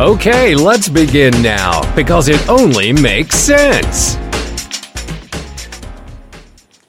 Okay, 0.00 0.54
let's 0.54 0.88
begin 0.88 1.42
now, 1.42 1.82
because 1.94 2.28
it 2.28 2.48
only 2.48 2.90
makes 2.90 3.36
sense. 3.36 4.16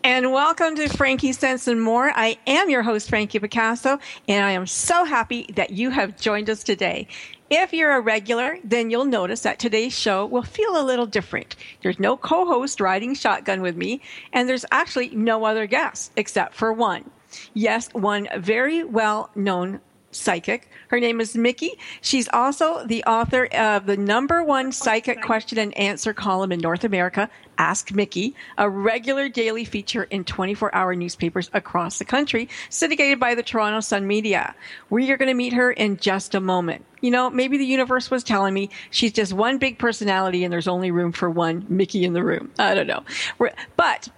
And 0.01 0.31
welcome 0.31 0.77
to 0.77 0.87
Frankie 0.87 1.33
Sense 1.33 1.67
and 1.67 1.81
More. 1.81 2.09
I 2.15 2.37
am 2.47 2.69
your 2.69 2.83
host, 2.83 3.09
Frankie 3.09 3.39
Picasso, 3.39 3.99
and 4.29 4.45
I 4.45 4.51
am 4.51 4.65
so 4.65 5.03
happy 5.03 5.45
that 5.55 5.71
you 5.71 5.89
have 5.89 6.17
joined 6.17 6.49
us 6.49 6.63
today. 6.63 7.09
If 7.49 7.73
you're 7.73 7.91
a 7.91 7.99
regular, 7.99 8.57
then 8.63 8.89
you'll 8.89 9.03
notice 9.03 9.41
that 9.41 9.59
today's 9.59 9.91
show 9.91 10.25
will 10.25 10.43
feel 10.43 10.81
a 10.81 10.87
little 10.87 11.05
different. 11.05 11.57
There's 11.83 11.99
no 11.99 12.15
co 12.15 12.45
host 12.45 12.79
riding 12.79 13.13
shotgun 13.13 13.61
with 13.61 13.75
me, 13.75 13.99
and 14.31 14.47
there's 14.47 14.63
actually 14.71 15.09
no 15.09 15.43
other 15.43 15.65
guest 15.65 16.13
except 16.15 16.55
for 16.55 16.71
one. 16.71 17.11
Yes, 17.53 17.89
one 17.93 18.29
very 18.37 18.85
well 18.85 19.31
known 19.35 19.81
psychic. 20.11 20.69
Her 20.91 20.99
name 20.99 21.21
is 21.21 21.37
Mickey. 21.37 21.79
She's 22.01 22.27
also 22.33 22.85
the 22.85 23.01
author 23.05 23.45
of 23.45 23.85
the 23.85 23.95
number 23.95 24.43
one 24.43 24.73
psychic 24.73 25.21
question 25.21 25.57
and 25.57 25.75
answer 25.77 26.13
column 26.13 26.51
in 26.51 26.59
North 26.59 26.83
America, 26.83 27.29
Ask 27.57 27.93
Mickey, 27.93 28.35
a 28.57 28.69
regular 28.69 29.29
daily 29.29 29.63
feature 29.63 30.03
in 30.03 30.25
24 30.25 30.75
hour 30.75 30.93
newspapers 30.93 31.49
across 31.53 31.97
the 31.97 32.03
country, 32.03 32.49
syndicated 32.69 33.21
by 33.21 33.35
the 33.35 33.41
Toronto 33.41 33.79
Sun 33.79 34.05
Media. 34.05 34.53
We 34.89 35.09
are 35.11 35.17
going 35.17 35.29
to 35.29 35.33
meet 35.33 35.53
her 35.53 35.71
in 35.71 35.95
just 35.95 36.35
a 36.35 36.41
moment. 36.41 36.83
You 36.99 37.11
know, 37.11 37.29
maybe 37.29 37.57
the 37.57 37.65
universe 37.65 38.11
was 38.11 38.21
telling 38.21 38.53
me 38.53 38.69
she's 38.89 39.13
just 39.13 39.31
one 39.31 39.59
big 39.59 39.79
personality 39.79 40.43
and 40.43 40.51
there's 40.51 40.67
only 40.67 40.91
room 40.91 41.13
for 41.13 41.29
one 41.29 41.65
Mickey 41.69 42.03
in 42.03 42.11
the 42.11 42.23
room. 42.23 42.51
I 42.59 42.75
don't 42.75 42.87
know. 42.87 43.05
We're, 43.39 43.51
but 43.77 44.09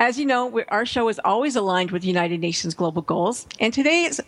as 0.00 0.18
you 0.18 0.24
know, 0.24 0.62
our 0.68 0.86
show 0.86 1.08
is 1.08 1.20
always 1.24 1.56
aligned 1.56 1.90
with 1.90 2.04
United 2.04 2.40
Nations 2.40 2.72
global 2.72 3.02
goals. 3.02 3.46
And 3.60 3.72
today's 3.72 4.20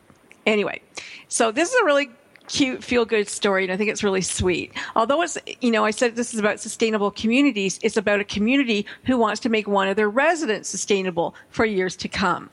anyway 0.46 0.78
so 1.28 1.50
this 1.50 1.70
is 1.70 1.74
a 1.80 1.84
really 1.84 2.10
cute 2.46 2.84
feel 2.84 3.06
good 3.06 3.28
story 3.28 3.64
and 3.64 3.72
i 3.72 3.76
think 3.76 3.90
it's 3.90 4.04
really 4.04 4.20
sweet. 4.20 4.72
Although 4.94 5.22
it's 5.22 5.38
you 5.60 5.70
know 5.70 5.84
i 5.84 5.90
said 5.90 6.16
this 6.16 6.34
is 6.34 6.40
about 6.40 6.60
sustainable 6.60 7.10
communities 7.10 7.78
it's 7.82 7.96
about 7.96 8.20
a 8.20 8.24
community 8.24 8.84
who 9.04 9.16
wants 9.16 9.40
to 9.40 9.48
make 9.48 9.66
one 9.66 9.88
of 9.88 9.96
their 9.96 10.10
residents 10.10 10.68
sustainable 10.68 11.34
for 11.48 11.64
years 11.64 11.96
to 11.96 12.08
come 12.08 12.50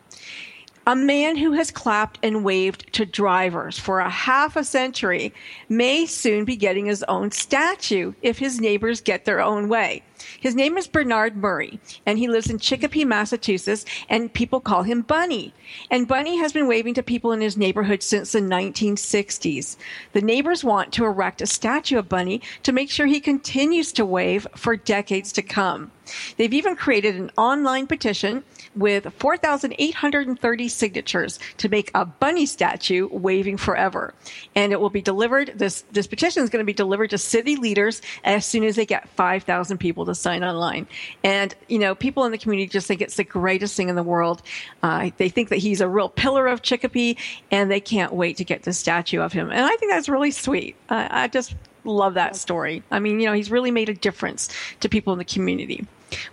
a 0.87 0.95
man 0.95 1.35
who 1.35 1.51
has 1.51 1.69
clapped 1.69 2.17
and 2.23 2.43
waved 2.43 2.91
to 2.93 3.05
drivers 3.05 3.77
for 3.77 3.99
a 3.99 4.09
half 4.09 4.55
a 4.55 4.63
century 4.63 5.33
may 5.69 6.05
soon 6.05 6.43
be 6.43 6.55
getting 6.55 6.87
his 6.87 7.03
own 7.03 7.31
statue 7.31 8.13
if 8.21 8.39
his 8.39 8.59
neighbors 8.59 8.99
get 8.99 9.25
their 9.25 9.41
own 9.41 9.69
way. 9.69 10.01
His 10.39 10.55
name 10.55 10.77
is 10.77 10.87
Bernard 10.87 11.35
Murray, 11.35 11.79
and 12.05 12.17
he 12.17 12.27
lives 12.27 12.49
in 12.49 12.59
Chicopee, 12.59 13.05
Massachusetts, 13.05 13.85
and 14.09 14.33
people 14.33 14.59
call 14.59 14.83
him 14.83 15.01
Bunny. 15.01 15.53
And 15.89 16.07
Bunny 16.07 16.37
has 16.37 16.53
been 16.53 16.67
waving 16.67 16.93
to 16.95 17.03
people 17.03 17.31
in 17.31 17.41
his 17.41 17.57
neighborhood 17.57 18.03
since 18.03 18.31
the 18.31 18.39
1960s. 18.39 19.77
The 20.13 20.21
neighbors 20.21 20.63
want 20.63 20.93
to 20.93 21.05
erect 21.05 21.41
a 21.41 21.47
statue 21.47 21.97
of 21.97 22.09
Bunny 22.09 22.41
to 22.63 22.71
make 22.71 22.89
sure 22.89 23.05
he 23.05 23.19
continues 23.19 23.91
to 23.93 24.05
wave 24.05 24.47
for 24.55 24.75
decades 24.75 25.31
to 25.33 25.41
come. 25.41 25.91
They've 26.37 26.53
even 26.53 26.75
created 26.75 27.15
an 27.15 27.31
online 27.37 27.87
petition 27.87 28.43
with 28.75 29.13
4,830 29.19 30.67
signatures 30.67 31.39
to 31.57 31.69
make 31.69 31.91
a 31.93 32.05
bunny 32.05 32.45
statue 32.45 33.07
waving 33.11 33.57
forever. 33.57 34.13
And 34.55 34.71
it 34.71 34.79
will 34.79 34.89
be 34.89 35.01
delivered, 35.01 35.53
this, 35.55 35.83
this 35.91 36.07
petition 36.07 36.43
is 36.43 36.49
going 36.49 36.61
to 36.61 36.65
be 36.65 36.73
delivered 36.73 37.09
to 37.11 37.17
city 37.17 37.55
leaders 37.55 38.01
as 38.23 38.45
soon 38.45 38.63
as 38.63 38.75
they 38.75 38.85
get 38.85 39.09
5,000 39.09 39.77
people 39.77 40.05
to 40.05 40.15
sign 40.15 40.43
online. 40.43 40.87
And, 41.23 41.53
you 41.67 41.79
know, 41.79 41.95
people 41.95 42.25
in 42.25 42.31
the 42.31 42.37
community 42.37 42.69
just 42.69 42.87
think 42.87 43.01
it's 43.01 43.17
the 43.17 43.23
greatest 43.23 43.75
thing 43.75 43.89
in 43.89 43.95
the 43.95 44.03
world. 44.03 44.41
Uh, 44.83 45.11
they 45.17 45.29
think 45.29 45.49
that 45.49 45.57
he's 45.57 45.81
a 45.81 45.87
real 45.87 46.09
pillar 46.09 46.47
of 46.47 46.61
Chicopee 46.61 47.17
and 47.51 47.69
they 47.69 47.81
can't 47.81 48.13
wait 48.13 48.37
to 48.37 48.43
get 48.43 48.63
the 48.63 48.73
statue 48.73 49.21
of 49.21 49.33
him. 49.33 49.49
And 49.51 49.61
I 49.61 49.75
think 49.75 49.91
that's 49.91 50.09
really 50.09 50.31
sweet. 50.31 50.75
I 50.89 51.27
just 51.27 51.55
love 51.83 52.13
that 52.15 52.35
story. 52.35 52.83
I 52.91 52.99
mean, 52.99 53.19
you 53.19 53.27
know, 53.27 53.33
he's 53.33 53.51
really 53.51 53.71
made 53.71 53.89
a 53.89 53.93
difference 53.93 54.49
to 54.79 54.89
people 54.89 55.13
in 55.13 55.19
the 55.19 55.25
community. 55.25 55.85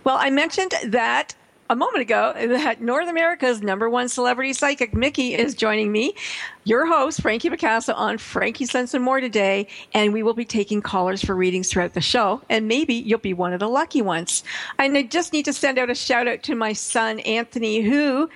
Well, 0.03 0.17
I 0.19 0.29
mentioned 0.29 0.73
that 0.85 1.35
a 1.71 1.75
moment 1.75 2.01
ago 2.01 2.33
that 2.35 2.81
North 2.81 3.07
America's 3.07 3.61
number 3.61 3.87
one 3.89 4.09
celebrity 4.09 4.53
psychic, 4.53 4.93
Mickey, 4.95 5.35
is 5.35 5.53
joining 5.53 5.91
me, 5.91 6.15
your 6.63 6.87
host, 6.87 7.21
Frankie 7.21 7.49
Picasso, 7.49 7.93
on 7.93 8.17
Frankie 8.17 8.65
Sense 8.65 8.95
and 8.95 9.03
More 9.03 9.21
today. 9.21 9.67
And 9.93 10.11
we 10.11 10.23
will 10.23 10.33
be 10.33 10.45
taking 10.45 10.81
callers 10.81 11.23
for 11.23 11.35
readings 11.35 11.69
throughout 11.69 11.93
the 11.93 12.01
show. 12.01 12.41
And 12.49 12.67
maybe 12.67 12.95
you'll 12.95 13.19
be 13.19 13.35
one 13.35 13.53
of 13.53 13.59
the 13.59 13.69
lucky 13.69 14.01
ones. 14.01 14.43
And 14.79 14.97
I 14.97 15.03
just 15.03 15.31
need 15.31 15.45
to 15.45 15.53
send 15.53 15.77
out 15.77 15.91
a 15.91 15.95
shout 15.95 16.27
out 16.27 16.41
to 16.43 16.55
my 16.55 16.73
son, 16.73 17.19
Anthony, 17.19 17.81
who 17.81 18.31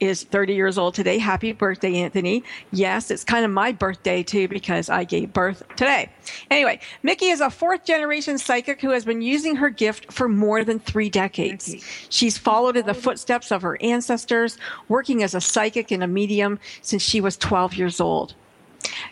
is 0.00 0.24
30 0.24 0.54
years 0.54 0.78
old 0.78 0.94
today. 0.94 1.18
Happy 1.18 1.52
birthday, 1.52 1.96
Anthony. 1.96 2.44
Yes, 2.72 3.10
it's 3.10 3.24
kind 3.24 3.44
of 3.44 3.50
my 3.50 3.72
birthday 3.72 4.22
too 4.22 4.48
because 4.48 4.88
I 4.88 5.04
gave 5.04 5.32
birth 5.32 5.62
today. 5.76 6.10
Anyway, 6.50 6.80
Mickey 7.02 7.26
is 7.26 7.40
a 7.40 7.50
fourth 7.50 7.84
generation 7.84 8.38
psychic 8.38 8.80
who 8.80 8.90
has 8.90 9.04
been 9.04 9.22
using 9.22 9.56
her 9.56 9.70
gift 9.70 10.12
for 10.12 10.28
more 10.28 10.64
than 10.64 10.78
three 10.78 11.08
decades. 11.08 11.74
She's 12.08 12.38
followed 12.38 12.76
in 12.76 12.86
the 12.86 12.94
footsteps 12.94 13.50
of 13.50 13.62
her 13.62 13.80
ancestors, 13.82 14.58
working 14.88 15.22
as 15.22 15.34
a 15.34 15.40
psychic 15.40 15.90
and 15.90 16.02
a 16.02 16.08
medium 16.08 16.58
since 16.82 17.02
she 17.02 17.20
was 17.20 17.36
12 17.36 17.74
years 17.74 18.00
old. 18.00 18.34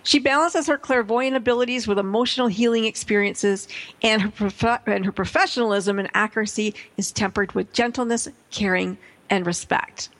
She 0.03 0.19
balances 0.19 0.67
her 0.67 0.79
clairvoyant 0.79 1.37
abilities 1.37 1.87
with 1.87 1.99
emotional 1.99 2.47
healing 2.47 2.85
experiences, 2.85 3.69
and 4.03 4.23
her, 4.23 4.31
prof- 4.31 4.83
and 4.87 5.05
her 5.05 5.13
professionalism 5.13 5.99
and 5.99 6.09
accuracy 6.15 6.75
is 6.97 7.11
tempered 7.11 7.53
with 7.53 7.73
gentleness, 7.73 8.29
caring, 8.51 8.99
and 9.31 9.47
respect. 9.47 10.11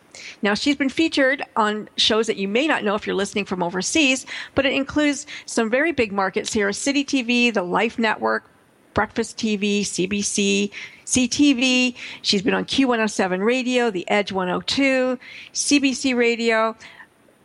Now, 0.43 0.55
she's 0.55 0.77
been 0.77 0.89
featured 0.89 1.43
on 1.57 1.89
shows 1.97 2.27
that 2.27 2.37
you 2.37 2.49
may 2.49 2.67
not 2.67 2.85
know 2.85 2.95
if 2.95 3.07
you're 3.07 3.17
listening 3.17 3.45
from 3.45 3.63
overseas, 3.63 4.27
but 4.55 4.67
it 4.67 4.73
includes 4.73 5.27
some 5.47 5.71
very 5.71 5.93
big 5.93 6.13
markets 6.13 6.53
here 6.53 6.73
City 6.73 7.05
TV, 7.05 7.53
the 7.53 7.63
Life 7.63 7.99
Network, 7.99 8.51
Breakfast 8.95 9.37
TV, 9.37 9.81
CBC, 9.81 10.71
CTV. 11.05 11.97
She's 12.23 12.43
been 12.43 12.55
on 12.55 12.65
Q107 12.65 13.45
Radio, 13.45 13.91
The 13.91 14.09
Edge 14.09 14.33
102, 14.33 15.19
CBC 15.53 16.17
Radio, 16.17 16.77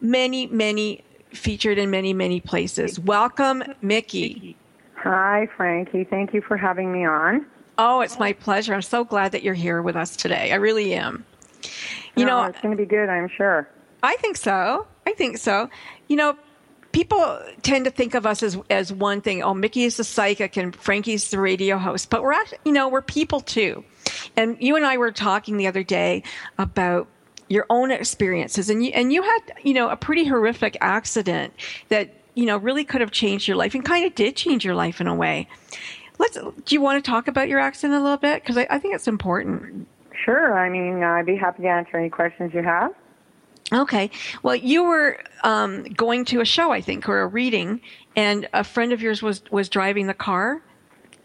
many, 0.02 0.48
many 0.48 1.04
featured 1.32 1.78
in 1.78 1.90
many, 1.90 2.14
many 2.14 2.40
places. 2.40 3.00
Welcome, 3.00 3.64
Mickey. 3.82 4.56
Hi, 4.96 5.48
Frankie. 5.56 6.04
Thank 6.04 6.34
you 6.34 6.42
for 6.42 6.58
having 6.58 6.92
me 6.92 7.06
on. 7.06 7.46
Oh, 7.78 8.02
it's 8.02 8.20
my 8.20 8.34
pleasure. 8.34 8.74
I'm 8.74 8.82
so 8.82 9.06
glad 9.06 9.32
that 9.32 9.42
you're 9.42 9.54
here 9.54 9.82
with 9.82 9.96
us 9.96 10.16
today. 10.16 10.52
I 10.52 10.56
really 10.56 10.94
am. 10.94 11.26
You 12.16 12.26
no, 12.26 12.42
know, 12.42 12.44
it's 12.44 12.62
going 12.62 12.76
to 12.76 12.82
be 12.82 12.88
good, 12.88 13.10
I'm 13.10 13.30
sure. 13.30 13.70
I 14.04 14.16
think 14.18 14.38
so. 14.38 14.88
I 15.06 15.14
think 15.14 15.38
so. 15.38 15.70
You 16.08 16.16
know, 16.16 16.38
people 16.92 17.40
tend 17.62 17.86
to 17.86 17.92
think 17.92 18.14
of 18.14 18.26
us 18.26 18.44
as 18.44 18.58
as 18.70 18.92
one 18.92 19.22
thing. 19.22 19.44
Oh, 19.44 19.54
Mickey 19.54 19.84
is 19.84 19.98
the 19.98 20.04
psychic 20.04 20.58
and 20.58 20.76
Frankie's 20.76 21.30
the 21.32 21.40
radio 21.40 21.78
host, 21.78 22.10
but 22.10 22.24
we're 22.24 22.34
actually, 22.34 22.60
you 22.66 22.72
know, 22.72 22.88
we're 22.88 23.02
people 23.02 23.42
too. 23.42 23.84
And 24.36 24.58
you 24.60 24.76
and 24.76 24.86
I 24.86 24.98
were 24.98 25.12
talking 25.12 25.58
the 25.58 25.68
other 25.68 25.84
day 25.84 26.24
about 26.58 27.08
your 27.48 27.66
own 27.70 27.92
experiences, 27.92 28.70
and 28.70 28.84
you 28.86 28.92
and 28.92 29.12
you 29.12 29.24
had 29.24 29.40
you 29.64 29.74
know 29.74 29.90
a 29.90 29.96
pretty 29.96 30.26
horrific 30.26 30.78
accident 30.82 31.54
that 31.90 32.14
you 32.36 32.46
know 32.46 32.58
really 32.58 32.86
could 32.86 33.02
have 33.02 33.12
changed 33.12 33.48
your 33.48 33.58
life 33.58 33.74
and 33.76 33.84
kind 33.84 34.06
of 34.06 34.16
did 34.16 34.36
change 34.36 34.64
your 34.64 34.76
life 34.76 35.02
in 35.02 35.08
a 35.08 35.16
way. 35.16 35.48
Let's. 36.18 36.36
Do 36.38 36.76
you 36.76 36.82
want 36.82 37.04
to 37.04 37.10
talk 37.10 37.28
about 37.28 37.50
your 37.50 37.60
accident 37.60 38.00
a 38.00 38.04
little 38.04 38.18
bit? 38.18 38.42
Because 38.42 38.58
I, 38.58 38.68
I 38.70 38.80
think 38.80 38.96
it's 38.96 39.08
important. 39.08 39.88
Sure. 40.24 40.58
I 40.58 40.70
mean, 40.70 41.04
I'd 41.04 41.26
be 41.26 41.36
happy 41.36 41.64
to 41.64 41.70
answer 41.70 41.98
any 41.98 42.10
questions 42.10 42.54
you 42.54 42.64
have. 42.64 42.92
Okay. 43.72 44.10
Well, 44.42 44.56
you 44.56 44.84
were 44.84 45.20
um, 45.44 45.84
going 45.84 46.26
to 46.26 46.42
a 46.42 46.46
show, 46.46 46.72
I 46.72 46.82
think, 46.82 47.08
or 47.08 47.22
a 47.22 47.28
reading, 47.28 47.82
and 48.16 48.48
a 48.54 48.64
friend 48.64 48.92
of 48.92 49.02
yours 49.02 49.22
was 49.22 49.44
was 49.52 49.70
driving 49.70 50.08
the 50.08 50.14
car. 50.14 50.62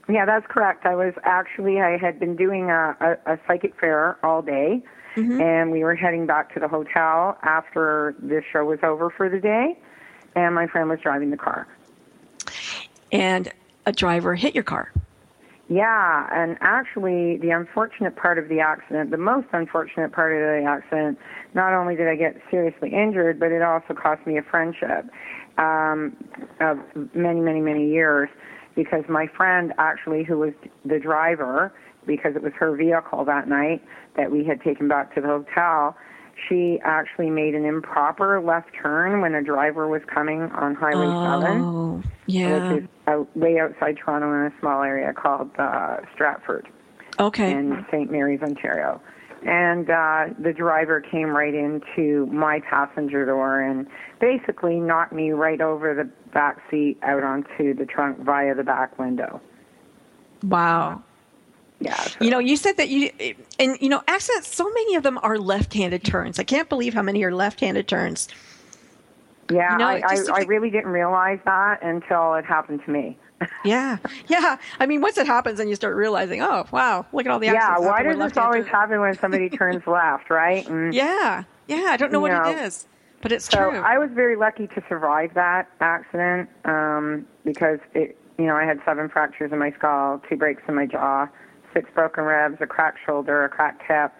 Yeah, 0.09 0.27
that's 0.27 0.47
correct. 0.47 0.85
I 0.85 0.95
was 0.95 1.15
actually 1.23 1.81
I 1.81 1.97
had 1.97 2.21
been 2.21 2.37
doing 2.37 2.69
a, 2.71 2.95
a, 3.27 3.33
a 3.35 3.39
psychic 3.47 3.79
fair 3.81 4.19
all 4.25 4.43
day, 4.43 4.83
Mm-hmm. 5.17 5.41
and 5.41 5.71
we 5.71 5.85
were 5.85 5.95
heading 5.95 6.27
back 6.27 6.53
to 6.55 6.61
the 6.61 6.67
hotel 6.67 7.39
after 7.45 8.17
this 8.19 8.43
show 8.53 8.65
was 8.65 8.81
over 8.83 9.11
for 9.11 9.29
the 9.31 9.39
day, 9.39 9.79
and 10.35 10.55
my 10.57 10.67
friend 10.67 10.89
was 10.91 10.99
driving 11.01 11.31
the 11.31 11.37
car. 11.37 11.69
and 13.13 13.51
a 13.87 13.93
driver 13.93 14.35
hit 14.35 14.55
your 14.55 14.65
car. 14.65 14.93
Yeah, 15.69 16.29
and 16.31 16.59
actually, 16.61 17.39
the 17.39 17.51
unfortunate 17.51 18.17
part 18.17 18.39
of 18.39 18.49
the 18.49 18.61
accident, 18.61 19.11
the 19.11 19.17
most 19.17 19.47
unfortunate 19.53 20.13
part 20.13 20.35
of 20.35 20.41
the 20.41 20.69
accident, 20.69 21.19
not 21.55 21.73
only 21.73 21.97
did 21.97 22.07
I 22.07 22.17
get 22.17 22.37
seriously 22.51 22.93
injured, 22.93 23.41
but 23.41 23.51
it 23.51 23.63
also 23.63 23.95
cost 23.95 24.27
me 24.27 24.37
a 24.37 24.43
friendship 24.43 25.07
um, 25.57 26.17
of 26.61 26.79
many, 27.15 27.41
many, 27.41 27.61
many 27.63 27.89
years 27.89 28.29
because 28.77 29.05
my 29.09 29.27
friend, 29.37 29.73
actually, 29.79 30.25
who 30.25 30.39
was 30.39 30.53
the 30.85 30.99
driver, 30.99 31.73
because 32.07 32.37
it 32.37 32.43
was 32.43 32.53
her 32.59 32.77
vehicle 32.77 33.25
that 33.25 33.49
night 33.49 33.83
that 34.17 34.31
we 34.31 34.45
had 34.45 34.61
taken 34.61 34.87
back 34.87 35.15
to 35.15 35.21
the 35.23 35.29
hotel, 35.29 35.97
she 36.49 36.79
actually 36.85 37.31
made 37.31 37.55
an 37.55 37.65
improper 37.65 38.41
left 38.41 38.71
turn 38.81 39.21
when 39.21 39.35
a 39.35 39.43
driver 39.43 39.89
was 39.89 40.03
coming 40.13 40.43
on 40.43 40.75
Highway 40.75 41.11
7 41.23 41.65
Oh, 41.65 42.03
yeah. 42.27 42.71
which 42.73 42.83
is 42.83 42.89
out, 43.07 43.35
way 43.37 43.59
outside 43.59 43.97
Toronto 43.97 44.29
in 44.33 44.53
a 44.53 44.61
small 44.61 44.83
area 44.83 45.13
called 45.13 45.51
uh, 45.59 45.99
Stratford 46.15 46.69
Okay. 47.21 47.53
in 47.53 47.85
St. 47.91 48.11
Mary's, 48.11 48.43
Ontario. 48.43 49.01
And 49.47 49.91
uh, 49.91 50.27
the 50.39 50.53
driver 50.55 51.01
came 51.01 51.29
right 51.29 51.55
into 51.55 52.27
my 52.33 52.61
passenger 52.61 53.27
door 53.27 53.61
and 53.61 53.87
basically 54.21 54.77
knocked 54.81 55.13
me 55.13 55.33
right 55.33 55.61
over 55.61 55.95
the 55.95 56.05
back 56.33 56.59
seat 56.71 56.99
out 57.03 57.23
onto 57.23 57.75
the 57.75 57.85
trunk 57.85 58.19
via 58.21 58.55
the 58.55 58.63
back 58.65 58.99
window. 58.99 59.41
wow. 60.43 61.03
Yeah. 61.85 62.05
You 62.21 62.31
know, 62.31 62.39
you 62.39 62.57
said 62.57 62.77
that 62.79 62.89
you, 62.89 63.11
and 63.59 63.77
you 63.81 63.89
know, 63.89 64.03
accidents, 64.09 64.55
so 64.55 64.65
many 64.65 64.95
of 64.97 65.03
them 65.03 65.19
are 65.23 65.39
left 65.39 65.75
handed 65.75 66.05
turns. 66.05 66.39
I 66.39 66.45
can't 66.45 66.69
believe 66.69 66.95
how 66.95 67.03
many 67.03 67.23
are 67.25 67.35
left 67.35 67.61
handed 67.61 67.87
turns. 67.89 68.29
yeah, 69.51 69.73
you 69.73 69.79
know, 69.79 69.87
I, 69.87 70.03
I, 70.07 70.17
I 70.33 70.41
really 70.45 70.71
didn't 70.71 70.91
realize 70.91 71.39
that 71.45 71.83
until 71.83 72.35
it 72.35 72.45
happened 72.45 72.81
to 72.87 72.91
me. 72.91 73.19
Yeah. 73.65 73.99
Yeah. 74.29 74.57
I 74.81 74.87
mean, 74.87 75.03
once 75.03 75.19
it 75.19 75.27
happens, 75.27 75.59
then 75.59 75.69
you 75.69 75.75
start 75.75 75.97
realizing, 75.97 76.41
oh, 76.41 76.65
wow, 76.71 77.05
look 77.13 77.27
at 77.27 77.33
all 77.33 77.39
the 77.39 77.49
accidents. 77.49 77.83
yeah, 77.83 77.87
why 77.91 78.03
does 78.03 78.17
this 78.17 78.37
always 78.39 78.67
happen 78.67 79.01
when 79.01 79.15
somebody 79.19 79.51
turns 79.61 79.87
left, 79.87 80.31
right? 80.31 80.67
And 80.67 80.95
Yeah. 80.95 81.45
Yeah. 81.67 81.89
I 81.91 81.97
don't 81.99 82.11
know 82.13 82.21
what 82.21 82.31
know, 82.33 82.49
it 82.51 82.59
is, 82.65 82.87
but 83.21 83.33
it's 83.33 83.45
So 83.51 83.71
true. 83.71 83.81
I 83.81 83.99
was 83.99 84.09
very 84.15 84.37
lucky 84.37 84.67
to 84.69 84.83
survive 84.89 85.35
that 85.35 85.69
accident 85.81 86.49
um, 86.65 87.27
because 87.45 87.81
it, 87.95 88.17
you 88.39 88.47
know, 88.47 88.55
I 88.57 88.65
had 88.65 88.81
seven 88.85 89.09
fractures 89.11 89.53
in 89.53 89.59
my 89.59 89.73
skull, 89.73 90.23
two 90.29 90.37
breaks 90.37 90.63
in 90.67 90.75
my 90.75 90.87
jaw, 90.87 91.29
six 91.75 91.91
broken 91.95 92.25
ribs, 92.25 92.57
a 92.61 92.67
cracked 92.67 92.99
shoulder, 93.05 93.45
a 93.45 93.49
cracked 93.49 93.83
hip, 93.87 94.13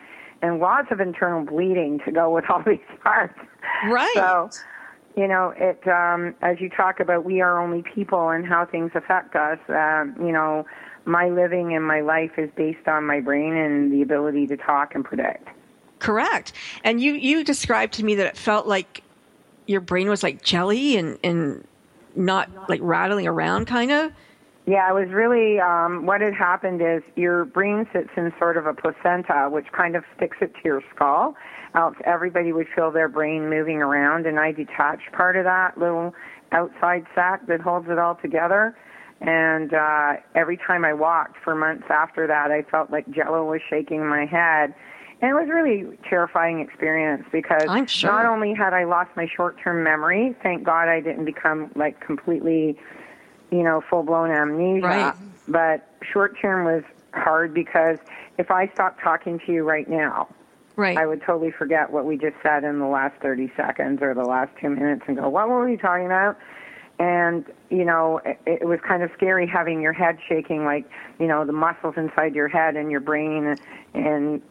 and 0.43 0.59
lots 0.59 0.89
of 0.91 1.01
internal 1.01 1.45
bleeding 1.45 2.01
to 2.05 2.13
go 2.13 2.31
with 2.31 2.45
all 2.51 2.63
these 2.67 2.79
parts. 3.03 3.39
right. 3.89 4.13
So, 4.15 4.51
you 5.17 5.29
know, 5.29 5.55
it 5.57 5.87
um, 5.89 6.35
as 6.43 6.61
you 6.61 6.69
talk 6.69 7.01
about, 7.01 7.25
we 7.25 7.41
are 7.41 7.63
only 7.63 7.83
people 7.95 8.31
and 8.31 8.45
how 8.45 8.67
things 8.67 8.91
affect 8.95 9.37
us. 9.37 9.59
Um, 9.69 10.17
you 10.19 10.33
know, 10.33 10.67
my 11.05 11.29
living 11.29 11.75
and 11.75 11.87
my 11.87 12.01
life 12.01 12.33
is 12.37 12.51
based 12.57 12.89
on 12.89 13.07
my 13.07 13.21
brain 13.21 13.55
and 13.55 13.93
the 13.93 14.03
ability 14.03 14.47
to 14.49 14.57
talk 14.57 14.95
and 14.95 15.05
predict. 15.05 15.49
Correct. 15.99 16.53
And 16.83 17.01
you, 17.01 17.15
you 17.15 17.45
described 17.45 17.95
to 17.95 18.05
me 18.05 18.17
that 18.17 18.27
it 18.27 18.37
felt 18.37 18.67
like 18.67 19.03
your 19.67 19.81
brain 19.81 20.09
was 20.09 20.23
like 20.23 20.43
jelly 20.43 20.97
and, 20.97 21.19
and 21.23 21.67
not 22.17 22.51
like 22.69 22.81
rattling 22.83 23.27
around, 23.27 23.67
kind 23.67 23.91
of. 23.91 24.13
Yeah, 24.67 24.89
it 24.91 24.95
was 24.95 25.13
really 25.13 25.61
um, 25.61 26.07
what 26.07 26.23
had 26.23 26.33
happened 26.33 26.81
is 26.81 27.03
your 27.17 27.45
brain 27.45 27.87
sits 27.93 28.09
in 28.17 28.33
sort 28.39 28.57
of 28.57 28.67
a 28.67 28.73
placenta, 28.73 29.49
which 29.51 29.67
kind 29.73 29.95
of 29.95 30.05
sticks 30.17 30.39
it 30.41 30.55
to 30.55 30.61
your 30.65 30.83
skull. 30.95 31.37
Else 31.75 31.97
everybody 32.05 32.53
would 32.53 32.69
feel 32.75 32.91
their 32.91 33.09
brain 33.09 33.51
moving 33.51 33.83
around, 33.83 34.27
and 34.27 34.41
I 34.41 34.53
detached 34.53 35.13
part 35.13 35.37
of 35.37 35.45
that 35.45 35.77
little 35.77 36.15
outside 36.53 37.05
sac 37.15 37.47
that 37.49 37.61
holds 37.61 37.89
it 37.91 37.99
all 37.99 38.15
together. 38.15 38.75
And 39.21 39.75
uh, 39.75 40.15
every 40.35 40.57
time 40.57 40.85
I 40.85 40.95
walked 40.95 41.37
for 41.43 41.55
months 41.55 41.85
after 41.91 42.27
that, 42.27 42.51
I 42.51 42.63
felt 42.63 42.91
like 42.91 43.11
Jello 43.11 43.45
was 43.45 43.61
shaking 43.69 44.07
my 44.07 44.25
head. 44.25 44.75
And 45.21 45.31
it 45.31 45.35
was 45.35 45.49
really 45.49 45.95
a 45.95 46.09
terrifying 46.09 46.61
experience 46.61 47.25
because 47.33 47.65
I'm 47.69 47.87
sure. 47.87 48.11
not 48.11 48.27
only 48.27 48.55
had 48.55 48.73
I 48.73 48.85
lost 48.85 49.11
my 49.17 49.27
short-term 49.27 49.83
memory, 49.83 50.35
thank 50.43 50.65
God 50.65 50.89
I 50.89 51.01
didn't 51.01 51.25
become 51.25 51.71
like 51.75 52.01
completely 52.01 52.79
you 53.51 53.63
know, 53.63 53.83
full 53.89 54.03
blown 54.03 54.31
amnesia. 54.31 54.87
Right. 54.87 55.15
But 55.47 55.89
short 56.03 56.39
term 56.41 56.65
was 56.65 56.83
hard 57.13 57.55
because 57.55 57.99
if 58.39 58.51
I 58.51 58.69
stopped 58.69 59.01
talking 59.03 59.41
to 59.47 59.53
you 59.53 59.63
right 59.63 59.89
now, 59.89 60.29
Right. 60.77 60.99
I 60.99 61.07
would 61.07 61.23
totally 61.23 61.53
forget 61.53 61.93
what 61.93 62.05
we 62.05 62.17
just 62.17 62.35
said 62.43 62.65
in 62.65 62.81
the 62.81 62.87
last 62.87 63.21
30 63.23 63.53
seconds 63.57 64.03
or 64.03 64.13
the 64.13 64.25
last 64.25 64.51
two 64.61 64.71
minutes 64.71 65.03
and 65.07 65.17
go, 65.17 65.29
what 65.29 65.49
were 65.49 65.65
we 65.65 65.77
talking 65.77 66.07
about? 66.07 66.37
And, 66.99 67.45
you 67.71 67.85
know, 67.85 68.21
it, 68.25 68.41
it 68.47 68.67
was 68.67 68.81
kind 68.87 69.03
of 69.03 69.11
scary 69.17 69.47
having 69.47 69.81
your 69.81 69.93
head 69.93 70.19
shaking 70.29 70.65
like, 70.65 70.89
you 71.21 71.27
know, 71.27 71.45
the 71.45 71.53
muscles 71.53 71.95
inside 71.97 72.35
your 72.35 72.49
head 72.49 72.77
and 72.77 72.91
your 72.91 73.01
brain 73.01 73.57
and 73.95 74.43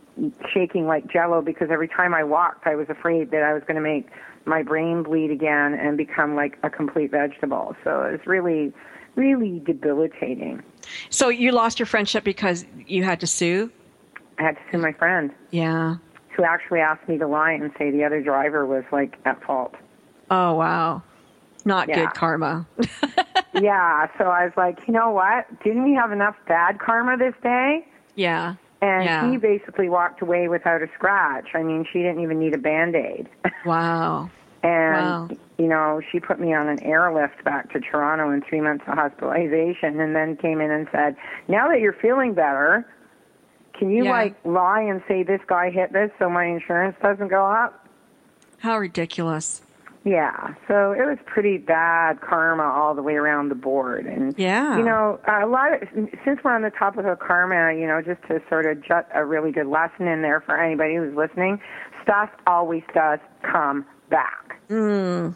shaking 0.54 0.86
like 0.88 1.08
jello 1.12 1.42
because 1.42 1.70
every 1.72 1.88
time 1.88 2.14
I 2.14 2.24
walked, 2.24 2.68
I 2.68 2.76
was 2.76 2.88
afraid 2.90 3.32
that 3.32 3.44
I 3.44 3.54
was 3.54 3.64
going 3.64 3.76
to 3.76 3.82
make 3.82 4.08
my 4.46 4.62
brain 4.62 5.04
bleed 5.04 5.32
again 5.32 5.74
and 5.74 5.98
become 5.98 6.36
like 6.36 6.58
a 6.64 6.70
complete 6.70 7.12
vegetable. 7.12 7.76
So 7.84 8.04
it 8.04 8.12
was 8.12 8.28
really, 8.28 8.74
really 9.16 9.60
debilitating. 9.66 10.62
so 11.10 11.30
you 11.30 11.52
lost 11.52 11.80
your 11.80 11.86
friendship 11.86 12.24
because 12.24 12.66
you 12.86 13.04
had 13.04 13.20
to 13.22 13.28
sue? 13.28 13.72
I 14.38 14.44
had 14.44 14.56
to 14.58 14.62
sue 14.72 14.78
my 14.80 14.92
friend 14.94 15.32
Yeah. 15.52 15.96
who 16.36 16.44
actually 16.44 16.80
asked 16.80 17.08
me 17.08 17.18
to 17.20 17.28
lie 17.28 17.52
and 17.52 17.72
say 17.78 17.90
the 17.92 18.04
other 18.04 18.22
driver 18.22 18.66
was 18.66 18.84
like 18.92 19.16
at 19.26 19.42
fault. 19.44 19.76
Oh, 20.30 20.54
wow. 20.56 21.04
Not 21.66 21.88
Yeah. 21.88 21.96
good 22.06 22.14
karma. 22.16 22.68
yeah, 23.54 24.08
so 24.18 24.26
I 24.26 24.46
was 24.46 24.54
like, 24.58 24.80
you 24.88 24.94
know 24.94 25.12
what? 25.12 25.46
Didn't 25.64 25.84
we 25.86 25.94
have 25.94 26.12
enough 26.12 26.36
bad 26.48 26.80
karma 26.80 27.18
this 27.18 27.36
day? 27.42 27.86
yeah. 28.16 28.56
And 28.84 29.06
Yeah. 29.06 29.32
he 29.32 29.38
basically 29.38 29.88
walked 29.88 30.22
away 30.22 30.50
without 30.50 30.82
a 30.82 30.88
scratch. 30.94 31.56
I 31.56 31.64
mean, 31.64 31.86
she 31.90 32.00
didn't 32.00 32.20
even 32.20 32.38
need 32.38 32.54
a 32.54 32.58
band 32.58 32.96
aid. 32.96 33.30
Wow. 33.66 34.30
and, 34.62 35.06
Wow. 35.08 35.30
you 35.58 35.68
know, 35.68 36.02
she 36.12 36.20
put 36.20 36.38
me 36.38 36.54
on 36.54 36.68
an 36.68 36.84
airlift 36.84 37.42
back 37.46 37.72
to 37.72 37.80
Toronto 37.80 38.30
in 38.32 38.42
three 38.42 38.60
months 38.60 38.84
of 38.88 38.96
hospitalization 38.96 40.02
and 40.02 40.14
then 40.14 40.36
came 40.36 40.60
in 40.60 40.70
and 40.70 40.86
said, 40.92 41.16
now 41.48 41.70
that 41.70 41.80
you're 41.80 41.94
feeling 41.94 42.34
better, 42.34 42.86
can 43.74 43.90
you 43.90 44.04
Yeah. 44.04 44.12
like 44.12 44.36
lie 44.44 44.82
and 44.82 45.02
say 45.08 45.24
this 45.24 45.40
guy 45.48 45.70
hit 45.70 45.94
this 45.94 46.12
so 46.20 46.30
my 46.30 46.44
insurance 46.44 46.98
doesn't 47.02 47.30
go 47.30 47.46
up? 47.46 47.88
How 48.60 48.78
ridiculous. 48.78 49.62
Yeah, 50.06 50.56
so 50.68 50.92
it 50.92 51.06
was 51.06 51.18
pretty 51.26 51.58
bad 51.58 52.20
karma 52.20 52.64
all 52.64 52.94
the 52.94 53.02
way 53.02 53.14
around 53.14 53.48
the 53.48 53.56
board, 53.56 54.06
and 54.06 54.38
Yeah. 54.38 54.78
you 54.78 54.84
know, 54.84 55.18
a 55.28 55.46
lot 55.46 55.82
of 55.82 55.88
since 56.26 56.44
we're 56.44 56.54
on 56.54 56.62
the 56.62 56.72
topic 56.72 57.06
of 57.06 57.20
karma, 57.20 57.74
you 57.74 57.88
know, 57.88 58.02
just 58.02 58.22
to 58.28 58.42
sort 58.50 58.66
of 58.66 58.82
jut 58.82 59.08
a 59.14 59.24
really 59.24 59.52
good 59.52 59.68
lesson 59.68 60.08
in 60.10 60.22
there 60.22 60.42
for 60.42 60.60
anybody 60.60 60.96
who's 60.96 61.16
listening, 61.16 61.62
stuff 62.02 62.30
always 62.46 62.84
does 62.94 63.20
come 63.44 63.86
back. 64.10 64.60
Mm. 64.70 65.36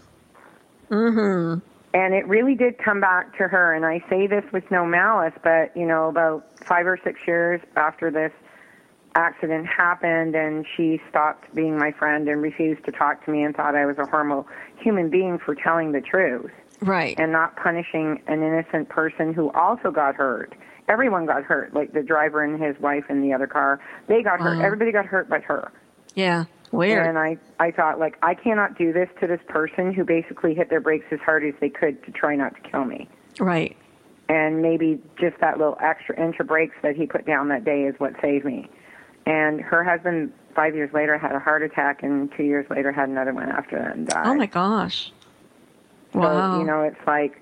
Mm-hmm. 0.90 1.60
And 1.94 2.14
it 2.14 2.28
really 2.28 2.56
did 2.56 2.78
come 2.78 3.00
back 3.00 3.38
to 3.38 3.48
her, 3.48 3.74
and 3.74 3.86
I 3.86 4.04
say 4.10 4.28
this 4.28 4.44
with 4.52 4.70
no 4.70 4.86
malice, 4.86 5.34
but 5.44 5.76
you 5.78 5.86
know, 5.86 6.10
about 6.10 6.46
five 6.66 6.86
or 6.86 7.00
six 7.06 7.22
years 7.26 7.62
after 7.78 8.12
this 8.12 8.34
accident 9.18 9.66
happened 9.68 10.36
and 10.36 10.66
she 10.78 11.02
stopped 11.10 11.54
being 11.56 11.78
my 11.78 11.92
friend 11.92 12.30
and 12.30 12.42
refused 12.42 12.86
to 12.86 12.92
talk 12.92 13.26
to 13.26 13.32
me 13.32 13.44
and 13.44 13.56
thought 13.56 13.76
I 13.76 13.86
was 13.86 13.98
a 13.98 14.06
horrible 14.06 14.48
human 14.80 15.10
being 15.10 15.40
for 15.44 15.56
telling 15.56 15.92
the 15.92 16.02
truth 16.02 16.52
Right. 16.82 17.20
and 17.20 17.32
not 17.32 17.56
punishing 17.58 18.22
an 18.28 18.44
innocent 18.44 18.90
person 18.90 19.34
who 19.34 19.52
also 19.52 19.90
got 19.92 20.16
hurt. 20.16 20.54
Everyone 20.88 21.26
got 21.26 21.44
hurt, 21.44 21.74
like 21.74 21.92
the 21.94 22.04
driver 22.04 22.44
and 22.44 22.62
his 22.64 22.80
wife 22.80 23.06
in 23.10 23.22
the 23.22 23.34
other 23.34 23.48
car. 23.48 23.82
They 24.08 24.22
got 24.22 24.40
hurt. 24.40 24.62
Everybody 24.64 24.92
got 24.92 25.06
hurt 25.06 25.28
but 25.30 25.42
her. 25.44 25.72
yeah. 26.16 26.46
Weird. 26.74 27.08
And 27.08 27.18
I, 27.18 27.38
I 27.62 27.72
thought, 27.72 27.98
like, 27.98 28.18
I 28.22 28.34
cannot 28.34 28.78
do 28.78 28.92
this 28.92 29.08
to 29.22 29.28
this 29.28 29.40
person 29.48 29.94
who 29.94 30.04
basically 30.04 30.54
hit 30.54 30.70
their 30.70 30.82
brakes 30.82 31.06
as 31.12 31.20
hard 31.22 31.46
as 31.46 31.54
they 31.62 31.70
could 31.70 32.04
to 32.04 32.12
try 32.12 32.36
not 32.36 32.56
to 32.56 32.70
kill 32.70 32.84
me. 32.86 33.08
right. 33.40 33.76
And 34.30 34.62
maybe 34.62 35.00
just 35.18 35.40
that 35.40 35.58
little 35.58 35.78
extra 35.82 36.22
inch 36.22 36.36
of 36.42 36.48
brakes 36.48 36.76
that 36.84 36.98
he 36.98 37.06
put 37.08 37.26
down 37.26 37.48
that 37.48 37.64
day 37.64 37.84
is 37.84 37.96
what 38.00 38.12
saved 38.22 38.44
me. 38.44 38.70
And 39.28 39.60
her 39.60 39.84
husband, 39.84 40.32
five 40.56 40.74
years 40.74 40.90
later, 40.94 41.18
had 41.18 41.34
a 41.34 41.40
heart 41.40 41.62
attack, 41.62 42.02
and 42.02 42.32
two 42.38 42.44
years 42.44 42.66
later 42.70 42.94
had 42.94 43.10
another 43.10 43.34
one 43.34 43.50
after 43.50 43.78
that 43.78 43.96
and 43.98 44.08
died. 44.08 44.26
Oh 44.26 44.36
my 44.36 44.46
gosh. 44.46 45.12
So, 46.14 46.20
Wow. 46.20 46.60
you 46.60 46.66
know, 46.66 46.84
it's 46.84 47.06
like, 47.06 47.42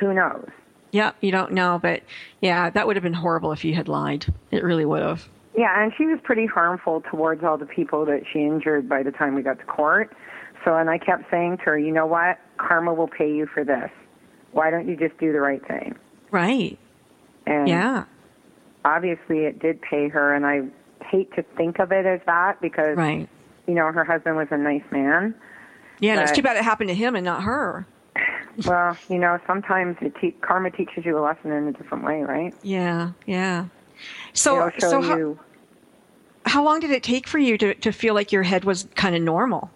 who 0.00 0.14
knows? 0.14 0.48
Yeah, 0.92 1.12
you 1.20 1.30
don't 1.30 1.52
know, 1.52 1.78
but 1.82 2.02
yeah, 2.40 2.70
that 2.70 2.86
would 2.86 2.96
have 2.96 3.02
been 3.02 3.12
horrible 3.12 3.52
if 3.52 3.64
you 3.66 3.74
had 3.74 3.86
lied. 3.86 4.24
It 4.50 4.64
really 4.64 4.86
would 4.86 5.02
have. 5.02 5.28
Yeah, 5.56 5.82
and 5.82 5.92
she 5.98 6.06
was 6.06 6.18
pretty 6.22 6.46
harmful 6.46 7.02
towards 7.10 7.44
all 7.44 7.58
the 7.58 7.66
people 7.66 8.06
that 8.06 8.22
she 8.32 8.40
injured 8.40 8.88
by 8.88 9.02
the 9.02 9.10
time 9.12 9.34
we 9.34 9.42
got 9.42 9.58
to 9.58 9.64
court. 9.66 10.10
So, 10.64 10.74
and 10.76 10.88
I 10.88 10.96
kept 10.98 11.30
saying 11.30 11.58
to 11.58 11.64
her, 11.64 11.78
you 11.78 11.92
know 11.92 12.06
what? 12.06 12.38
Karma 12.56 12.94
will 12.94 13.08
pay 13.08 13.30
you 13.30 13.46
for 13.46 13.62
this. 13.64 13.90
Why 14.52 14.70
don't 14.70 14.88
you 14.88 14.96
just 14.96 15.18
do 15.18 15.32
the 15.32 15.40
right 15.40 15.64
thing? 15.66 15.96
Right. 16.30 16.78
And 17.46 17.68
Yeah. 17.68 18.04
Obviously 18.84 19.40
it 19.40 19.58
did 19.58 19.80
pay 19.82 20.08
her, 20.08 20.34
and 20.34 20.46
I 20.46 20.62
hate 21.04 21.32
to 21.34 21.42
think 21.56 21.78
of 21.78 21.92
it 21.92 22.06
as 22.06 22.20
that 22.26 22.60
because, 22.60 22.96
Right. 22.96 23.28
you 23.66 23.74
know, 23.74 23.90
her 23.92 24.04
husband 24.04 24.36
was 24.36 24.48
a 24.50 24.58
nice 24.58 24.84
man. 24.90 25.34
Yeah, 26.00 26.12
and 26.12 26.20
it's 26.22 26.32
too 26.32 26.42
bad 26.42 26.56
it 26.56 26.64
happened 26.64 26.88
to 26.88 26.94
him 26.94 27.14
and 27.16 27.24
not 27.24 27.42
her. 27.44 27.86
well, 28.66 28.96
you 29.08 29.18
know, 29.18 29.38
sometimes 29.46 29.96
it 30.00 30.14
te- 30.20 30.32
karma 30.40 30.70
teaches 30.70 31.04
you 31.04 31.18
a 31.18 31.20
lesson 31.20 31.52
in 31.52 31.68
a 31.68 31.72
different 31.72 32.04
way, 32.04 32.22
right? 32.22 32.54
Yeah, 32.62 33.12
yeah. 33.26 33.66
So, 34.32 34.70
so 34.78 35.00
how, 35.00 35.38
how 36.46 36.64
long 36.64 36.80
did 36.80 36.90
it 36.90 37.02
take 37.02 37.26
for 37.28 37.38
you 37.38 37.56
to, 37.58 37.74
to 37.74 37.92
feel 37.92 38.14
like 38.14 38.32
your 38.32 38.42
head 38.42 38.64
was 38.64 38.86
kind 38.94 39.14
of 39.14 39.22
normal? 39.22 39.70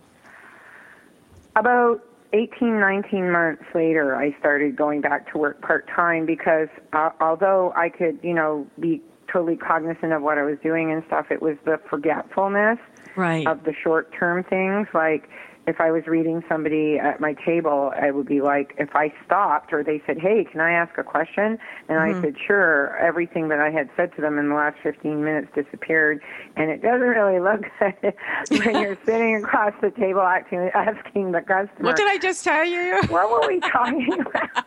About 1.57 2.05
18, 2.33 2.79
19 2.81 3.31
months 3.31 3.65
later, 3.75 4.15
I 4.15 4.37
started 4.39 4.77
going 4.77 5.01
back 5.01 5.31
to 5.33 5.39
work 5.39 5.61
part 5.63 5.89
time 5.89 6.27
because 6.27 6.69
uh, 6.93 7.11
although 7.21 7.73
I 7.77 7.89
could, 7.89 8.19
you 8.23 8.35
know, 8.35 8.67
be 8.79 9.01
totally 9.33 9.57
cognizant 9.57 10.13
of 10.13 10.23
what 10.23 10.39
I 10.39 10.43
was 10.43 10.59
doing 10.63 10.91
and 10.93 11.03
stuff, 11.07 11.27
it 11.31 11.43
was 11.43 11.57
the 11.65 11.79
forgetfulness 11.89 12.79
Right. 13.17 13.47
of 13.47 13.65
the 13.65 13.73
short 13.73 14.13
term 14.19 14.45
things. 14.45 14.87
Like 14.95 15.29
if 15.69 15.83
I 15.83 15.91
was 15.93 16.07
reading 16.07 16.43
somebody 16.49 16.99
at 16.99 17.21
my 17.21 17.35
table, 17.35 17.93
I 17.95 18.11
would 18.11 18.27
be 18.27 18.41
like, 18.41 18.75
if 18.79 18.97
I 18.97 19.13
stopped 19.27 19.71
or 19.71 19.85
they 19.85 20.03
said, 20.07 20.19
hey, 20.19 20.47
can 20.51 20.63
I 20.63 20.73
ask 20.73 20.97
a 20.97 21.05
question? 21.05 21.59
And 21.91 21.99
I 21.99 22.09
mm-hmm. 22.09 22.23
said, 22.23 22.37
sure. 22.45 22.97
Everything 22.97 23.49
that 23.49 23.61
I 23.61 23.71
had 23.71 23.91
said 23.95 24.17
to 24.17 24.23
them 24.23 24.39
in 24.39 24.49
the 24.49 24.55
last 24.55 24.79
15 24.83 25.23
minutes 25.23 25.49
disappeared. 25.55 26.23
And 26.57 26.71
it 26.71 26.81
doesn't 26.81 27.07
really 27.07 27.39
look 27.39 27.67
good 28.01 28.15
when 28.49 28.81
you're 28.81 28.99
sitting 29.05 29.37
across 29.37 29.75
the 29.83 29.91
table 29.91 30.23
acting, 30.23 30.71
asking 30.73 31.33
the 31.33 31.43
customer, 31.43 31.85
what 31.85 31.97
did 31.97 32.09
I 32.09 32.17
just 32.17 32.43
tell 32.45 32.65
you? 32.65 33.03
what 33.11 33.31
were 33.31 33.47
we 33.47 33.61
talking 33.61 34.09
about? 34.21 34.65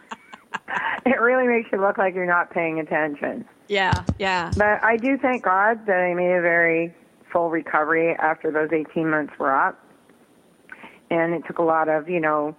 it 1.08 1.20
really 1.20 1.48
makes 1.48 1.72
you 1.72 1.82
look 1.82 1.98
like 1.98 2.14
you're 2.14 2.28
not 2.28 2.52
paying 2.52 2.80
attention. 2.80 3.44
yeah, 3.68 4.06
yeah. 4.20 4.52
But 4.56 4.84
I 4.84 4.98
do 4.98 5.18
thank 5.18 5.44
God 5.44 5.84
that 5.88 5.98
I 5.98 6.14
made 6.14 6.32
a 6.32 6.42
very 6.42 6.94
full 7.32 7.50
recovery 7.50 8.16
after 8.20 8.52
those 8.52 8.70
18 8.72 9.10
months 9.10 9.34
were 9.40 9.56
up. 9.56 9.80
And 11.12 11.34
it 11.36 11.44
took 11.46 11.60
a 11.60 11.64
lot 11.64 11.90
of, 11.90 12.10
you 12.10 12.20
know, 12.20 12.56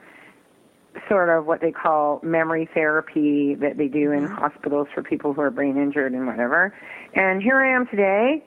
sort 1.09 1.28
of 1.28 1.47
what 1.47 1.61
they 1.61 1.73
call 1.73 2.21
memory 2.23 2.68
therapy 2.75 3.54
that 3.56 3.78
they 3.78 3.88
do 3.88 4.12
in 4.12 4.26
hospitals 4.26 4.88
for 4.94 5.02
people 5.02 5.32
who 5.32 5.40
are 5.40 5.50
brain 5.50 5.76
injured 5.76 6.12
and 6.12 6.26
whatever. 6.26 6.75
And 7.14 7.42
here 7.42 7.61
I 7.61 7.75
am 7.75 7.87
today 7.87 8.44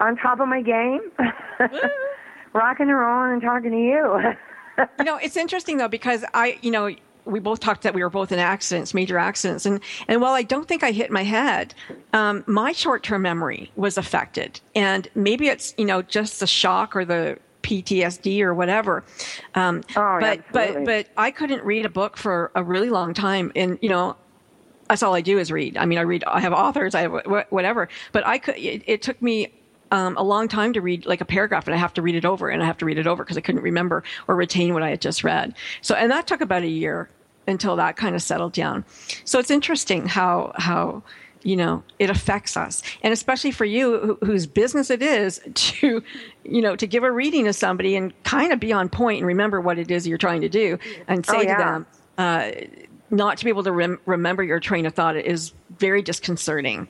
on 0.00 0.16
top 0.16 0.40
of 0.40 0.48
my 0.48 0.62
game, 0.62 1.00
rocking 2.52 2.88
and 2.88 2.98
rolling 2.98 3.34
and 3.34 3.42
talking 3.42 3.70
to 3.70 3.76
you. 3.76 4.86
you 4.98 5.04
know, 5.04 5.16
it's 5.16 5.36
interesting 5.36 5.76
though 5.76 5.88
because 5.88 6.24
I, 6.34 6.58
you 6.62 6.70
know, 6.70 6.94
we 7.24 7.38
both 7.38 7.60
talked 7.60 7.82
that 7.82 7.94
we 7.94 8.02
were 8.02 8.10
both 8.10 8.32
in 8.32 8.38
accidents, 8.38 8.94
major 8.94 9.16
accidents, 9.16 9.64
and 9.64 9.80
and 10.08 10.20
while 10.20 10.32
I 10.32 10.42
don't 10.42 10.66
think 10.66 10.82
I 10.82 10.90
hit 10.90 11.10
my 11.10 11.22
head, 11.22 11.72
um, 12.12 12.42
my 12.48 12.72
short 12.72 13.04
term 13.04 13.22
memory 13.22 13.70
was 13.76 13.96
affected, 13.96 14.60
and 14.74 15.06
maybe 15.14 15.46
it's 15.46 15.72
you 15.78 15.84
know 15.84 16.02
just 16.02 16.40
the 16.40 16.48
shock 16.48 16.96
or 16.96 17.04
the 17.04 17.38
PTSD 17.62 18.40
or 18.42 18.54
whatever. 18.54 19.04
Um, 19.54 19.82
Oh, 19.96 20.18
but 20.20 20.40
absolutely. 20.54 20.84
but 20.84 20.84
but 20.84 21.08
I 21.16 21.30
couldn't 21.30 21.64
read 21.64 21.86
a 21.86 21.90
book 21.90 22.16
for 22.16 22.50
a 22.54 22.62
really 22.62 22.90
long 22.90 23.14
time, 23.14 23.52
and 23.56 23.78
you 23.82 23.88
know. 23.88 24.16
That's 24.88 25.02
all 25.02 25.14
I 25.14 25.22
do 25.22 25.38
is 25.38 25.50
read. 25.50 25.78
I 25.78 25.86
mean, 25.86 25.96
I 25.96 26.02
read. 26.02 26.22
I 26.24 26.40
have 26.40 26.52
authors. 26.52 26.94
I 26.94 27.02
have 27.02 27.12
whatever. 27.48 27.88
But 28.10 28.26
I 28.26 28.36
could. 28.36 28.56
It, 28.56 28.82
it 28.86 29.00
took 29.00 29.22
me 29.22 29.50
um, 29.92 30.16
a 30.16 30.22
long 30.22 30.48
time 30.48 30.72
to 30.72 30.80
read 30.80 31.06
like 31.06 31.20
a 31.20 31.24
paragraph 31.24 31.66
and 31.66 31.74
I 31.74 31.78
have 31.78 31.94
to 31.94 32.02
read 32.02 32.14
it 32.14 32.24
over 32.24 32.48
and 32.48 32.62
I 32.62 32.66
have 32.66 32.78
to 32.78 32.84
read 32.84 32.98
it 32.98 33.06
over 33.06 33.22
because 33.22 33.36
I 33.36 33.40
couldn't 33.42 33.62
remember 33.62 34.02
or 34.26 34.34
retain 34.34 34.74
what 34.74 34.82
I 34.82 34.88
had 34.90 35.00
just 35.00 35.22
read. 35.22 35.54
So, 35.82 35.94
and 35.94 36.10
that 36.10 36.26
took 36.26 36.40
about 36.40 36.62
a 36.62 36.68
year 36.68 37.08
until 37.46 37.76
that 37.76 37.96
kind 37.96 38.14
of 38.14 38.22
settled 38.22 38.52
down. 38.54 38.84
So 39.24 39.38
it's 39.38 39.50
interesting 39.50 40.06
how, 40.06 40.52
how, 40.56 41.02
you 41.42 41.56
know, 41.56 41.82
it 41.98 42.10
affects 42.10 42.56
us. 42.56 42.82
And 43.02 43.12
especially 43.12 43.50
for 43.50 43.64
you 43.64 43.98
who, 44.20 44.26
whose 44.26 44.46
business 44.46 44.90
it 44.90 45.02
is 45.02 45.40
to, 45.54 46.02
you 46.44 46.62
know, 46.62 46.76
to 46.76 46.86
give 46.86 47.02
a 47.04 47.10
reading 47.10 47.46
to 47.46 47.52
somebody 47.52 47.96
and 47.96 48.12
kind 48.24 48.52
of 48.52 48.60
be 48.60 48.72
on 48.72 48.88
point 48.88 49.18
and 49.18 49.26
remember 49.26 49.60
what 49.60 49.78
it 49.78 49.90
is 49.90 50.06
you're 50.06 50.18
trying 50.18 50.42
to 50.42 50.48
do 50.48 50.78
and 51.08 51.24
say 51.26 51.38
Oh, 51.38 51.40
to 51.42 51.46
them, 51.46 51.86
uh, 52.18 52.50
not 53.10 53.38
to 53.38 53.44
be 53.44 53.50
able 53.50 53.64
to 53.64 53.72
rem- 53.72 54.00
remember 54.06 54.42
your 54.42 54.60
train 54.60 54.86
of 54.86 54.94
thought 54.94 55.16
is 55.16 55.52
very 55.78 56.02
disconcerting. 56.02 56.88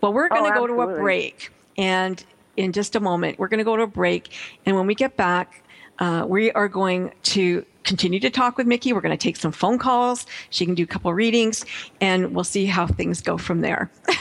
Well, 0.00 0.12
we're 0.12 0.28
going 0.28 0.44
to 0.44 0.58
Oh, 0.58 0.66
go 0.66 0.66
to 0.66 0.80
a 0.82 0.98
break. 0.98 1.52
And 1.78 2.22
in 2.56 2.72
just 2.72 2.96
a 2.96 3.00
moment, 3.00 3.38
we're 3.38 3.48
going 3.48 3.58
to 3.58 3.64
go 3.64 3.76
to 3.76 3.84
a 3.84 3.86
break. 3.86 4.32
And 4.66 4.76
when 4.76 4.86
we 4.86 4.94
get 4.94 5.16
back, 5.16 5.59
uh, 6.00 6.24
we 6.26 6.50
are 6.52 6.68
going 6.68 7.12
to 7.22 7.64
continue 7.84 8.20
to 8.20 8.30
talk 8.30 8.56
with 8.56 8.66
Mickey. 8.66 8.92
We're 8.92 9.00
going 9.00 9.16
to 9.16 9.22
take 9.22 9.36
some 9.36 9.52
phone 9.52 9.78
calls. 9.78 10.26
She 10.50 10.64
can 10.64 10.74
do 10.74 10.82
a 10.82 10.86
couple 10.86 11.12
readings, 11.14 11.64
and 12.00 12.34
we'll 12.34 12.44
see 12.44 12.66
how 12.66 12.86
things 12.86 13.20
go 13.20 13.38
from 13.38 13.60
there. 13.60 13.90
so 14.08 14.14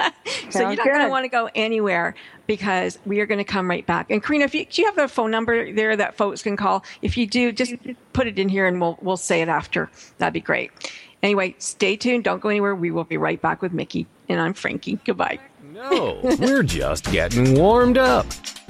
you're 0.00 0.50
Sounds 0.50 0.78
not 0.78 0.86
going 0.86 1.00
to 1.00 1.08
want 1.08 1.24
to 1.24 1.28
go 1.28 1.50
anywhere 1.54 2.14
because 2.46 2.98
we 3.04 3.20
are 3.20 3.26
going 3.26 3.38
to 3.38 3.44
come 3.44 3.68
right 3.68 3.84
back. 3.84 4.10
And 4.10 4.22
Karina, 4.22 4.44
if 4.44 4.54
you, 4.54 4.64
do 4.64 4.82
you 4.82 4.86
have 4.86 4.96
the 4.96 5.08
phone 5.08 5.30
number 5.30 5.72
there 5.72 5.96
that 5.96 6.16
folks 6.16 6.42
can 6.42 6.56
call? 6.56 6.84
If 7.02 7.16
you 7.16 7.26
do, 7.26 7.52
just 7.52 7.74
put 8.12 8.26
it 8.26 8.38
in 8.38 8.48
here, 8.48 8.66
and 8.66 8.80
we'll 8.80 8.98
we'll 9.02 9.16
say 9.16 9.42
it 9.42 9.48
after. 9.48 9.90
That'd 10.18 10.34
be 10.34 10.40
great. 10.40 10.70
Anyway, 11.22 11.54
stay 11.58 11.96
tuned. 11.96 12.24
Don't 12.24 12.40
go 12.40 12.48
anywhere. 12.48 12.74
We 12.74 12.90
will 12.90 13.04
be 13.04 13.16
right 13.16 13.40
back 13.40 13.62
with 13.62 13.72
Mickey, 13.72 14.06
and 14.28 14.40
I'm 14.40 14.54
Frankie. 14.54 14.98
Goodbye. 15.04 15.40
No, 15.72 16.20
we're 16.38 16.62
just 16.62 17.04
getting 17.10 17.58
warmed 17.58 17.98
up. 17.98 18.26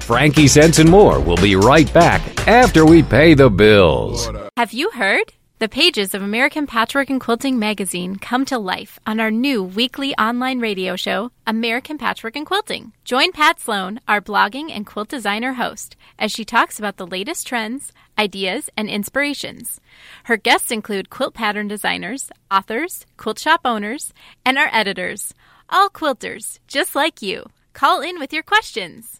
Frankie 0.07 0.47
Sense 0.47 0.79
and 0.79 0.89
more 0.89 1.19
will 1.19 1.35
be 1.35 1.57
right 1.57 1.93
back 1.93 2.21
after 2.47 2.85
we 2.85 3.03
pay 3.03 3.33
the 3.33 3.49
bills. 3.49 4.31
Have 4.55 4.71
you 4.71 4.89
heard? 4.91 5.33
The 5.59 5.67
pages 5.67 6.15
of 6.15 6.21
American 6.21 6.65
Patchwork 6.65 7.09
and 7.09 7.19
Quilting 7.19 7.59
magazine 7.59 8.15
come 8.15 8.45
to 8.45 8.57
life 8.57 8.99
on 9.05 9.19
our 9.19 9.29
new 9.29 9.61
weekly 9.61 10.15
online 10.15 10.61
radio 10.61 10.95
show, 10.95 11.31
American 11.45 11.97
Patchwork 11.97 12.37
and 12.37 12.45
Quilting. 12.45 12.93
Join 13.03 13.33
Pat 13.33 13.59
Sloan, 13.59 13.99
our 14.07 14.21
blogging 14.21 14.71
and 14.71 14.85
quilt 14.85 15.09
designer 15.09 15.51
host, 15.51 15.97
as 16.17 16.31
she 16.31 16.45
talks 16.45 16.79
about 16.79 16.95
the 16.95 17.05
latest 17.05 17.45
trends, 17.45 17.91
ideas, 18.17 18.69
and 18.77 18.87
inspirations. 18.87 19.81
Her 20.23 20.37
guests 20.37 20.71
include 20.71 21.09
quilt 21.09 21.33
pattern 21.33 21.67
designers, 21.67 22.29
authors, 22.49 23.05
quilt 23.17 23.39
shop 23.39 23.59
owners, 23.65 24.13
and 24.45 24.57
our 24.57 24.69
editors, 24.71 25.33
all 25.69 25.89
quilters, 25.89 26.59
just 26.65 26.95
like 26.95 27.21
you. 27.21 27.47
Call 27.73 27.99
in 27.99 28.19
with 28.19 28.31
your 28.31 28.43
questions. 28.43 29.19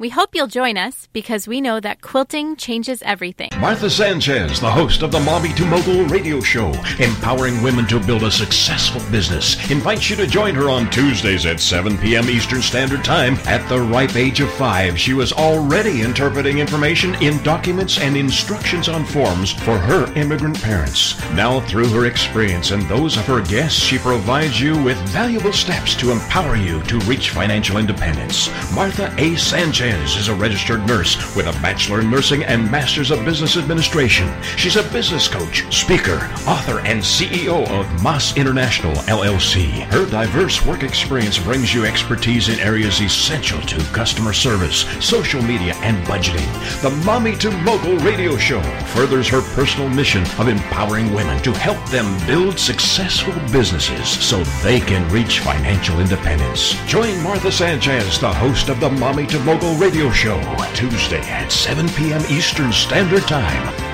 We 0.00 0.10
hope 0.10 0.32
you'll 0.32 0.46
join 0.46 0.76
us 0.76 1.08
because 1.12 1.48
we 1.48 1.60
know 1.60 1.80
that 1.80 2.02
quilting 2.02 2.54
changes 2.54 3.02
everything. 3.02 3.50
Martha 3.58 3.90
Sanchez, 3.90 4.60
the 4.60 4.70
host 4.70 5.02
of 5.02 5.10
the 5.10 5.18
Mommy 5.18 5.52
to 5.54 5.66
Mogul 5.66 6.04
radio 6.04 6.40
show, 6.40 6.68
empowering 7.00 7.60
women 7.64 7.84
to 7.88 7.98
build 7.98 8.22
a 8.22 8.30
successful 8.30 9.02
business, 9.10 9.56
invites 9.72 10.08
you 10.08 10.14
to 10.14 10.28
join 10.28 10.54
her 10.54 10.70
on 10.70 10.88
Tuesdays 10.90 11.46
at 11.46 11.58
7 11.58 11.98
p.m. 11.98 12.30
Eastern 12.30 12.62
Standard 12.62 13.04
Time. 13.04 13.34
At 13.44 13.68
the 13.68 13.80
ripe 13.80 14.14
age 14.14 14.38
of 14.38 14.52
five, 14.52 14.96
she 14.96 15.14
was 15.14 15.32
already 15.32 16.02
interpreting 16.02 16.60
information 16.60 17.16
in 17.16 17.42
documents 17.42 17.98
and 17.98 18.16
instructions 18.16 18.88
on 18.88 19.04
forms 19.04 19.50
for 19.50 19.78
her 19.78 20.12
immigrant 20.14 20.62
parents. 20.62 21.18
Now, 21.32 21.58
through 21.62 21.88
her 21.88 22.06
experience 22.06 22.70
and 22.70 22.82
those 22.82 23.16
of 23.16 23.26
her 23.26 23.40
guests, 23.42 23.80
she 23.80 23.98
provides 23.98 24.60
you 24.60 24.80
with 24.80 24.96
valuable 25.08 25.52
steps 25.52 25.96
to 25.96 26.12
empower 26.12 26.54
you 26.54 26.84
to 26.84 27.00
reach 27.00 27.30
financial 27.30 27.78
independence. 27.78 28.48
Martha 28.72 29.12
A. 29.18 29.34
Sanchez 29.34 29.87
is 29.96 30.28
a 30.28 30.34
registered 30.34 30.86
nurse 30.86 31.16
with 31.34 31.46
a 31.46 31.62
Bachelor 31.62 32.00
in 32.00 32.10
Nursing 32.10 32.44
and 32.44 32.70
Master's 32.70 33.10
of 33.10 33.24
Business 33.24 33.56
Administration. 33.56 34.30
She's 34.42 34.76
a 34.76 34.82
business 34.90 35.28
coach, 35.28 35.64
speaker, 35.74 36.16
author, 36.46 36.80
and 36.80 37.00
CEO 37.00 37.66
of 37.70 38.02
Moss 38.02 38.36
International 38.36 38.94
LLC. 39.04 39.84
Her 39.84 40.04
diverse 40.10 40.64
work 40.66 40.82
experience 40.82 41.38
brings 41.38 41.72
you 41.72 41.86
expertise 41.86 42.50
in 42.50 42.60
areas 42.60 43.00
essential 43.00 43.60
to 43.62 43.78
customer 43.94 44.34
service, 44.34 44.80
social 45.04 45.40
media, 45.40 45.74
and 45.76 45.96
budgeting. 46.06 46.46
The 46.82 46.90
Mommy 47.06 47.34
to 47.36 47.50
Mogul 47.50 47.96
radio 47.98 48.36
show 48.36 48.60
furthers 48.88 49.28
her 49.28 49.40
personal 49.54 49.88
mission 49.88 50.22
of 50.38 50.48
empowering 50.48 51.14
women 51.14 51.42
to 51.44 51.52
help 51.52 51.82
them 51.88 52.26
build 52.26 52.58
successful 52.58 53.34
businesses 53.50 54.06
so 54.06 54.44
they 54.62 54.80
can 54.80 55.08
reach 55.10 55.40
financial 55.40 55.98
independence. 56.00 56.74
Join 56.86 57.22
Martha 57.22 57.50
Sanchez, 57.50 58.18
the 58.20 58.32
host 58.32 58.68
of 58.68 58.80
the 58.80 58.90
Mommy 58.90 59.26
to 59.28 59.38
Mogul 59.40 59.77
radio 59.78 60.10
show, 60.10 60.40
Tuesday 60.74 61.20
at 61.30 61.52
7 61.52 61.88
p.m. 61.90 62.20
Eastern 62.28 62.72
Standard 62.72 63.22
Time. 63.22 63.87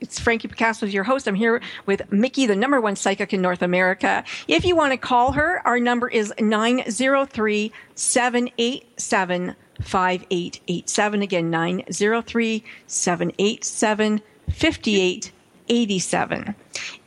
It's 0.00 0.18
Frankie 0.18 0.48
Picasso 0.48 0.86
as 0.86 0.94
your 0.94 1.04
host. 1.04 1.26
I'm 1.26 1.34
here 1.34 1.60
with 1.86 2.10
Mickey, 2.10 2.46
the 2.46 2.56
number 2.56 2.80
one 2.80 2.96
psychic 2.96 3.32
in 3.34 3.42
North 3.42 3.62
America. 3.62 4.24
If 4.48 4.64
you 4.64 4.74
want 4.74 4.92
to 4.92 4.96
call 4.96 5.32
her, 5.32 5.60
our 5.66 5.78
number 5.78 6.08
is 6.08 6.32
903 6.40 7.72
787 7.94 9.56
5887. 9.82 11.22
Again, 11.22 11.50
903 11.50 12.64
787 12.86 14.22
5887. 14.48 15.39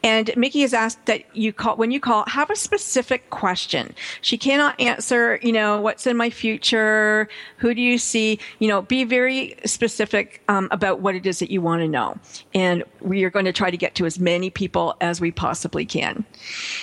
And 0.03 0.31
Mickey 0.35 0.61
has 0.61 0.73
asked 0.73 1.05
that 1.05 1.23
you 1.35 1.53
call, 1.53 1.77
when 1.77 1.91
you 1.91 1.99
call, 1.99 2.25
have 2.27 2.49
a 2.49 2.55
specific 2.55 3.29
question. 3.29 3.93
She 4.21 4.37
cannot 4.37 4.79
answer, 4.79 5.39
you 5.41 5.51
know, 5.51 5.79
what's 5.79 6.05
in 6.07 6.17
my 6.17 6.29
future? 6.29 7.27
Who 7.57 7.73
do 7.73 7.81
you 7.81 7.97
see? 7.97 8.39
You 8.59 8.67
know, 8.67 8.81
be 8.81 9.03
very 9.03 9.55
specific 9.65 10.41
um, 10.47 10.67
about 10.71 10.99
what 10.99 11.15
it 11.15 11.25
is 11.25 11.39
that 11.39 11.51
you 11.51 11.61
want 11.61 11.81
to 11.81 11.87
know. 11.87 12.17
And 12.53 12.83
we 13.01 13.23
are 13.23 13.29
going 13.29 13.45
to 13.45 13.53
try 13.53 13.71
to 13.71 13.77
get 13.77 13.95
to 13.95 14.05
as 14.05 14.19
many 14.19 14.49
people 14.49 14.95
as 15.01 15.21
we 15.21 15.31
possibly 15.31 15.85
can. 15.85 16.25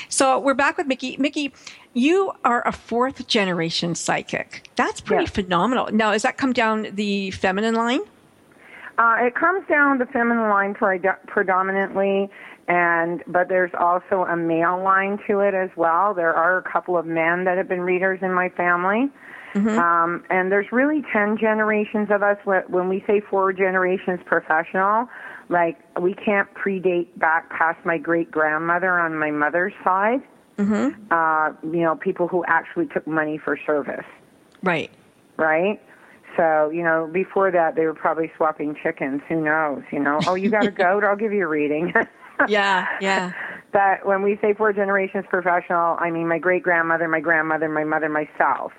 So 0.08 0.38
we're 0.38 0.54
back 0.54 0.78
with 0.78 0.86
Mickey. 0.86 1.16
Mickey, 1.18 1.52
you 1.92 2.32
are 2.44 2.66
a 2.66 2.72
fourth 2.72 3.26
generation 3.26 3.94
psychic. 3.94 4.68
That's 4.76 5.00
pretty 5.00 5.24
Yes. 5.24 5.32
phenomenal. 5.32 5.88
Now, 5.92 6.12
does 6.12 6.22
that 6.22 6.36
come 6.38 6.52
down 6.52 6.88
the 6.92 7.30
feminine 7.32 7.74
line? 7.74 8.00
Uh, 9.00 9.16
it 9.18 9.34
comes 9.34 9.66
down 9.66 9.96
the 9.96 10.04
feminine 10.04 10.50
line 10.50 10.74
predominantly, 11.26 12.28
and 12.68 13.22
but 13.26 13.48
there's 13.48 13.70
also 13.80 14.26
a 14.28 14.36
male 14.36 14.78
line 14.82 15.18
to 15.26 15.40
it 15.40 15.54
as 15.54 15.70
well. 15.74 16.12
There 16.12 16.34
are 16.34 16.58
a 16.58 16.62
couple 16.70 16.98
of 16.98 17.06
men 17.06 17.44
that 17.44 17.56
have 17.56 17.66
been 17.66 17.80
readers 17.80 18.18
in 18.20 18.32
my 18.34 18.50
family, 18.50 19.08
um, 19.54 20.22
and 20.28 20.52
there's 20.52 20.70
really 20.70 21.02
ten 21.14 21.38
generations 21.38 22.08
of 22.10 22.22
us. 22.22 22.36
Wh- 22.44 22.68
When 22.70 22.90
we 22.90 23.02
say 23.06 23.20
four 23.30 23.54
generations 23.54 24.20
professional, 24.26 25.08
like 25.48 25.78
we 25.98 26.12
can't 26.12 26.52
predate 26.54 27.06
back 27.16 27.48
past 27.48 27.78
my 27.86 27.96
great 27.96 28.30
grandmother 28.30 28.98
on 29.00 29.16
my 29.18 29.30
mother's 29.30 29.72
side. 29.82 30.20
Mm-hmm. 30.58 31.10
Uh, 31.10 31.52
you 31.74 31.80
know, 31.80 31.96
people 31.96 32.28
who 32.28 32.44
actually 32.46 32.86
took 32.88 33.06
money 33.06 33.38
for 33.38 33.58
service 33.66 34.04
Right. 34.62 34.90
right? 35.38 35.80
So, 36.36 36.70
you 36.70 36.82
know, 36.82 37.08
before 37.12 37.50
that, 37.50 37.74
they 37.74 37.84
were 37.84 37.94
probably 37.94 38.30
swapping 38.36 38.76
chickens. 38.82 39.20
Who 39.28 39.42
knows? 39.42 39.82
You 39.90 40.00
know, 40.00 40.20
oh, 40.26 40.34
you 40.34 40.50
got 40.50 40.66
a 40.66 40.70
goat? 40.84 41.04
I'll 41.04 41.16
give 41.16 41.32
you 41.32 41.44
a 41.44 41.48
reading. 41.48 41.92
Yeah, 42.48 42.86
yeah. 43.00 43.32
But 43.72 44.04
when 44.04 44.22
we 44.22 44.36
say 44.42 44.52
four 44.52 44.72
generations 44.72 45.26
professional, 45.28 45.96
I 46.00 46.10
mean 46.10 46.26
my 46.26 46.38
great 46.38 46.64
grandmother, 46.64 47.06
my 47.06 47.20
grandmother, 47.20 47.68
my 47.68 47.84
mother, 47.84 48.08
myself, 48.08 48.72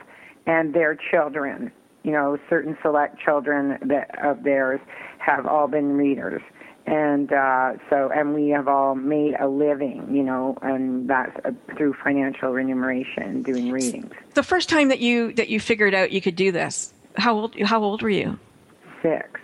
and 0.46 0.74
their 0.74 0.98
children. 1.12 1.72
You 2.04 2.12
know, 2.12 2.38
certain 2.50 2.78
select 2.82 3.18
children 3.18 3.78
that 3.84 4.10
of 4.22 4.44
theirs 4.44 4.82
have 5.20 5.46
all 5.46 5.68
been 5.70 5.94
readers. 5.94 6.42
And 6.88 7.32
uh, 7.32 7.74
so, 7.90 8.10
and 8.14 8.34
we 8.34 8.50
have 8.50 8.68
all 8.68 8.96
made 8.96 9.36
a 9.40 9.48
living, 9.48 10.14
you 10.14 10.24
know, 10.24 10.58
and 10.62 11.10
that's 11.10 11.38
uh, 11.46 11.52
through 11.78 11.94
financial 12.04 12.52
remuneration, 12.52 13.44
doing 13.44 13.72
readings. 13.72 14.12
The 14.34 14.44
first 14.44 14.68
time 14.68 14.90
that 14.90 15.00
you 15.00 15.32
that 15.36 15.48
you 15.48 15.62
figured 15.62 15.94
out 15.94 16.12
you 16.12 16.20
could 16.20 16.36
do 16.36 16.52
this, 16.52 16.92
how 17.18 17.36
old 17.36 17.56
how 17.62 17.84
old 17.84 18.02
were 18.02 18.10
you? 18.10 18.40
Six. 19.02 19.40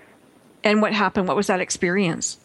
And 0.64 0.82
what 0.82 0.94
happened? 0.94 1.28
What 1.28 1.38
was 1.38 1.48
that 1.48 1.62
experience? 1.62 2.38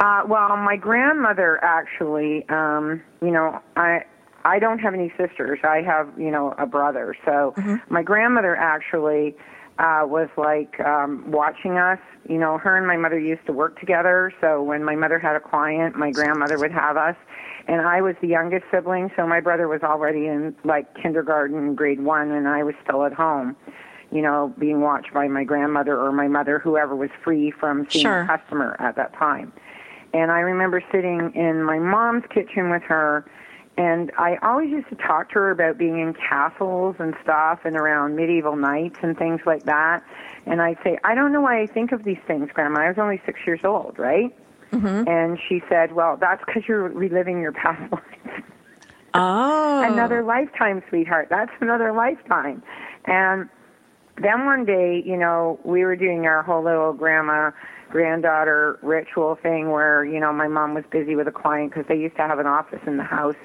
Uh, 0.00 0.22
well, 0.26 0.56
my 0.56 0.76
grandmother 0.76 1.62
actually, 1.62 2.48
um, 2.48 3.02
you 3.20 3.30
know, 3.30 3.60
I 3.76 4.04
I 4.44 4.58
don't 4.58 4.78
have 4.78 4.94
any 4.94 5.12
sisters. 5.18 5.58
I 5.64 5.82
have, 5.82 6.08
you 6.16 6.30
know, 6.30 6.54
a 6.58 6.66
brother. 6.66 7.16
So 7.24 7.54
my 7.88 8.02
grandmother 8.02 8.56
actually 8.56 9.34
uh, 9.78 10.02
was 10.04 10.28
like 10.36 10.78
um, 10.80 11.30
watching 11.30 11.76
us. 11.76 11.98
You 12.28 12.38
know, 12.38 12.58
her 12.58 12.76
and 12.76 12.86
my 12.86 12.96
mother 12.96 13.18
used 13.18 13.44
to 13.46 13.52
work 13.52 13.78
together. 13.80 14.32
So 14.40 14.62
when 14.62 14.84
my 14.84 14.94
mother 14.94 15.18
had 15.18 15.36
a 15.36 15.40
client, 15.40 15.96
my 15.96 16.10
grandmother 16.12 16.58
would 16.58 16.72
have 16.72 16.96
us. 16.96 17.16
And 17.66 17.82
I 17.82 18.00
was 18.00 18.14
the 18.22 18.28
youngest 18.28 18.64
sibling, 18.70 19.10
so 19.14 19.26
my 19.26 19.40
brother 19.40 19.68
was 19.68 19.82
already 19.82 20.26
in 20.26 20.56
like 20.64 20.94
kindergarten, 20.94 21.74
grade 21.74 22.00
one, 22.00 22.30
and 22.30 22.48
I 22.48 22.62
was 22.62 22.74
still 22.82 23.04
at 23.04 23.12
home. 23.12 23.56
You 24.10 24.22
know, 24.22 24.54
being 24.58 24.80
watched 24.80 25.12
by 25.12 25.28
my 25.28 25.44
grandmother 25.44 25.98
or 25.98 26.12
my 26.12 26.28
mother, 26.28 26.58
whoever 26.58 26.96
was 26.96 27.10
free 27.22 27.50
from 27.50 27.86
seeing 27.90 28.04
Sure. 28.04 28.22
a 28.22 28.26
customer 28.26 28.76
at 28.78 28.96
that 28.96 29.12
time. 29.14 29.52
And 30.14 30.30
I 30.32 30.40
remember 30.40 30.82
sitting 30.90 31.32
in 31.34 31.62
my 31.62 31.78
mom's 31.78 32.24
kitchen 32.30 32.70
with 32.70 32.82
her, 32.84 33.26
and 33.76 34.10
I 34.16 34.36
always 34.42 34.70
used 34.70 34.88
to 34.88 34.94
talk 34.96 35.28
to 35.30 35.34
her 35.34 35.50
about 35.50 35.76
being 35.76 36.00
in 36.00 36.14
castles 36.14 36.96
and 36.98 37.14
stuff 37.22 37.60
and 37.64 37.76
around 37.76 38.16
medieval 38.16 38.56
knights 38.56 38.96
and 39.02 39.16
things 39.16 39.42
like 39.44 39.64
that. 39.64 40.02
And 40.46 40.62
I'd 40.62 40.78
say, 40.82 40.98
I 41.04 41.14
don't 41.14 41.30
know 41.32 41.42
why 41.42 41.60
I 41.60 41.66
think 41.66 41.92
of 41.92 42.04
these 42.04 42.18
things, 42.26 42.48
Grandma. 42.54 42.80
I 42.80 42.88
was 42.88 42.98
only 42.98 43.20
six 43.26 43.40
years 43.46 43.60
old, 43.64 43.98
right? 43.98 44.34
Mm-hmm. 44.72 45.08
And 45.08 45.38
she 45.48 45.62
said, 45.68 45.92
Well, 45.92 46.16
that's 46.16 46.42
because 46.44 46.62
you're 46.66 46.88
reliving 46.88 47.40
your 47.40 47.52
past 47.52 47.92
life. 47.92 48.42
Oh, 49.14 49.82
another 49.82 50.22
lifetime, 50.22 50.82
sweetheart. 50.88 51.28
That's 51.30 51.52
another 51.60 51.92
lifetime. 51.92 52.62
And 53.06 53.48
then 54.22 54.44
one 54.44 54.64
day, 54.64 55.02
you 55.04 55.16
know, 55.16 55.60
we 55.64 55.84
were 55.84 55.96
doing 55.96 56.26
our 56.26 56.42
whole 56.42 56.62
little 56.62 56.92
grandma 56.92 57.50
granddaughter 57.90 58.78
ritual 58.82 59.38
thing 59.42 59.70
where, 59.70 60.04
you 60.04 60.20
know, 60.20 60.32
my 60.32 60.48
mom 60.48 60.74
was 60.74 60.84
busy 60.90 61.16
with 61.16 61.26
a 61.26 61.32
client 61.32 61.72
because 61.72 61.86
they 61.88 61.96
used 61.96 62.16
to 62.16 62.22
have 62.22 62.38
an 62.38 62.46
office 62.46 62.80
in 62.86 62.96
the 62.96 63.04
house. 63.04 63.36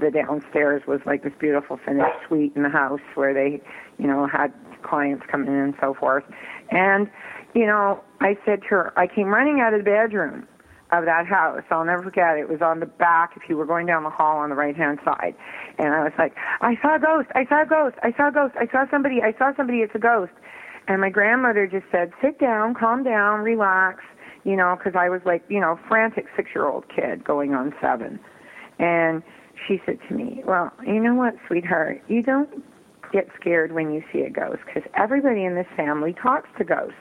The 0.00 0.10
downstairs 0.10 0.82
was 0.88 1.00
like 1.06 1.22
this 1.22 1.32
beautiful 1.38 1.78
finished 1.84 2.16
suite 2.26 2.52
in 2.56 2.64
the 2.64 2.68
house 2.68 3.00
where 3.14 3.32
they, 3.32 3.62
you 3.98 4.08
know, 4.08 4.26
had 4.26 4.52
clients 4.82 5.24
come 5.30 5.44
in 5.44 5.54
and 5.54 5.74
so 5.80 5.94
forth. 5.94 6.24
And, 6.70 7.08
you 7.54 7.66
know, 7.66 8.02
I 8.20 8.36
said 8.44 8.62
to 8.62 8.68
her, 8.68 8.98
I 8.98 9.06
came 9.06 9.28
running 9.28 9.60
out 9.60 9.72
of 9.72 9.80
the 9.80 9.84
bedroom 9.84 10.48
of 10.98 11.06
that 11.06 11.26
house. 11.26 11.62
I'll 11.70 11.84
never 11.84 12.02
forget. 12.02 12.38
It 12.38 12.48
was 12.48 12.62
on 12.62 12.80
the 12.80 12.86
back 12.86 13.32
if 13.36 13.48
you 13.48 13.56
were 13.56 13.66
going 13.66 13.86
down 13.86 14.02
the 14.02 14.10
hall 14.10 14.38
on 14.38 14.50
the 14.50 14.56
right 14.56 14.76
hand 14.76 14.98
side. 15.04 15.34
And 15.78 15.94
I 15.94 16.04
was 16.04 16.12
like, 16.18 16.34
I 16.60 16.76
saw 16.80 16.96
a 16.96 16.98
ghost. 16.98 17.28
I 17.34 17.46
saw 17.46 17.62
a 17.62 17.66
ghost. 17.66 17.96
I 18.02 18.12
saw 18.16 18.28
a 18.28 18.32
ghost. 18.32 18.54
I 18.58 18.66
saw 18.70 18.88
somebody. 18.90 19.22
I 19.22 19.32
saw 19.38 19.52
somebody. 19.56 19.78
It's 19.78 19.94
a 19.94 19.98
ghost. 19.98 20.32
And 20.86 21.00
my 21.00 21.10
grandmother 21.10 21.66
just 21.66 21.86
said, 21.90 22.12
sit 22.20 22.38
down, 22.38 22.74
calm 22.74 23.02
down, 23.04 23.40
relax, 23.40 24.02
you 24.44 24.54
know, 24.54 24.76
because 24.76 24.94
I 24.98 25.08
was 25.08 25.22
like, 25.24 25.42
you 25.48 25.60
know, 25.60 25.78
frantic 25.88 26.26
six 26.36 26.50
year 26.54 26.68
old 26.68 26.84
kid 26.94 27.24
going 27.24 27.54
on 27.54 27.74
seven. 27.80 28.20
And 28.78 29.22
she 29.66 29.80
said 29.86 29.98
to 30.08 30.14
me, 30.14 30.42
well, 30.44 30.72
you 30.86 31.00
know 31.00 31.14
what, 31.14 31.34
sweetheart, 31.46 32.02
you 32.08 32.22
don't 32.22 32.62
get 33.12 33.28
scared 33.40 33.72
when 33.72 33.94
you 33.94 34.02
see 34.12 34.20
a 34.20 34.30
ghost 34.30 34.58
because 34.66 34.82
everybody 34.94 35.44
in 35.44 35.54
this 35.54 35.66
family 35.76 36.12
talks 36.12 36.48
to 36.58 36.64
ghosts. 36.64 36.98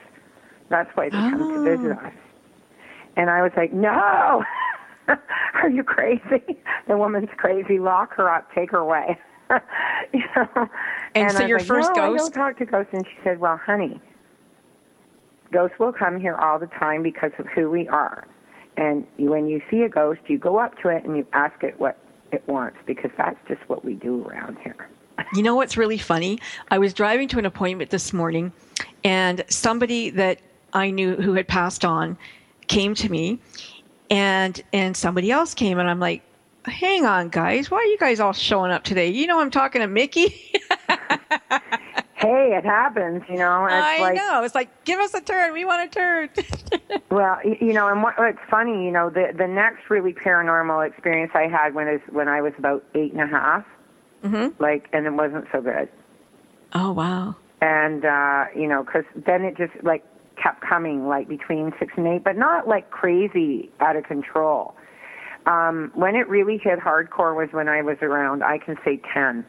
That's 0.70 0.90
why 0.96 1.10
they 1.10 1.18
come 1.18 1.40
to 1.40 1.64
visit 1.64 1.98
oh. 2.02 2.08
us. 2.08 2.14
And 3.16 3.30
I 3.30 3.42
was 3.42 3.52
like, 3.56 3.74
no, 3.74 4.44
are 5.08 5.70
you 5.70 5.84
crazy? 5.84 6.58
The 6.88 6.98
woman's 6.98 7.30
crazy. 7.38 7.80
Lock 7.80 8.16
her 8.16 8.30
up. 8.30 8.52
Take 8.54 8.72
her 8.72 8.80
away. 8.80 9.18
you 10.14 10.24
know? 10.36 10.70
And 11.16 11.32
so 11.32 11.40
I 11.40 11.42
was 11.42 11.50
your 11.50 11.60
like, 11.60 11.68
first 11.68 11.92
no, 11.96 12.14
I 12.14 12.18
don't 12.18 12.34
talk 12.34 12.58
to 12.58 12.66
ghosts. 12.66 12.94
And 12.94 13.06
she 13.06 13.14
said, 13.24 13.40
well, 13.40 13.58
honey, 13.58 14.02
ghosts 15.52 15.78
will 15.80 15.94
come 15.94 16.20
here 16.20 16.36
all 16.36 16.60
the 16.60 16.68
time 16.68 17.04
because 17.04 17.32
of 17.38 17.46
who 17.48 17.70
we 17.70 17.88
are. 17.88 18.28
And 18.78 19.06
when 19.18 19.48
you 19.48 19.62
see 19.70 19.82
a 19.82 19.90
ghost, 19.90 20.22
you 20.28 20.38
go 20.38 20.58
up 20.58 20.80
to 20.82 20.90
it 20.90 21.04
and 21.04 21.16
you 21.16 21.28
ask 21.34 21.64
it 21.64 21.80
what 21.80 21.98
it 22.32 22.48
wants 22.48 22.78
because 22.88 23.12
that's 23.18 23.38
just 23.48 23.62
what 23.70 23.86
we 23.86 23.94
do 23.94 24.26
around 24.26 24.58
here. 24.64 24.90
You 25.36 25.44
know 25.44 25.56
what's 25.56 25.78
really 25.78 26.00
funny? 26.00 26.40
I 26.72 26.80
was 26.80 26.94
driving 26.94 27.28
to 27.30 27.40
an 27.40 27.46
appointment 27.46 27.92
this 27.92 28.14
morning, 28.14 28.52
and 29.04 29.44
somebody 29.48 30.10
that 30.10 30.42
I 30.74 30.90
knew 30.90 31.16
who 31.16 31.34
had 31.34 31.48
passed 31.48 31.86
on 31.86 32.18
came 32.68 32.96
to 32.96 33.10
me, 33.10 33.40
and 34.10 34.62
and 34.72 34.96
somebody 34.96 35.32
else 35.32 35.54
came, 35.54 35.80
and 35.80 35.90
I'm 35.90 36.00
like, 36.00 36.22
"Hang 36.66 37.06
on, 37.06 37.30
guys, 37.30 37.70
why 37.72 37.78
are 37.78 37.86
you 37.86 37.98
guys 37.98 38.20
all 38.20 38.34
showing 38.34 38.72
up 38.72 38.84
today? 38.84 39.10
You 39.10 39.28
know 39.28 39.40
I'm 39.40 39.52
talking 39.52 39.82
to 39.82 39.88
Mickey." 39.88 40.52
Hey, 42.24 42.56
it 42.56 42.64
happens, 42.64 43.22
you 43.28 43.36
know. 43.36 43.66
It's 43.66 43.74
I 43.74 43.98
like, 44.00 44.16
know. 44.16 44.44
It's 44.46 44.56
like, 44.56 44.86
give 44.86 44.98
us 45.02 45.14
a 45.14 45.20
turn. 45.20 45.52
We 45.52 45.66
want 45.66 45.90
a 45.90 45.94
turn. 45.94 46.30
Well, 47.10 47.40
you 47.44 47.74
know, 47.74 47.88
and 47.90 48.02
what, 48.02 48.18
what's 48.18 48.40
funny, 48.50 48.86
you 48.86 48.92
know, 48.92 49.12
the 49.12 49.32
the 49.38 49.46
next 49.46 49.90
really 49.92 50.14
paranormal 50.14 50.88
experience 50.88 51.32
I 51.36 51.48
had 51.48 51.76
when 51.76 51.88
is 51.88 52.02
when 52.10 52.28
I 52.28 52.42
was 52.42 52.54
about 52.58 52.84
eight 52.96 53.12
and 53.12 53.22
a 53.22 53.28
half, 53.28 53.64
mm-hmm. 54.24 54.62
like, 54.62 54.90
and 54.94 55.06
it 55.06 55.14
wasn't 55.14 55.46
so 55.52 55.62
good. 55.62 55.90
Oh 56.74 56.92
wow. 56.92 57.36
And 57.62 58.04
uh, 58.04 58.46
you 58.56 58.68
know, 58.68 58.84
because 58.84 59.06
then 59.16 59.44
it 59.44 59.58
just 59.58 59.74
like 59.84 60.04
kept 60.44 60.62
coming, 60.62 61.08
like 61.08 61.28
between 61.30 61.72
six 61.80 61.94
and 61.96 62.06
eight, 62.08 62.24
but 62.24 62.36
not 62.36 62.68
like 62.68 62.92
crazy 62.92 63.72
out 63.80 63.96
of 63.96 64.04
control. 64.04 64.76
Um, 65.46 65.92
when 65.96 66.16
it 66.16 66.28
really 66.28 66.58
hit 66.58 66.80
hardcore 66.80 67.36
was 67.36 67.50
when 67.52 67.68
I 67.68 67.82
was 67.82 67.98
around, 68.02 68.44
I 68.44 68.58
can 68.58 68.78
say 68.84 69.02
ten. 69.14 69.46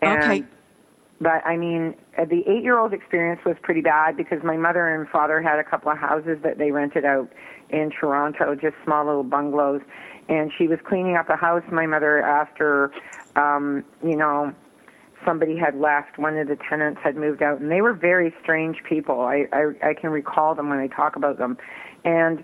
And, 0.00 0.22
Okay. 0.22 0.44
But 1.22 1.46
I 1.46 1.58
mean, 1.58 1.94
uh, 2.16 2.24
the 2.24 2.42
eight-year-old 2.48 2.94
experience 2.94 3.42
was 3.44 3.56
pretty 3.60 3.82
bad 3.82 4.16
because 4.16 4.42
my 4.42 4.56
mother 4.56 4.88
and 4.88 5.06
father 5.06 5.42
had 5.42 5.58
a 5.58 5.64
couple 5.64 5.92
of 5.92 5.98
houses 5.98 6.38
that 6.42 6.56
they 6.56 6.70
rented 6.70 7.04
out 7.04 7.30
in 7.68 7.90
Toronto, 7.90 8.54
just 8.54 8.74
small 8.84 9.04
little 9.04 9.22
bungalows. 9.22 9.82
And 10.30 10.50
she 10.56 10.66
was 10.66 10.78
cleaning 10.88 11.16
up 11.16 11.28
a 11.28 11.36
house, 11.36 11.62
my 11.70 11.84
mother, 11.84 12.22
after, 12.22 12.90
um, 13.36 13.84
you 14.02 14.16
know, 14.16 14.54
somebody 15.24 15.56
had 15.56 15.74
left. 15.78 16.18
One 16.18 16.36
of 16.36 16.48
the 16.48 16.56
tenants 16.68 17.00
had 17.02 17.16
moved 17.16 17.42
out, 17.42 17.60
and 17.60 17.70
they 17.70 17.80
were 17.80 17.92
very 17.94 18.34
strange 18.42 18.78
people. 18.88 19.20
I 19.22 19.46
I, 19.52 19.90
I 19.90 19.94
can 19.94 20.10
recall 20.10 20.54
them 20.54 20.68
when 20.68 20.78
I 20.78 20.86
talk 20.88 21.16
about 21.16 21.38
them. 21.38 21.58
And 22.04 22.42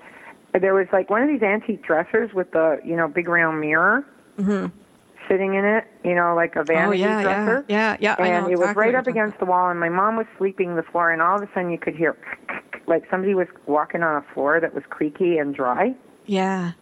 there 0.60 0.74
was 0.74 0.86
like 0.92 1.10
one 1.10 1.22
of 1.22 1.28
these 1.28 1.42
antique 1.42 1.82
dressers 1.84 2.32
with 2.34 2.50
the 2.52 2.80
you 2.84 2.96
know 2.96 3.08
big 3.08 3.28
round 3.28 3.60
mirror 3.60 4.04
sitting 5.28 5.54
in 5.54 5.64
it, 5.64 5.84
you 6.04 6.14
know, 6.14 6.34
like 6.36 6.54
a 6.56 6.62
vanity 6.62 7.02
Mm-hmm. 7.02 7.12
oh 7.12 7.18
yeah, 7.18 7.22
dresser. 7.22 7.64
yeah, 7.68 7.96
yeah, 8.00 8.16
yeah. 8.18 8.24
I 8.24 8.28
and 8.28 8.46
know 8.46 8.52
it 8.52 8.58
was 8.58 8.60
exactly 8.70 8.80
right 8.84 8.94
up 8.94 9.06
against 9.08 9.38
the 9.40 9.44
wall, 9.44 9.68
and 9.70 9.80
my 9.80 9.88
mom 9.88 10.16
was 10.16 10.26
sweeping 10.36 10.76
the 10.76 10.82
floor, 10.84 11.10
and 11.10 11.20
all 11.20 11.36
of 11.36 11.42
a 11.42 11.48
sudden 11.52 11.70
you 11.70 11.78
could 11.78 11.96
hear 11.96 12.16
like 12.86 13.04
somebody 13.10 13.34
was 13.34 13.48
walking 13.66 14.02
on 14.02 14.16
a 14.22 14.34
floor 14.34 14.60
that 14.60 14.72
was 14.74 14.84
creaky 14.88 15.38
and 15.38 15.54
dry. 15.54 15.94
Yeah. 16.26 16.72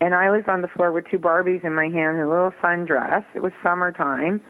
And 0.00 0.14
I 0.14 0.30
was 0.30 0.42
on 0.48 0.60
the 0.60 0.68
floor 0.68 0.92
with 0.92 1.06
two 1.10 1.18
Barbies 1.18 1.64
in 1.64 1.74
my 1.74 1.84
hand, 1.84 2.18
and 2.18 2.26
a 2.26 2.28
little 2.28 2.52
sundress. 2.62 3.24
It 3.34 3.42
was 3.42 3.52
summertime, 3.62 4.40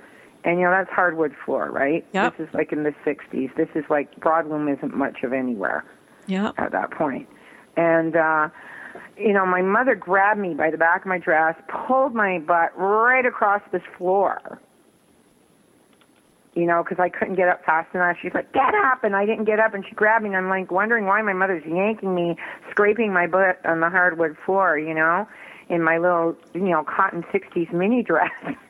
and 0.44 0.59
you 0.59 0.64
know 0.64 0.70
that's 0.70 0.90
hardwood 0.90 1.35
floor, 1.44 1.70
right? 1.70 2.04
Yep. 2.12 2.37
This 2.38 2.48
is 2.48 2.54
like 2.54 2.72
in 2.72 2.83
the 2.83 2.94
'60s. 3.04 3.54
This 3.57 3.68
is 3.74 3.85
like 3.88 4.14
Broadloom 4.20 4.68
isn't 4.76 4.94
much 4.96 5.22
of 5.22 5.33
anywhere 5.33 5.85
Yeah. 6.26 6.52
at 6.59 6.72
that 6.72 6.90
point. 6.90 7.28
And 7.76 8.16
uh 8.16 8.48
you 9.18 9.33
know, 9.33 9.44
my 9.46 9.62
mother 9.62 9.94
grabbed 9.96 10.38
me 10.40 10.54
by 10.54 10.70
the 10.70 10.76
back 10.78 11.00
of 11.02 11.07
my 11.07 11.18
dress, 11.18 11.57
pulled 11.68 12.14
my 12.14 12.38
butt 12.38 12.76
right 12.78 13.24
across 13.26 13.62
this 13.72 13.83
floor. 13.98 14.61
You 16.54 16.66
know, 16.66 16.85
because 16.85 17.00
I 17.02 17.09
couldn't 17.09 17.35
get 17.35 17.48
up 17.48 17.64
fast 17.64 17.92
enough. 17.96 18.16
She's 18.22 18.33
like, 18.33 18.52
"Get 18.52 18.72
up!" 18.85 19.02
And 19.02 19.16
I 19.16 19.26
didn't 19.26 19.44
get 19.46 19.59
up, 19.59 19.74
and 19.74 19.85
she 19.85 19.92
grabbed 19.96 20.22
me, 20.22 20.28
and 20.28 20.37
I'm 20.37 20.48
like 20.48 20.70
wondering 20.70 21.07
why 21.07 21.20
my 21.22 21.33
mother's 21.33 21.64
yanking 21.66 22.14
me, 22.14 22.37
scraping 22.70 23.12
my 23.12 23.26
butt 23.26 23.59
on 23.66 23.80
the 23.80 23.90
hardwood 23.90 24.37
floor. 24.46 24.78
You 24.78 24.94
know, 24.94 25.26
in 25.68 25.83
my 25.83 25.98
little, 25.98 26.37
you 26.54 26.61
know, 26.70 26.85
cotton 26.85 27.24
'60s 27.33 27.72
mini 27.72 28.04
dress, 28.04 28.30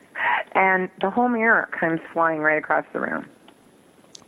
and 0.53 0.89
the 1.01 1.09
whole 1.09 1.29
mirror 1.29 1.69
comes 1.77 1.99
flying 2.13 2.39
right 2.39 2.57
across 2.57 2.85
the 2.93 2.99
room 2.99 3.25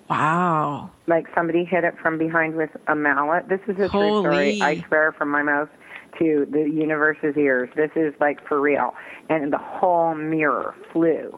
Wow. 0.10 0.90
like 1.08 1.26
somebody 1.36 1.66
hit 1.66 1.84
it 1.84 1.96
from 2.02 2.18
behind 2.18 2.56
with 2.56 2.70
a 2.88 2.96
mallet. 2.96 3.50
This 3.50 3.60
is 3.68 3.76
a 3.76 3.90
true 3.90 4.22
story. 4.22 4.62
I 4.62 4.82
swear 4.88 5.12
from 5.12 5.30
my 5.30 5.44
mouth 5.44 5.68
to 6.20 6.48
the 6.50 6.62
universe's 6.62 7.36
ears. 7.36 7.70
This 7.76 7.92
is 7.96 8.14
like 8.22 8.46
for 8.48 8.62
real. 8.62 8.94
And 9.30 9.52
the 9.52 9.58
whole 9.58 10.16
mirror 10.16 10.74
flew. 10.94 11.38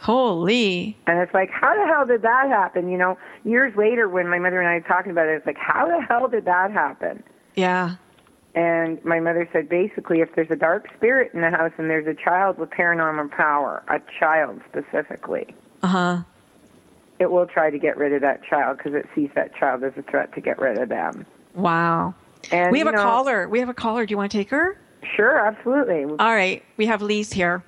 Holy. 0.00 0.96
And 1.06 1.18
it's 1.18 1.32
like, 1.34 1.50
how 1.50 1.74
the 1.74 1.86
hell 1.86 2.06
did 2.06 2.22
that 2.22 2.48
happen? 2.48 2.88
You 2.88 2.96
know, 2.98 3.18
years 3.44 3.74
later 3.76 4.08
when 4.08 4.28
my 4.28 4.38
mother 4.38 4.60
and 4.60 4.68
I 4.68 4.74
were 4.74 4.80
talking 4.80 5.12
about 5.12 5.26
it, 5.28 5.36
it's 5.36 5.46
like, 5.46 5.58
how 5.58 5.86
the 5.86 6.00
hell 6.06 6.28
did 6.28 6.44
that 6.46 6.70
happen? 6.72 7.22
Yeah. 7.54 7.96
And 8.56 9.04
my 9.04 9.20
mother 9.20 9.46
said 9.52 9.68
basically, 9.68 10.20
if 10.22 10.34
there's 10.34 10.50
a 10.50 10.56
dark 10.56 10.88
spirit 10.96 11.32
in 11.34 11.42
the 11.42 11.50
house 11.50 11.72
and 11.76 11.90
there's 11.90 12.06
a 12.06 12.14
child 12.14 12.58
with 12.58 12.70
paranormal 12.70 13.30
power, 13.30 13.82
a 13.88 14.00
child 14.18 14.60
specifically, 14.70 15.54
Uh 15.82 15.86
huh. 15.86 16.18
it 17.18 17.30
will 17.30 17.46
try 17.46 17.68
to 17.70 17.78
get 17.78 17.96
rid 17.98 18.12
of 18.14 18.22
that 18.22 18.42
child 18.44 18.78
because 18.78 18.94
it 18.94 19.06
sees 19.14 19.28
that 19.34 19.54
child 19.54 19.84
as 19.84 19.92
a 19.98 20.02
threat 20.02 20.32
to 20.34 20.40
get 20.40 20.58
rid 20.58 20.78
of 20.78 20.88
them. 20.88 21.26
Wow. 21.54 22.14
And 22.50 22.72
we 22.72 22.78
have 22.78 22.88
a 22.88 22.92
know- 22.92 23.02
caller. 23.02 23.46
We 23.48 23.60
have 23.60 23.68
a 23.68 23.74
caller. 23.74 24.06
Do 24.06 24.12
you 24.12 24.16
want 24.16 24.32
to 24.32 24.38
take 24.38 24.48
her? 24.50 24.78
Sure, 25.14 25.38
absolutely. 25.38 26.04
All 26.18 26.34
right. 26.34 26.64
We 26.78 26.86
have 26.86 27.02
Lise 27.02 27.32
here. 27.32 27.62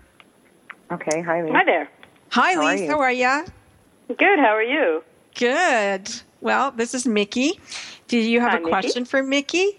Okay, 0.90 1.20
hi, 1.20 1.42
Lee. 1.44 1.50
Hi 1.52 1.64
there. 1.64 1.88
Hi, 2.30 2.54
How 2.54 2.60
are 2.60 2.64
Lise. 2.64 2.80
you? 2.80 2.88
How 2.88 3.00
are 3.00 3.12
ya? 3.12 3.44
Good. 4.08 4.38
How 4.38 4.54
are 4.56 4.62
you? 4.62 5.04
Good. 5.34 6.10
Well, 6.40 6.70
this 6.70 6.94
is 6.94 7.06
Mickey. 7.06 7.60
Do 8.08 8.16
you 8.18 8.40
have 8.40 8.52
Hi, 8.52 8.56
a 8.56 8.60
Mickey. 8.60 8.70
question 8.70 9.04
for 9.04 9.22
Mickey? 9.22 9.78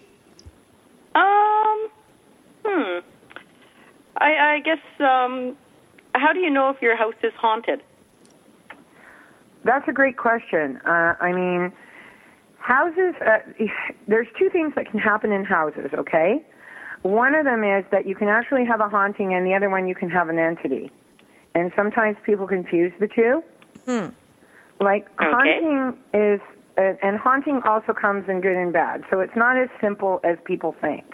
Um. 1.14 1.88
Hmm. 2.64 2.98
I, 4.16 4.54
I 4.56 4.60
guess. 4.64 4.78
Um. 5.00 5.56
How 6.14 6.32
do 6.32 6.40
you 6.40 6.50
know 6.50 6.70
if 6.70 6.82
your 6.82 6.96
house 6.96 7.14
is 7.22 7.32
haunted? 7.36 7.82
That's 9.64 9.86
a 9.88 9.92
great 9.92 10.16
question. 10.16 10.80
Uh, 10.84 11.14
I 11.20 11.32
mean, 11.32 11.72
houses, 12.58 13.14
uh, 13.24 13.38
there's 14.08 14.26
two 14.38 14.48
things 14.50 14.72
that 14.74 14.90
can 14.90 14.98
happen 14.98 15.30
in 15.32 15.44
houses, 15.44 15.90
okay? 15.94 16.44
One 17.02 17.34
of 17.34 17.44
them 17.44 17.62
is 17.62 17.84
that 17.92 18.06
you 18.06 18.14
can 18.14 18.28
actually 18.28 18.64
have 18.64 18.80
a 18.80 18.88
haunting, 18.88 19.34
and 19.34 19.46
the 19.46 19.54
other 19.54 19.70
one 19.70 19.86
you 19.86 19.94
can 19.94 20.10
have 20.10 20.28
an 20.28 20.38
entity. 20.38 20.90
And 21.54 21.72
sometimes 21.76 22.16
people 22.24 22.46
confuse 22.46 22.92
the 23.00 23.06
two. 23.08 23.42
Hmm. 23.86 24.08
Like, 24.82 25.06
Okay. 25.20 25.30
haunting 25.30 25.96
is, 26.14 26.40
and 27.02 27.18
haunting 27.18 27.60
also 27.64 27.92
comes 27.92 28.28
in 28.28 28.40
good 28.40 28.56
and 28.56 28.72
bad. 28.72 29.04
So 29.10 29.20
it's 29.20 29.36
not 29.36 29.56
as 29.56 29.68
simple 29.80 30.20
as 30.24 30.38
people 30.44 30.74
think, 30.80 31.04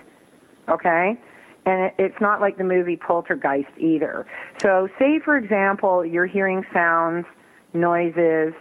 okay? 0.68 1.18
And 1.64 1.92
it's 1.98 2.20
not 2.20 2.40
like 2.40 2.58
the 2.58 2.64
movie 2.64 2.96
Poltergeist 2.96 3.76
either. 3.76 4.26
So, 4.62 4.88
say, 4.98 5.18
for 5.18 5.36
example, 5.36 6.04
you're 6.04 6.26
hearing 6.26 6.64
sounds, 6.72 7.26
noises, 7.74 8.54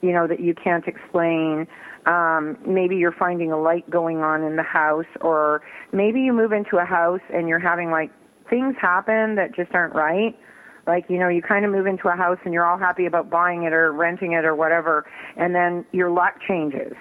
you 0.00 0.12
know, 0.12 0.26
that 0.26 0.40
you 0.40 0.54
can't 0.54 0.86
explain. 0.86 1.66
Um, 2.06 2.56
maybe 2.66 2.96
you're 2.96 3.12
finding 3.12 3.52
a 3.52 3.60
light 3.60 3.88
going 3.90 4.18
on 4.18 4.42
in 4.42 4.56
the 4.56 4.62
house, 4.62 5.06
or 5.20 5.62
maybe 5.92 6.22
you 6.22 6.32
move 6.32 6.52
into 6.52 6.78
a 6.78 6.84
house 6.84 7.20
and 7.32 7.48
you're 7.48 7.58
having 7.58 7.90
like 7.90 8.10
things 8.48 8.76
happen 8.80 9.34
that 9.34 9.54
just 9.54 9.74
aren't 9.74 9.94
right. 9.94 10.38
Like, 10.86 11.06
you 11.08 11.18
know, 11.18 11.28
you 11.28 11.42
kind 11.42 11.64
of 11.64 11.72
move 11.72 11.86
into 11.86 12.08
a 12.08 12.16
house 12.16 12.38
and 12.44 12.54
you're 12.54 12.64
all 12.64 12.78
happy 12.78 13.06
about 13.06 13.28
buying 13.28 13.64
it 13.64 13.72
or 13.72 13.92
renting 13.92 14.32
it 14.32 14.44
or 14.44 14.54
whatever, 14.54 15.04
and 15.36 15.54
then 15.54 15.84
your 15.92 16.10
luck 16.10 16.34
changes. 16.46 16.94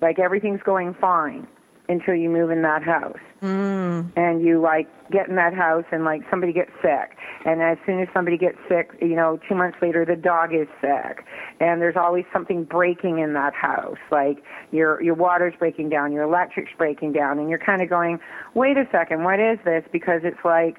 Like 0.00 0.18
everything's 0.18 0.62
going 0.62 0.94
fine 1.00 1.46
until 1.88 2.14
you 2.14 2.28
move 2.28 2.50
in 2.50 2.62
that 2.62 2.82
house. 2.82 3.18
Mm. 3.42 4.10
And 4.16 4.42
you 4.42 4.60
like 4.60 4.88
get 5.10 5.28
in 5.28 5.36
that 5.36 5.54
house 5.54 5.84
and 5.92 6.04
like 6.04 6.22
somebody 6.30 6.52
gets 6.52 6.70
sick. 6.82 7.16
And 7.44 7.62
as 7.62 7.78
soon 7.86 8.00
as 8.00 8.08
somebody 8.12 8.36
gets 8.36 8.58
sick, 8.68 8.90
you 9.00 9.14
know, 9.14 9.38
two 9.48 9.54
months 9.54 9.78
later 9.80 10.04
the 10.04 10.16
dog 10.16 10.54
is 10.54 10.66
sick. 10.80 11.24
And 11.60 11.80
there's 11.80 11.96
always 11.96 12.24
something 12.32 12.64
breaking 12.64 13.18
in 13.18 13.34
that 13.34 13.54
house. 13.54 13.98
Like 14.10 14.42
your 14.72 15.02
your 15.02 15.14
water's 15.14 15.54
breaking 15.58 15.90
down, 15.90 16.12
your 16.12 16.24
electric's 16.24 16.72
breaking 16.76 17.12
down, 17.12 17.38
and 17.38 17.48
you're 17.48 17.58
kind 17.58 17.82
of 17.82 17.88
going, 17.88 18.18
wait 18.54 18.76
a 18.76 18.88
second, 18.90 19.24
what 19.24 19.38
is 19.38 19.58
this? 19.64 19.84
Because 19.92 20.22
it's 20.24 20.44
like 20.44 20.78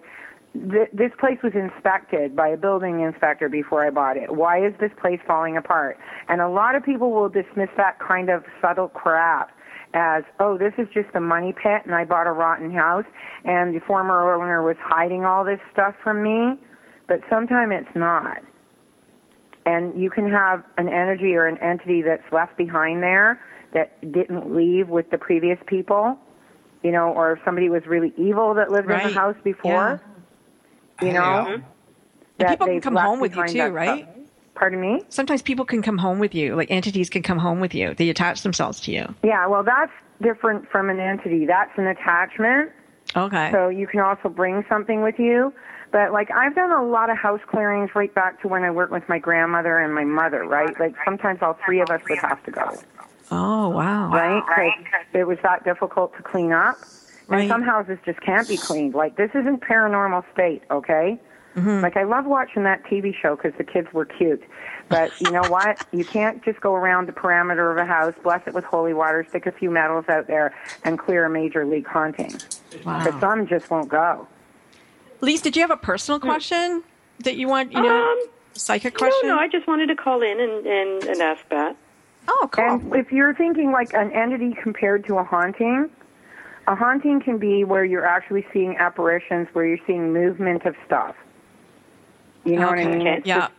th- 0.71 0.89
this 0.93 1.11
place 1.19 1.37
was 1.43 1.53
inspected 1.53 2.35
by 2.35 2.49
a 2.49 2.57
building 2.57 3.01
inspector 3.01 3.49
before 3.49 3.85
I 3.85 3.89
bought 3.89 4.17
it. 4.17 4.33
Why 4.33 4.65
is 4.65 4.73
this 4.79 4.91
place 4.99 5.19
falling 5.27 5.57
apart? 5.57 5.97
And 6.27 6.41
a 6.41 6.49
lot 6.49 6.75
of 6.75 6.83
people 6.83 7.11
will 7.11 7.29
dismiss 7.29 7.69
that 7.77 7.99
kind 7.99 8.29
of 8.29 8.43
subtle 8.61 8.89
crap 8.89 9.51
as, 9.93 10.23
oh, 10.39 10.57
this 10.57 10.73
is 10.77 10.87
just 10.93 11.09
a 11.15 11.19
money 11.19 11.53
pit 11.53 11.81
and 11.85 11.95
I 11.95 12.05
bought 12.05 12.27
a 12.27 12.31
rotten 12.31 12.71
house 12.71 13.05
and 13.45 13.75
the 13.75 13.79
former 13.85 14.35
owner 14.35 14.63
was 14.63 14.75
hiding 14.79 15.25
all 15.25 15.43
this 15.45 15.59
stuff 15.71 15.95
from 16.03 16.23
me. 16.23 16.59
But 17.07 17.21
sometimes 17.29 17.73
it's 17.73 17.95
not. 17.95 18.39
And 19.65 19.99
you 19.99 20.09
can 20.09 20.29
have 20.29 20.63
an 20.77 20.87
energy 20.87 21.35
or 21.35 21.47
an 21.47 21.57
entity 21.59 22.01
that's 22.01 22.23
left 22.31 22.57
behind 22.57 23.01
there 23.01 23.39
that 23.73 23.99
didn't 24.11 24.55
leave 24.55 24.89
with 24.89 25.09
the 25.09 25.17
previous 25.17 25.57
people, 25.67 26.17
you 26.83 26.91
know, 26.91 27.13
or 27.13 27.33
if 27.33 27.39
somebody 27.43 27.69
was 27.69 27.83
really 27.85 28.13
evil 28.17 28.53
that 28.53 28.71
lived 28.71 28.89
in 28.89 28.97
the 28.97 29.13
house 29.13 29.35
before 29.43 30.01
you 31.01 31.13
know. 31.13 31.19
Mm-hmm. 31.19 31.63
And 32.39 32.49
people 32.49 32.67
can 32.67 32.81
come 32.81 32.95
home 32.95 33.19
with 33.19 33.35
you 33.35 33.47
too, 33.47 33.67
right? 33.69 34.03
stuff. 34.03 34.15
Pardon 34.55 34.81
me? 34.81 35.03
Sometimes 35.09 35.41
people 35.41 35.65
can 35.65 35.81
come 35.81 35.97
home 35.97 36.19
with 36.19 36.33
you, 36.33 36.55
like 36.55 36.71
entities 36.71 37.09
can 37.09 37.21
come 37.21 37.37
home 37.37 37.59
with 37.59 37.75
you. 37.75 37.93
They 37.93 38.09
attach 38.09 38.41
themselves 38.41 38.79
to 38.81 38.91
you. 38.91 39.13
Yeah, 39.23 39.45
well, 39.45 39.63
that's 39.63 39.91
different 40.21 40.67
from 40.69 40.89
an 40.89 40.99
entity. 40.99 41.45
That's 41.45 41.71
an 41.77 41.87
attachment. 41.87 42.71
Okay. 43.15 43.51
So 43.51 43.69
you 43.69 43.87
can 43.87 43.99
also 43.99 44.29
bring 44.29 44.65
something 44.67 45.01
with 45.01 45.19
you. 45.19 45.53
But 45.91 46.11
like 46.11 46.29
I've 46.31 46.55
done 46.55 46.71
a 46.71 46.83
lot 46.83 47.09
of 47.09 47.17
house 47.17 47.39
clearings 47.47 47.91
right 47.95 48.13
back 48.13 48.41
to 48.41 48.47
when 48.47 48.63
I 48.63 48.71
worked 48.71 48.91
with 48.91 49.07
my 49.07 49.19
grandmother 49.19 49.77
and 49.77 49.93
my 49.93 50.03
mother, 50.03 50.43
right? 50.43 50.77
Like 50.79 50.95
sometimes 51.05 51.39
all 51.41 51.57
three 51.65 51.79
of 51.79 51.89
us 51.89 52.01
would 52.09 52.19
have 52.19 52.43
to 52.43 52.51
go, 52.51 52.77
oh, 53.31 53.69
wow. 53.69 54.09
right? 54.09 54.43
Because 54.45 55.05
it 55.13 55.27
was 55.27 55.37
that 55.43 55.63
difficult 55.63 56.15
to 56.17 56.23
clean 56.23 56.51
up. 56.51 56.77
And 57.29 57.49
some 57.49 57.61
houses 57.61 57.97
just 58.05 58.21
can't 58.21 58.47
be 58.47 58.57
cleaned. 58.57 58.93
Like 58.95 59.17
this 59.17 59.31
isn't 59.35 59.61
paranormal 59.61 60.23
state, 60.33 60.63
okay? 60.71 61.19
Mm-hmm. 61.55 61.81
Like 61.81 61.97
I 61.97 62.03
love 62.03 62.25
watching 62.25 62.63
that 62.63 62.83
TV 62.83 63.13
show 63.19 63.35
because 63.35 63.53
the 63.57 63.63
kids 63.63 63.87
were 63.91 64.05
cute, 64.05 64.43
but 64.89 65.11
you 65.19 65.31
know 65.31 65.41
what? 65.49 65.85
You 65.91 66.05
can't 66.05 66.43
just 66.45 66.61
go 66.61 66.75
around 66.75 67.07
the 67.07 67.13
perimeter 67.13 67.71
of 67.71 67.77
a 67.77 67.85
house, 67.85 68.13
bless 68.23 68.45
it 68.47 68.53
with 68.53 68.63
holy 68.63 68.93
water, 68.93 69.25
stick 69.27 69.45
a 69.47 69.51
few 69.51 69.71
medals 69.71 70.05
out 70.07 70.27
there, 70.27 70.53
and 70.83 70.99
clear 70.99 71.25
a 71.25 71.29
major 71.29 71.65
league 71.65 71.87
haunting. 71.87 72.31
Because 72.69 72.85
Wow. 73.13 73.19
some 73.19 73.47
just 73.47 73.69
won't 73.71 73.89
go. 73.89 74.27
Lise, 75.21 75.41
did 75.41 75.55
you 75.55 75.63
have 75.63 75.71
a 75.71 75.77
personal 75.77 76.19
question 76.19 76.83
that 77.23 77.37
you 77.37 77.47
want, 77.47 77.71
you 77.71 77.81
know, 77.81 78.11
Um, 78.11 78.19
psychic 78.53 78.93
question? 78.95 79.29
No, 79.29 79.35
no. 79.35 79.41
I 79.41 79.47
just 79.47 79.65
wanted 79.67 79.87
to 79.87 79.95
call 79.95 80.21
in 80.21 80.39
and 80.39 80.67
and, 80.67 81.03
and 81.05 81.21
ask 81.21 81.41
that. 81.49 81.75
oh, 82.27 82.49
cool. 82.51 82.65
And 82.65 82.95
if 82.95 83.11
you're 83.11 83.33
thinking 83.33 83.71
like 83.71 83.93
an 83.95 84.11
entity 84.11 84.53
compared 84.61 85.05
to 85.07 85.17
a 85.17 85.23
haunting, 85.23 85.89
a 86.67 86.75
haunting 86.75 87.21
can 87.21 87.37
be 87.37 87.63
where 87.63 87.85
you're 87.85 88.05
actually 88.05 88.45
seeing 88.53 88.75
apparitions, 88.77 89.47
where 89.53 89.65
you're 89.65 89.85
seeing 89.87 90.13
movement 90.13 90.65
of 90.65 90.75
stuff. 90.85 91.15
You 92.43 92.57
know 92.57 92.67
what 92.67 92.79
I 92.79 92.85
mean? 92.85 93.07
It's 93.07 93.25
yeah. 93.25 93.39
just- 93.39 93.53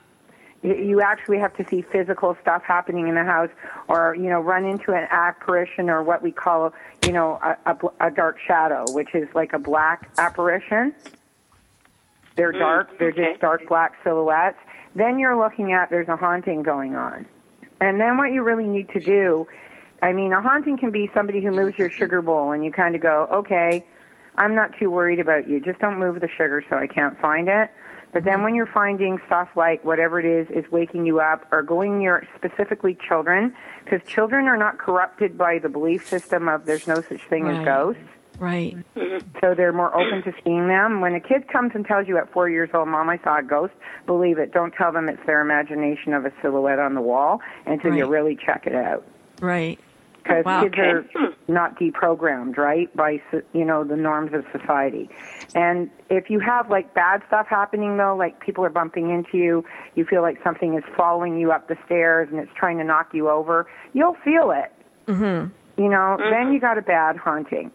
you- 0.62 1.00
actually 1.00 1.38
have 1.38 1.56
to 1.56 1.64
see 1.68 1.82
physical 1.82 2.36
stuff 2.42 2.62
happening 2.64 3.06
in 3.06 3.14
the 3.14 3.22
house 3.22 3.50
or 3.86 4.16
you 4.16 4.28
know 4.28 4.40
run 4.40 4.64
into 4.64 4.92
an 4.92 5.06
apparition 5.10 5.88
or 5.88 6.02
what 6.02 6.20
we 6.20 6.32
call 6.32 6.74
you 7.06 7.12
know 7.12 7.38
a, 7.42 7.56
a, 7.70 8.08
a 8.08 8.10
dark 8.10 8.36
shadow 8.44 8.84
which 8.88 9.14
is 9.14 9.28
like 9.34 9.52
a 9.52 9.58
black 9.58 10.10
apparition 10.18 10.92
they're 12.34 12.52
mm, 12.52 12.58
dark 12.58 12.98
they're 12.98 13.10
okay. 13.10 13.30
just 13.30 13.40
dark 13.40 13.66
black 13.68 13.92
silhouettes 14.02 14.58
then 14.96 15.20
you're 15.20 15.38
looking 15.38 15.72
at 15.72 15.88
there's 15.90 16.08
a 16.08 16.16
haunting 16.16 16.64
going 16.64 16.96
on 16.96 17.24
and 17.80 18.00
then 18.00 18.18
what 18.18 18.32
you 18.32 18.42
really 18.42 18.66
need 18.66 18.88
to 18.88 18.98
do 18.98 19.46
I 20.02 20.12
mean, 20.12 20.32
a 20.32 20.40
haunting 20.40 20.78
can 20.78 20.90
be 20.90 21.10
somebody 21.12 21.42
who 21.42 21.50
moves 21.50 21.76
your 21.78 21.90
sugar 21.90 22.22
bowl, 22.22 22.52
and 22.52 22.64
you 22.64 22.70
kind 22.70 22.94
of 22.94 23.00
go, 23.00 23.28
okay, 23.32 23.84
I'm 24.36 24.54
not 24.54 24.70
too 24.78 24.90
worried 24.90 25.18
about 25.18 25.48
you. 25.48 25.60
Just 25.60 25.80
don't 25.80 25.98
move 25.98 26.20
the 26.20 26.28
sugar 26.28 26.64
so 26.70 26.76
I 26.76 26.86
can't 26.86 27.18
find 27.20 27.48
it. 27.48 27.70
But 28.12 28.24
then 28.24 28.34
mm-hmm. 28.34 28.44
when 28.44 28.54
you're 28.54 28.66
finding 28.72 29.18
stuff 29.26 29.48
like 29.56 29.84
whatever 29.84 30.18
it 30.18 30.24
is 30.24 30.48
is 30.50 30.70
waking 30.70 31.04
you 31.04 31.20
up 31.20 31.46
or 31.50 31.62
going 31.62 31.98
near 31.98 32.26
specifically 32.36 32.96
children, 33.06 33.54
because 33.84 34.00
children 34.08 34.46
are 34.46 34.56
not 34.56 34.78
corrupted 34.78 35.36
by 35.36 35.58
the 35.58 35.68
belief 35.68 36.06
system 36.06 36.48
of 36.48 36.64
there's 36.64 36.86
no 36.86 37.02
such 37.02 37.22
thing 37.28 37.44
Right. 37.44 37.58
as 37.58 37.64
ghosts. 37.64 38.02
Right. 38.38 38.76
Mm-hmm. 38.96 39.26
So 39.40 39.54
they're 39.54 39.72
more 39.72 39.94
open 39.94 40.22
to 40.22 40.32
seeing 40.44 40.68
them. 40.68 41.00
When 41.00 41.14
a 41.14 41.20
kid 41.20 41.48
comes 41.48 41.72
and 41.74 41.84
tells 41.84 42.06
you 42.06 42.16
at 42.18 42.32
four 42.32 42.48
years 42.48 42.70
old, 42.72 42.88
Mom, 42.88 43.10
I 43.10 43.18
saw 43.24 43.40
a 43.40 43.42
ghost, 43.42 43.74
believe 44.06 44.38
it. 44.38 44.52
Don't 44.52 44.72
tell 44.72 44.92
them 44.92 45.08
it's 45.08 45.24
their 45.26 45.40
imagination 45.40 46.14
of 46.14 46.24
a 46.24 46.32
silhouette 46.40 46.78
on 46.78 46.94
the 46.94 47.00
wall 47.00 47.40
until 47.66 47.94
you 47.94 48.06
really 48.06 48.36
check 48.36 48.64
it 48.66 48.76
out. 48.76 49.04
Right. 49.40 49.78
Because 50.28 50.44
Wow. 50.44 50.62
kids 50.62 50.74
are 50.76 51.04
not 51.48 51.78
deprogrammed, 51.78 52.58
right, 52.58 52.94
by 52.94 53.20
you 53.54 53.64
know 53.64 53.82
the 53.82 53.96
norms 53.96 54.32
of 54.34 54.44
society. 54.52 55.08
And 55.54 55.88
if 56.10 56.28
you 56.28 56.38
have 56.40 56.68
like 56.70 56.92
bad 56.94 57.22
stuff 57.26 57.46
happening 57.48 57.96
though, 57.96 58.14
like 58.14 58.38
people 58.40 58.62
are 58.64 58.70
bumping 58.70 59.10
into 59.10 59.38
you, 59.38 59.64
you 59.94 60.04
feel 60.04 60.20
like 60.22 60.38
something 60.44 60.74
is 60.74 60.84
following 60.96 61.38
you 61.40 61.50
up 61.50 61.68
the 61.68 61.76
stairs 61.86 62.28
and 62.30 62.38
it's 62.38 62.50
trying 62.54 62.76
to 62.78 62.84
knock 62.84 63.14
you 63.14 63.30
over, 63.30 63.66
you'll 63.94 64.16
feel 64.22 64.50
it. 64.50 64.70
Mm-hmm. 65.06 65.82
You 65.82 65.88
know, 65.88 66.18
then 66.30 66.52
you 66.52 66.60
got 66.60 66.76
a 66.76 66.82
bad 66.82 67.16
haunting. 67.16 67.70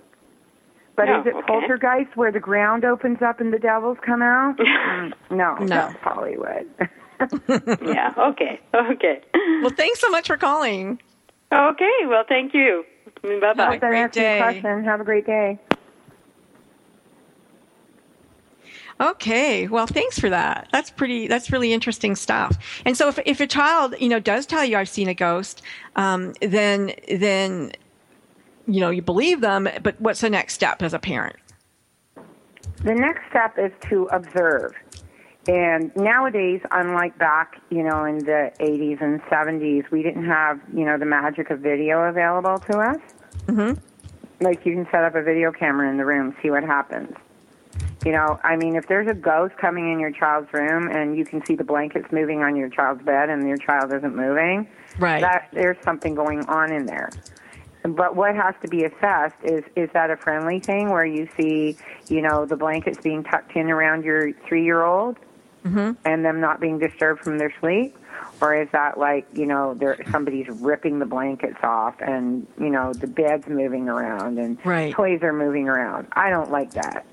But 0.95 1.07
Yeah, 1.07 1.21
is 1.21 1.25
it 1.27 1.33
okay. 1.35 1.47
poltergeist 1.47 2.15
where 2.15 2.31
the 2.31 2.39
ground 2.39 2.85
opens 2.85 3.23
up 3.23 3.39
and 3.39 3.51
the 3.51 3.57
devils 3.57 3.97
come 4.05 4.21
out? 4.21 4.57
Mm, 4.57 5.13
no, 5.31 5.55
No. 5.55 5.65
that's 5.67 5.97
Hollywood. 6.03 6.69
yeah. 7.81 8.13
Okay. 8.17 8.59
Okay. 8.75 9.21
Well, 9.61 9.71
thanks 9.71 9.99
so 10.01 10.09
much 10.09 10.27
for 10.27 10.37
calling. 10.37 10.99
Okay. 11.53 11.97
Well, 12.07 12.23
thank 12.27 12.53
you. 12.53 12.83
Bye 13.21 13.39
Have 13.43 13.57
bye. 13.57 13.63
a 13.63 13.71
Hope 13.71 13.81
that 13.81 13.89
great 13.89 14.11
day. 14.11 14.39
question. 14.39 14.83
Have 14.83 15.01
a 15.01 15.03
great 15.03 15.25
day. 15.25 15.59
Okay. 18.99 19.67
Well, 19.67 19.87
thanks 19.87 20.19
for 20.19 20.29
that. 20.29 20.67
That's 20.71 20.89
pretty, 20.89 21.27
that's 21.27 21.51
really 21.51 21.73
interesting 21.73 22.15
stuff. 22.15 22.57
And 22.85 22.97
so 22.97 23.07
if, 23.07 23.19
if 23.25 23.39
a 23.39 23.47
child, 23.47 23.95
you 23.99 24.09
know, 24.09 24.19
does 24.19 24.45
tell 24.45 24.63
you 24.63 24.77
I've 24.77 24.89
seen 24.89 25.07
a 25.07 25.13
ghost, 25.13 25.61
um, 25.95 26.33
then, 26.41 26.93
then, 27.07 27.73
you 28.67 28.79
know, 28.79 28.89
you 28.89 29.01
believe 29.01 29.41
them, 29.41 29.67
but 29.81 29.99
what's 29.99 30.21
the 30.21 30.29
next 30.29 30.53
step 30.53 30.81
as 30.81 30.93
a 30.93 30.99
parent? 30.99 31.35
The 32.83 32.93
next 32.93 33.29
step 33.29 33.57
is 33.57 33.71
to 33.89 34.05
observe. 34.11 34.73
And 35.47 35.93
nowadays, 35.95 36.61
unlike 36.71 37.17
back, 37.17 37.59
you 37.69 37.83
know, 37.83 38.05
in 38.05 38.19
the 38.19 38.51
80s 38.59 39.01
and 39.01 39.21
70s, 39.23 39.89
we 39.91 40.01
didn't 40.01 40.25
have, 40.25 40.59
you 40.73 40.85
know, 40.85 40.97
the 40.97 41.05
magic 41.05 41.49
of 41.49 41.59
video 41.59 42.03
available 42.03 42.59
to 42.59 42.77
us. 42.79 42.97
Mhm. 43.47 43.77
Like 44.39 44.65
you 44.65 44.73
can 44.73 44.87
set 44.89 45.03
up 45.03 45.15
a 45.15 45.21
video 45.21 45.51
camera 45.51 45.89
in 45.89 45.97
the 45.97 46.05
room, 46.05 46.33
see 46.41 46.49
what 46.49 46.63
happens. 46.63 47.13
You 48.05 48.11
know, 48.13 48.39
I 48.43 48.55
mean, 48.57 48.75
if 48.75 48.87
there's 48.87 49.07
a 49.07 49.13
ghost 49.13 49.55
coming 49.57 49.91
in 49.91 49.99
your 49.99 50.11
child's 50.11 50.51
room 50.53 50.89
and 50.89 51.17
you 51.17 51.25
can 51.25 51.43
see 51.45 51.55
the 51.55 51.63
blankets 51.63 52.11
moving 52.11 52.41
on 52.41 52.55
your 52.55 52.69
child's 52.69 53.01
bed 53.03 53.29
and 53.29 53.47
your 53.47 53.57
child 53.57 53.93
isn't 53.93 54.15
moving, 54.15 54.67
Right. 54.99 55.21
that 55.21 55.47
there's 55.53 55.77
something 55.83 56.13
going 56.13 56.45
on 56.45 56.71
in 56.71 56.85
there. 56.85 57.09
But 57.83 58.15
what 58.15 58.33
has 58.35 58.55
to 58.61 58.69
be 58.69 58.85
assessed 58.85 59.35
is 59.43 59.63
is 59.75 59.89
that 59.93 60.09
a 60.09 60.15
friendly 60.15 60.59
thing 60.59 60.89
where 60.89 61.05
you 61.05 61.27
see, 61.37 61.75
you 62.07 62.21
know, 62.21 62.45
the 62.45 62.55
blankets 62.55 62.99
being 63.01 63.23
tucked 63.23 63.55
in 63.57 63.69
around 63.69 64.05
your 64.05 64.31
three 64.47 64.63
year 64.63 64.83
old 64.83 65.17
Mhm. 65.65 65.95
and 66.05 66.25
them 66.25 66.39
not 66.41 66.59
being 66.59 66.79
disturbed 66.79 67.21
from 67.23 67.37
their 67.37 67.53
sleep? 67.59 67.97
Or 68.41 68.53
is 68.55 68.67
that 68.71 68.97
like, 68.97 69.25
you 69.33 69.45
know, 69.45 69.73
there 69.73 69.97
somebody's 70.11 70.49
ripping 70.49 70.99
the 70.99 71.05
blankets 71.05 71.57
off 71.63 71.95
and, 71.99 72.45
you 72.59 72.69
know, 72.69 72.91
the 72.93 73.07
bed's 73.07 73.47
moving 73.47 73.87
around 73.87 74.37
and 74.39 74.57
Right. 74.65 74.93
toys 74.93 75.21
are 75.23 75.33
moving 75.33 75.69
around? 75.69 76.07
I 76.13 76.29
don't 76.29 76.51
like 76.51 76.71
that. 76.71 77.05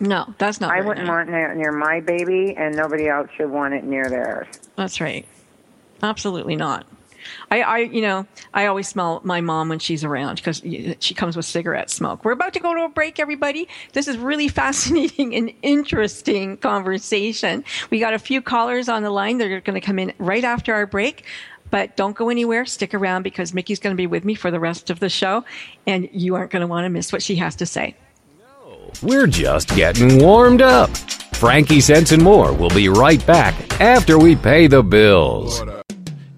No, 0.00 0.26
that's 0.38 0.60
not. 0.60 0.70
I 0.72 0.80
wouldn't 0.80 1.06
nice. 1.06 1.08
want 1.08 1.30
it 1.30 1.56
near 1.56 1.72
my 1.72 2.00
baby 2.00 2.54
and 2.56 2.76
nobody 2.76 3.08
else 3.08 3.28
should 3.36 3.50
want 3.50 3.74
it 3.74 3.84
near 3.84 4.08
theirs. 4.08 4.46
That's 4.76 5.00
right. 5.00 5.26
Absolutely 6.02 6.54
not. 6.56 6.86
I, 7.50 7.62
I, 7.62 7.78
you 7.78 8.02
know, 8.02 8.26
I 8.52 8.66
always 8.66 8.88
smell 8.88 9.20
my 9.24 9.40
mom 9.40 9.68
when 9.68 9.78
she's 9.78 10.04
around 10.04 10.36
because 10.36 10.62
she 11.00 11.14
comes 11.14 11.36
with 11.36 11.46
cigarette 11.46 11.90
smoke. 11.90 12.24
We're 12.24 12.32
about 12.32 12.52
to 12.54 12.60
go 12.60 12.74
to 12.74 12.84
a 12.84 12.88
break, 12.88 13.18
everybody. 13.18 13.68
This 13.92 14.08
is 14.08 14.18
really 14.18 14.48
fascinating 14.58 15.34
and 15.34 15.52
interesting 15.62 16.56
conversation. 16.58 17.64
We 17.90 18.00
got 18.00 18.14
a 18.14 18.18
few 18.18 18.42
callers 18.42 18.88
on 18.88 19.02
the 19.02 19.10
line. 19.10 19.38
They're 19.38 19.60
going 19.60 19.80
to 19.80 19.84
come 19.84 19.98
in 19.98 20.12
right 20.18 20.44
after 20.44 20.74
our 20.74 20.86
break. 20.86 21.24
But 21.70 21.96
don't 21.96 22.16
go 22.16 22.30
anywhere. 22.30 22.64
Stick 22.64 22.94
around 22.94 23.22
because 23.22 23.52
Mickey's 23.52 23.78
going 23.78 23.94
to 23.94 23.96
be 23.96 24.06
with 24.06 24.24
me 24.24 24.34
for 24.34 24.50
the 24.50 24.60
rest 24.60 24.88
of 24.88 25.00
the 25.00 25.10
show, 25.10 25.44
and 25.86 26.08
you 26.12 26.34
aren't 26.34 26.50
going 26.50 26.62
to 26.62 26.66
want 26.66 26.86
to 26.86 26.88
miss 26.88 27.12
what 27.12 27.22
she 27.22 27.36
has 27.36 27.56
to 27.56 27.66
say. 27.66 27.94
No, 28.38 28.90
We're 29.02 29.26
just 29.26 29.68
getting 29.76 30.18
warmed 30.22 30.62
up. 30.62 30.88
Frankie 31.34 31.80
Sense 31.80 32.10
and 32.10 32.22
more 32.22 32.52
will 32.52 32.70
be 32.70 32.88
right 32.88 33.24
back 33.26 33.54
after 33.80 34.18
we 34.18 34.34
pay 34.34 34.66
the 34.66 34.82
bills. 34.82 35.62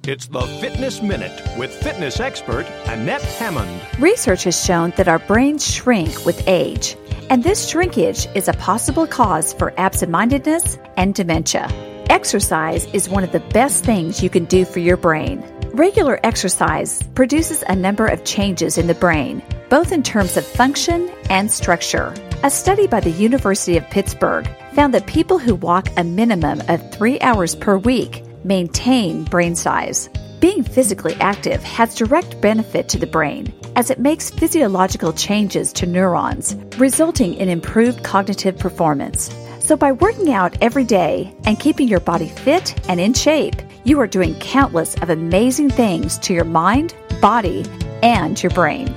It's 0.08 0.28
the 0.28 0.40
Fitness 0.40 1.02
Minute 1.02 1.42
with 1.58 1.70
fitness 1.70 2.20
expert 2.20 2.66
Annette 2.86 3.20
Hammond. 3.20 3.82
Research 3.98 4.44
has 4.44 4.64
shown 4.64 4.94
that 4.96 5.08
our 5.08 5.18
brains 5.18 5.70
shrink 5.70 6.24
with 6.24 6.48
age, 6.48 6.96
and 7.28 7.44
this 7.44 7.68
shrinkage 7.68 8.26
is 8.34 8.48
a 8.48 8.54
possible 8.54 9.06
cause 9.06 9.52
for 9.52 9.78
absent 9.78 10.10
mindedness 10.10 10.78
and 10.96 11.14
dementia. 11.14 11.68
Exercise 12.08 12.86
is 12.94 13.10
one 13.10 13.24
of 13.24 13.32
the 13.32 13.40
best 13.52 13.84
things 13.84 14.22
you 14.22 14.30
can 14.30 14.46
do 14.46 14.64
for 14.64 14.78
your 14.78 14.96
brain. 14.96 15.44
Regular 15.74 16.18
exercise 16.24 17.02
produces 17.14 17.62
a 17.68 17.76
number 17.76 18.06
of 18.06 18.24
changes 18.24 18.78
in 18.78 18.86
the 18.86 18.94
brain, 18.94 19.42
both 19.68 19.92
in 19.92 20.02
terms 20.02 20.38
of 20.38 20.46
function 20.46 21.10
and 21.28 21.52
structure. 21.52 22.14
A 22.42 22.50
study 22.50 22.86
by 22.86 23.00
the 23.00 23.10
University 23.10 23.76
of 23.76 23.84
Pittsburgh 23.90 24.48
found 24.72 24.94
that 24.94 25.06
people 25.06 25.38
who 25.38 25.54
walk 25.54 25.88
a 25.98 26.04
minimum 26.04 26.62
of 26.68 26.90
three 26.90 27.20
hours 27.20 27.54
per 27.54 27.76
week 27.76 28.24
maintain 28.44 29.24
brain 29.24 29.54
size. 29.54 30.08
Being 30.40 30.62
physically 30.62 31.14
active 31.16 31.62
has 31.62 31.94
direct 31.94 32.40
benefit 32.40 32.88
to 32.90 32.98
the 32.98 33.06
brain 33.06 33.52
as 33.76 33.90
it 33.90 33.98
makes 33.98 34.30
physiological 34.30 35.12
changes 35.12 35.72
to 35.74 35.86
neurons, 35.86 36.56
resulting 36.78 37.34
in 37.34 37.48
improved 37.48 38.02
cognitive 38.02 38.58
performance. 38.58 39.34
So, 39.60 39.76
by 39.76 39.92
working 39.92 40.32
out 40.32 40.56
every 40.60 40.84
day 40.84 41.32
and 41.44 41.60
keeping 41.60 41.88
your 41.88 42.00
body 42.00 42.28
fit 42.28 42.74
and 42.88 42.98
in 42.98 43.14
shape, 43.14 43.56
you 43.84 44.00
are 44.00 44.06
doing 44.06 44.34
countless 44.40 44.94
of 44.96 45.10
amazing 45.10 45.70
things 45.70 46.18
to 46.20 46.34
your 46.34 46.44
mind, 46.44 46.94
body, 47.20 47.64
and 48.02 48.42
your 48.42 48.50
brain. 48.50 48.94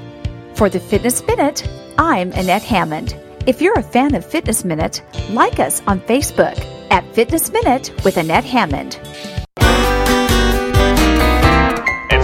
For 0.56 0.70
the 0.70 0.80
Fitness 0.80 1.26
Minute, 1.28 1.68
I'm 1.98 2.32
Annette 2.32 2.64
Hammond. 2.64 3.16
If 3.46 3.62
you're 3.62 3.78
a 3.78 3.84
fan 3.84 4.16
of 4.16 4.26
Fitness 4.26 4.64
Minute, 4.64 5.04
like 5.30 5.60
us 5.60 5.82
on 5.86 6.00
Facebook 6.02 6.58
at 6.90 7.06
Fitness 7.14 7.52
Minute 7.52 7.92
with 8.04 8.18
Annette 8.18 8.46
Hammond. 8.46 9.00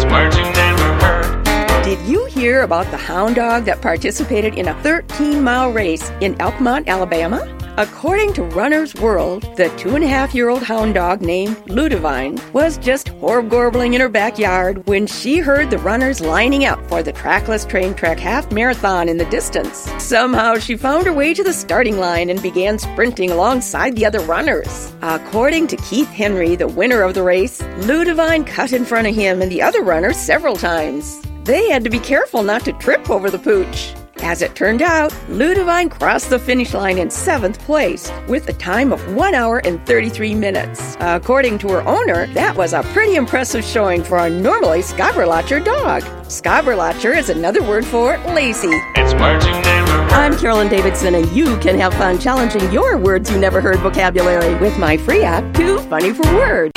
Words 0.10 0.38
you 0.38 0.43
never 0.43 0.93
heard. 1.06 1.84
Did 1.84 2.00
you 2.08 2.26
hear 2.26 2.62
about 2.62 2.89
the 2.91 2.98
hound 2.98 3.36
dog 3.36 3.65
that 3.65 3.82
participated 3.82 4.56
in 4.56 4.67
a 4.67 4.84
13 4.84 5.43
mile 5.43 5.72
race 5.72 6.10
in 6.22 6.36
Elkmont, 6.36 6.88
Alabama? 6.88 7.59
According 7.80 8.34
to 8.34 8.44
Runner's 8.44 8.94
World, 8.96 9.44
the 9.56 9.70
two 9.78 9.96
and 9.96 10.04
a 10.04 10.08
half 10.08 10.36
year 10.36 10.50
old 10.50 10.62
hound 10.62 10.96
dog 10.96 11.22
named 11.22 11.56
Ludivine 11.68 12.38
was 12.52 12.78
just 12.78 13.08
horb-gorbling 13.08 13.96
in 13.96 14.02
her 14.02 14.10
backyard 14.10 14.86
when 14.86 15.08
she 15.08 15.38
heard 15.38 15.70
the 15.70 15.78
runners 15.78 16.20
lining 16.20 16.65
up 16.65 16.86
for 16.89 17.02
the 17.02 17.13
trackless 17.13 17.63
train 17.63 17.94
track 17.94 18.20
half 18.20 18.52
marathon 18.52 19.08
in 19.08 19.18
the 19.18 19.24
distance. 19.28 19.89
Somehow 19.98 20.56
she 20.56 20.76
found 20.76 21.06
her 21.06 21.13
way 21.13 21.34
to 21.34 21.42
the 21.42 21.54
starting 21.54 22.00
line 22.00 22.30
and 22.30 22.44
began 22.44 22.78
sprinting 22.78 23.32
alongside 23.32 23.96
the 23.96 24.06
other 24.06 24.20
runners. 24.20 24.92
According 25.02 25.68
to 25.68 25.78
Keith 25.78 26.10
Henry, 26.10 26.58
the 26.58 26.68
winner 26.68 27.02
of 27.02 27.13
the 27.13 27.24
race, 27.24 27.62
Ludivine 27.88 28.46
cut 28.46 28.74
in 28.74 28.84
front 28.84 29.08
of 29.08 29.15
him 29.15 29.42
and 29.42 29.50
the 29.50 29.62
other 29.62 29.84
runners 29.84 30.18
several 30.18 30.58
times. 30.58 31.22
They 31.46 31.70
had 31.70 31.86
to 31.86 31.89
be 31.89 32.00
careful 32.00 32.44
not 32.44 32.65
to 32.65 32.74
trip 32.74 33.10
over 33.10 33.32
the 33.32 33.39
pooch. 33.39 33.94
As 34.21 34.41
it 34.41 34.53
turned 34.53 34.82
out, 34.82 35.12
Ludivine 35.29 35.89
crossed 35.89 36.29
the 36.29 36.38
finish 36.38 36.73
line 36.73 36.97
in 36.97 37.10
seventh 37.10 37.58
place 37.60 38.12
with 38.27 38.49
a 38.49 38.53
time 38.53 38.91
of 38.91 39.15
1 39.15 39.34
hour 39.34 39.60
and 39.60 39.84
33 39.86 40.36
minutes. 40.36 40.97
According 40.99 41.58
to 41.60 41.69
her 41.69 41.82
owner, 41.88 42.27
that 42.34 42.55
was 42.55 42.73
a 42.73 42.84
pretty 42.93 43.15
impressive 43.15 43.63
showing 43.63 44.03
for 44.03 44.17
a 44.17 44.29
normally 44.29 44.82
Schaberlacher 44.82 45.63
dog. 45.63 46.03
Schaberlacher 46.25 47.17
is 47.17 47.29
another 47.29 47.63
word 47.63 47.86
for 47.86 48.17
lazy. 48.34 48.67
It's 48.95 49.13
words 49.13 49.45
you 49.45 49.51
never 49.53 49.91
heard. 49.91 50.12
I'm 50.12 50.38
Carolyn 50.38 50.67
Davidson, 50.67 51.15
and 51.15 51.32
you 51.32 51.58
can 51.60 51.79
have 51.79 51.93
fun 51.93 52.19
challenging 52.19 52.71
your 52.71 52.97
words 52.97 53.32
you 53.32 53.39
never 53.39 53.62
heard 53.62 53.79
vocabulary 53.79 54.53
with 54.55 54.77
my 54.77 54.97
free 54.97 55.23
app, 55.23 55.53
Too 55.55 55.79
Funny 55.82 56.12
for 56.13 56.23
Words. 56.36 56.71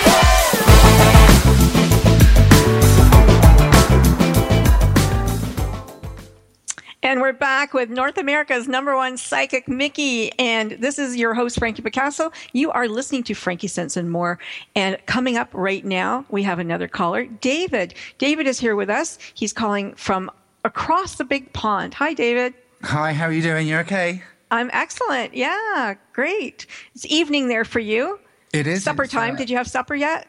And 7.12 7.20
we're 7.20 7.34
back 7.34 7.74
with 7.74 7.90
North 7.90 8.16
America's 8.16 8.66
number 8.66 8.96
one 8.96 9.18
psychic, 9.18 9.68
Mickey. 9.68 10.32
And 10.38 10.70
this 10.70 10.98
is 10.98 11.14
your 11.14 11.34
host, 11.34 11.58
Frankie 11.58 11.82
Picasso. 11.82 12.32
You 12.54 12.70
are 12.70 12.88
listening 12.88 13.22
to 13.24 13.34
Frankie 13.34 13.66
Sense 13.68 13.98
and 13.98 14.10
More. 14.10 14.38
And 14.74 14.96
coming 15.04 15.36
up 15.36 15.50
right 15.52 15.84
now, 15.84 16.24
we 16.30 16.42
have 16.44 16.58
another 16.58 16.88
caller, 16.88 17.26
David. 17.26 17.92
David 18.16 18.46
is 18.46 18.58
here 18.58 18.74
with 18.76 18.88
us. 18.88 19.18
He's 19.34 19.52
calling 19.52 19.92
from 19.94 20.30
across 20.64 21.16
the 21.16 21.24
big 21.26 21.52
pond. 21.52 21.92
Hi, 21.92 22.14
David. 22.14 22.54
Hi, 22.82 23.12
how 23.12 23.26
are 23.26 23.32
you 23.32 23.42
doing? 23.42 23.68
You're 23.68 23.80
okay? 23.80 24.22
I'm 24.50 24.70
excellent. 24.72 25.34
Yeah, 25.34 25.96
great. 26.14 26.66
It's 26.94 27.04
evening 27.04 27.48
there 27.48 27.66
for 27.66 27.80
you. 27.80 28.20
It 28.54 28.66
is. 28.66 28.84
Supper 28.84 29.02
It's, 29.02 29.12
time. 29.12 29.34
uh, 29.34 29.36
Did 29.36 29.50
you 29.50 29.58
have 29.58 29.68
supper 29.68 29.94
yet? 29.94 30.28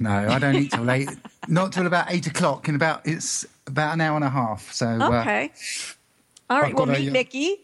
No, 0.00 0.08
I 0.10 0.38
don't 0.38 0.54
eat 0.56 0.72
till 0.72 0.84
late. 0.84 1.10
Not 1.46 1.74
till 1.74 1.86
about 1.86 2.06
eight 2.10 2.26
o'clock. 2.26 2.70
In 2.70 2.74
about 2.74 3.02
it's 3.06 3.44
about 3.66 3.92
an 3.92 4.00
hour 4.00 4.16
and 4.16 4.24
a 4.24 4.30
half. 4.30 4.72
So 4.72 4.86
uh, 4.86 5.20
Okay. 5.20 5.52
All 6.52 6.60
right. 6.60 6.68
I've 6.72 6.74
Well, 6.76 6.84
got 6.84 6.96
a, 6.96 7.00
meet 7.00 7.08
uh, 7.08 7.12
Mickey. 7.12 7.56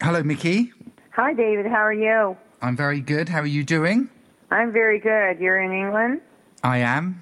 hello, 0.00 0.20
Mickey. 0.24 0.72
Hi, 1.12 1.32
David. 1.32 1.64
How 1.66 1.76
are 1.84 1.92
you? 1.92 2.36
I'm 2.60 2.76
very 2.76 3.00
good. 3.00 3.28
How 3.28 3.38
are 3.38 3.46
you 3.46 3.62
doing? 3.62 4.08
I'm 4.50 4.72
very 4.72 4.98
good. 4.98 5.38
You're 5.38 5.60
in 5.60 5.70
England? 5.70 6.20
I 6.64 6.78
am. 6.78 7.20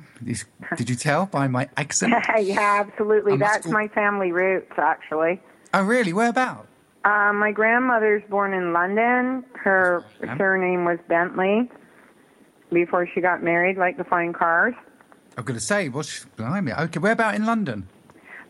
Did 0.76 0.88
you 0.88 0.96
tell 0.96 1.26
by 1.26 1.46
my 1.46 1.68
accent? 1.76 2.14
yeah, 2.40 2.82
absolutely. 2.86 3.34
I 3.34 3.36
must 3.36 3.52
That's 3.52 3.66
go- 3.66 3.72
my 3.72 3.88
family 3.88 4.32
roots, 4.32 4.72
actually. 4.78 5.42
oh, 5.74 5.82
really? 5.82 6.14
Where 6.14 6.30
about? 6.30 6.66
Uh, 7.04 7.32
my 7.34 7.52
grandmother's 7.52 8.22
born 8.30 8.54
in 8.54 8.72
London. 8.72 9.44
Her 9.52 10.02
surname 10.38 10.86
was 10.86 10.98
Bentley 11.06 11.70
before 12.72 13.06
she 13.14 13.20
got 13.20 13.42
married, 13.42 13.76
like 13.76 13.98
the 13.98 14.04
fine 14.04 14.32
cars. 14.32 14.72
I'm 15.36 15.44
going 15.44 15.58
to 15.58 15.64
say, 15.64 15.90
what's 15.90 16.24
blimey? 16.36 16.72
Okay, 16.72 16.98
where 16.98 17.12
about 17.12 17.34
in 17.34 17.44
London? 17.44 17.88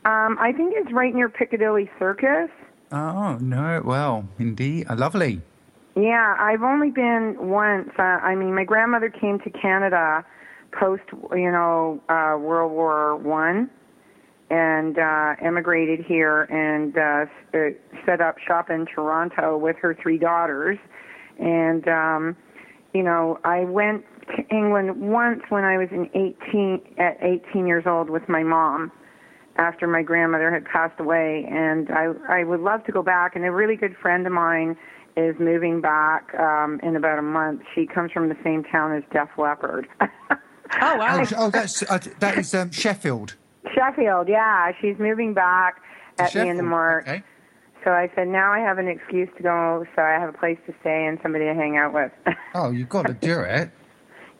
Um, 0.04 0.38
I 0.40 0.52
think 0.56 0.74
it's 0.76 0.92
right 0.92 1.12
near 1.14 1.28
Piccadilly 1.28 1.90
Circus. 1.98 2.48
Oh 2.92 3.38
no. 3.40 3.82
Well, 3.84 4.28
indeed, 4.38 4.86
uh, 4.88 4.96
lovely. 4.96 5.40
Yeah, 5.96 6.36
I've 6.38 6.62
only 6.62 6.90
been 6.90 7.36
once. 7.38 7.90
Uh, 7.98 8.02
I 8.02 8.34
mean, 8.34 8.54
my 8.54 8.64
grandmother 8.64 9.10
came 9.10 9.38
to 9.40 9.50
Canada 9.50 10.24
post, 10.72 11.02
you 11.32 11.50
know, 11.50 12.00
uh, 12.08 12.36
World 12.38 12.72
War 12.72 13.16
One, 13.16 13.70
and 14.50 14.98
uh, 14.98 15.34
emigrated 15.42 16.04
here 16.04 16.42
and 16.42 16.96
uh, 16.96 17.58
uh, 17.58 17.70
set 18.06 18.20
up 18.20 18.36
shop 18.38 18.70
in 18.70 18.86
Toronto 18.86 19.56
with 19.56 19.76
her 19.80 19.96
three 20.00 20.18
daughters. 20.18 20.78
And 21.38 21.86
um, 21.88 22.36
you 22.92 23.02
know, 23.02 23.38
I 23.44 23.64
went 23.64 24.04
to 24.36 24.48
England 24.54 25.00
once 25.00 25.42
when 25.48 25.64
I 25.64 25.78
was 25.78 25.88
in 25.90 26.08
18 26.14 26.80
at 26.98 27.18
18 27.22 27.66
years 27.66 27.84
old 27.86 28.10
with 28.10 28.28
my 28.28 28.42
mom 28.42 28.92
after 29.56 29.86
my 29.86 30.02
grandmother 30.02 30.50
had 30.52 30.64
passed 30.64 30.98
away 31.00 31.46
and 31.50 31.90
I 31.90 32.12
I 32.28 32.44
would 32.44 32.60
love 32.60 32.84
to 32.84 32.92
go 32.92 33.02
back 33.02 33.36
and 33.36 33.44
a 33.44 33.52
really 33.52 33.76
good 33.76 33.96
friend 33.96 34.26
of 34.26 34.32
mine 34.32 34.76
is 35.16 35.34
moving 35.38 35.80
back 35.80 36.34
um 36.38 36.80
in 36.82 36.96
about 36.96 37.18
a 37.18 37.22
month. 37.22 37.62
She 37.74 37.86
comes 37.86 38.12
from 38.12 38.28
the 38.28 38.36
same 38.44 38.64
town 38.64 38.94
as 38.96 39.02
Def 39.12 39.28
Leppard. 39.36 39.88
Oh, 40.80 40.96
wow. 40.96 41.22
Oh, 41.22 41.34
oh 41.36 41.50
that's 41.50 41.82
uh, 41.82 41.98
that 42.20 42.38
is 42.38 42.54
um, 42.54 42.70
Sheffield. 42.70 43.34
Sheffield, 43.74 44.28
yeah, 44.28 44.72
she's 44.80 44.98
moving 44.98 45.34
back 45.34 45.82
at 46.18 46.32
the 46.32 46.40
end 46.40 46.60
of 46.60 46.66
March. 46.66 47.06
Okay. 47.06 47.22
So 47.84 47.90
I 47.90 48.10
said 48.14 48.28
now 48.28 48.52
I 48.52 48.58
have 48.58 48.78
an 48.78 48.88
excuse 48.88 49.28
to 49.36 49.42
go 49.42 49.84
so 49.96 50.02
I 50.02 50.10
have 50.12 50.34
a 50.34 50.38
place 50.38 50.58
to 50.66 50.74
stay 50.80 51.06
and 51.06 51.18
somebody 51.22 51.46
to 51.46 51.54
hang 51.54 51.76
out 51.76 51.94
with. 51.94 52.12
Oh, 52.54 52.70
you've 52.70 52.88
got 52.88 53.06
to 53.06 53.14
do 53.14 53.40
it. 53.40 53.70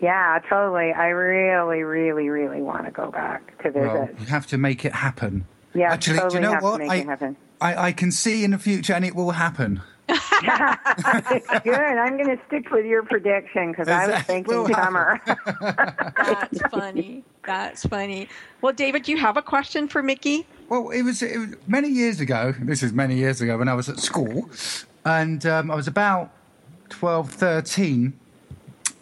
Yeah, 0.00 0.38
totally. 0.48 0.92
I 0.92 1.08
really 1.08 1.82
really 1.82 2.28
really 2.28 2.60
want 2.62 2.84
to 2.86 2.90
go 2.90 3.10
back 3.10 3.56
to 3.62 3.70
visit. 3.70 3.86
Well, 3.88 4.08
you 4.18 4.26
have 4.26 4.46
to 4.48 4.58
make 4.58 4.84
it 4.84 4.92
happen. 4.92 5.46
yeah, 5.74 5.92
Actually, 5.92 6.18
totally 6.18 6.30
do 6.30 6.36
you 6.36 6.42
know 6.42 6.52
have 6.54 6.62
what? 6.62 6.72
to 6.78 6.84
make 6.84 6.90
I, 6.90 6.96
it 6.96 7.06
happen. 7.06 7.36
I, 7.60 7.76
I 7.88 7.92
can 7.92 8.10
see 8.10 8.42
in 8.44 8.52
the 8.52 8.58
future, 8.58 8.94
and 8.94 9.04
it 9.04 9.14
will 9.14 9.32
happen. 9.32 9.82
Good. 10.08 11.78
I'm 11.78 12.16
going 12.16 12.36
to 12.36 12.38
stick 12.46 12.70
with 12.70 12.86
your 12.86 13.02
prediction 13.02 13.70
because 13.70 13.86
I 13.88 14.06
was 14.06 14.20
Exactly. 14.20 14.34
thinking 14.42 14.74
summer. 14.74 15.20
That's 16.16 16.60
funny. 16.70 17.24
That's 17.44 17.86
funny. 17.86 18.28
Well, 18.62 18.72
David, 18.72 19.02
do 19.04 19.12
you 19.12 19.18
have 19.18 19.36
a 19.36 19.42
question 19.42 19.86
for 19.88 20.02
Mickey? 20.02 20.46
Well, 20.68 20.88
it 20.90 21.02
was, 21.02 21.22
it 21.22 21.38
was 21.38 21.48
many 21.66 21.88
years 21.88 22.20
ago. 22.20 22.54
This 22.60 22.82
is 22.82 22.92
many 22.92 23.16
years 23.16 23.40
ago 23.40 23.58
when 23.58 23.68
I 23.68 23.74
was 23.74 23.88
at 23.88 23.98
school, 23.98 24.48
and 25.04 25.44
um, 25.46 25.70
I 25.70 25.74
was 25.74 25.86
about 25.86 26.30
12, 26.88 27.30
13. 27.30 28.12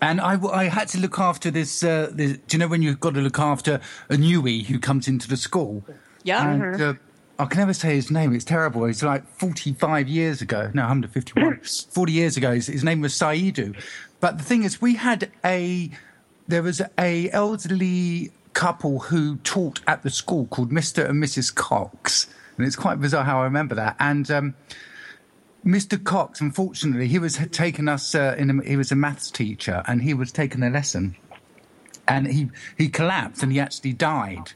And 0.00 0.20
I, 0.20 0.40
I 0.46 0.64
had 0.64 0.88
to 0.88 0.98
look 0.98 1.18
after 1.18 1.50
this, 1.50 1.82
uh, 1.82 2.10
this. 2.12 2.38
Do 2.46 2.56
you 2.56 2.58
know 2.58 2.68
when 2.68 2.82
you've 2.82 3.00
got 3.00 3.14
to 3.14 3.20
look 3.20 3.38
after 3.38 3.80
a 4.08 4.14
newie 4.14 4.64
who 4.64 4.78
comes 4.78 5.08
into 5.08 5.28
the 5.28 5.36
school? 5.36 5.84
Yeah. 6.22 6.48
And 6.48 6.80
uh, 6.80 6.94
I 7.38 7.46
can 7.46 7.58
never 7.58 7.74
say 7.74 7.94
his 7.94 8.10
name. 8.10 8.34
It's 8.34 8.44
terrible. 8.44 8.84
It's 8.84 9.02
like 9.02 9.26
45 9.38 10.08
years 10.08 10.40
ago. 10.40 10.70
No, 10.74 10.82
151. 10.82 11.60
40 11.90 12.12
years 12.12 12.36
ago. 12.36 12.54
His, 12.54 12.66
his 12.68 12.84
name 12.84 13.00
was 13.00 13.12
Saidu. 13.12 13.76
But 14.20 14.38
the 14.38 14.44
thing 14.44 14.64
is, 14.64 14.80
we 14.80 14.94
had 14.96 15.30
a 15.44 15.90
there 16.48 16.62
was 16.62 16.80
a 16.98 17.30
elderly 17.30 18.32
couple 18.54 18.98
who 19.00 19.36
taught 19.36 19.80
at 19.86 20.02
the 20.02 20.10
school 20.10 20.46
called 20.46 20.72
Mr. 20.72 21.08
and 21.08 21.22
Mrs. 21.22 21.54
Cox, 21.54 22.26
and 22.56 22.66
it's 22.66 22.74
quite 22.74 23.00
bizarre 23.00 23.24
how 23.24 23.40
I 23.40 23.44
remember 23.44 23.74
that. 23.76 23.94
And 24.00 24.28
um, 24.30 24.54
Mr. 25.68 26.02
Cox, 26.02 26.40
unfortunately, 26.40 27.08
he 27.08 27.18
was 27.18 27.36
had 27.36 27.52
taken 27.52 27.88
us. 27.88 28.14
Uh, 28.14 28.34
in 28.38 28.48
a, 28.48 28.64
he 28.64 28.74
was 28.74 28.90
a 28.90 28.96
maths 28.96 29.30
teacher, 29.30 29.82
and 29.86 30.00
he 30.00 30.14
was 30.14 30.32
taking 30.32 30.62
a 30.62 30.70
lesson, 30.70 31.14
and 32.08 32.26
he 32.26 32.48
he 32.78 32.88
collapsed 32.88 33.42
and 33.42 33.52
he 33.52 33.60
actually 33.60 33.92
died 33.92 34.52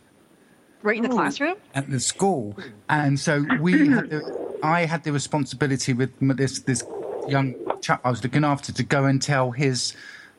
Right 0.81 0.97
in 0.97 1.03
the 1.03 1.11
classroom? 1.11 1.57
at 1.75 1.91
the 1.91 2.01
school, 2.01 2.57
and 2.89 3.21
so 3.21 3.45
we 3.61 3.89
had 3.89 4.09
the, 4.09 4.57
I 4.63 4.87
had 4.87 5.05
the 5.05 5.13
responsibility 5.13 5.93
with 5.93 6.19
this 6.19 6.61
this 6.61 6.83
young 7.29 7.57
chap 7.83 8.01
I 8.05 8.11
was 8.11 8.25
looking 8.25 8.45
after 8.45 8.73
to 8.73 8.83
go 8.83 9.05
and 9.05 9.21
tell 9.21 9.51
his 9.51 9.95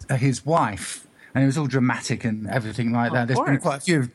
uh, 0.09 0.15
his 0.15 0.43
wife, 0.43 1.07
and 1.33 1.43
it 1.43 1.47
was 1.47 1.57
all 1.57 1.67
dramatic 1.67 2.23
and 2.25 2.47
everything 2.47 2.91
like 2.91 3.11
that. 3.13 3.27
There's 3.27 3.39
been 3.39 3.59
quite 3.59 3.77
a 3.77 3.81
few 3.81 4.09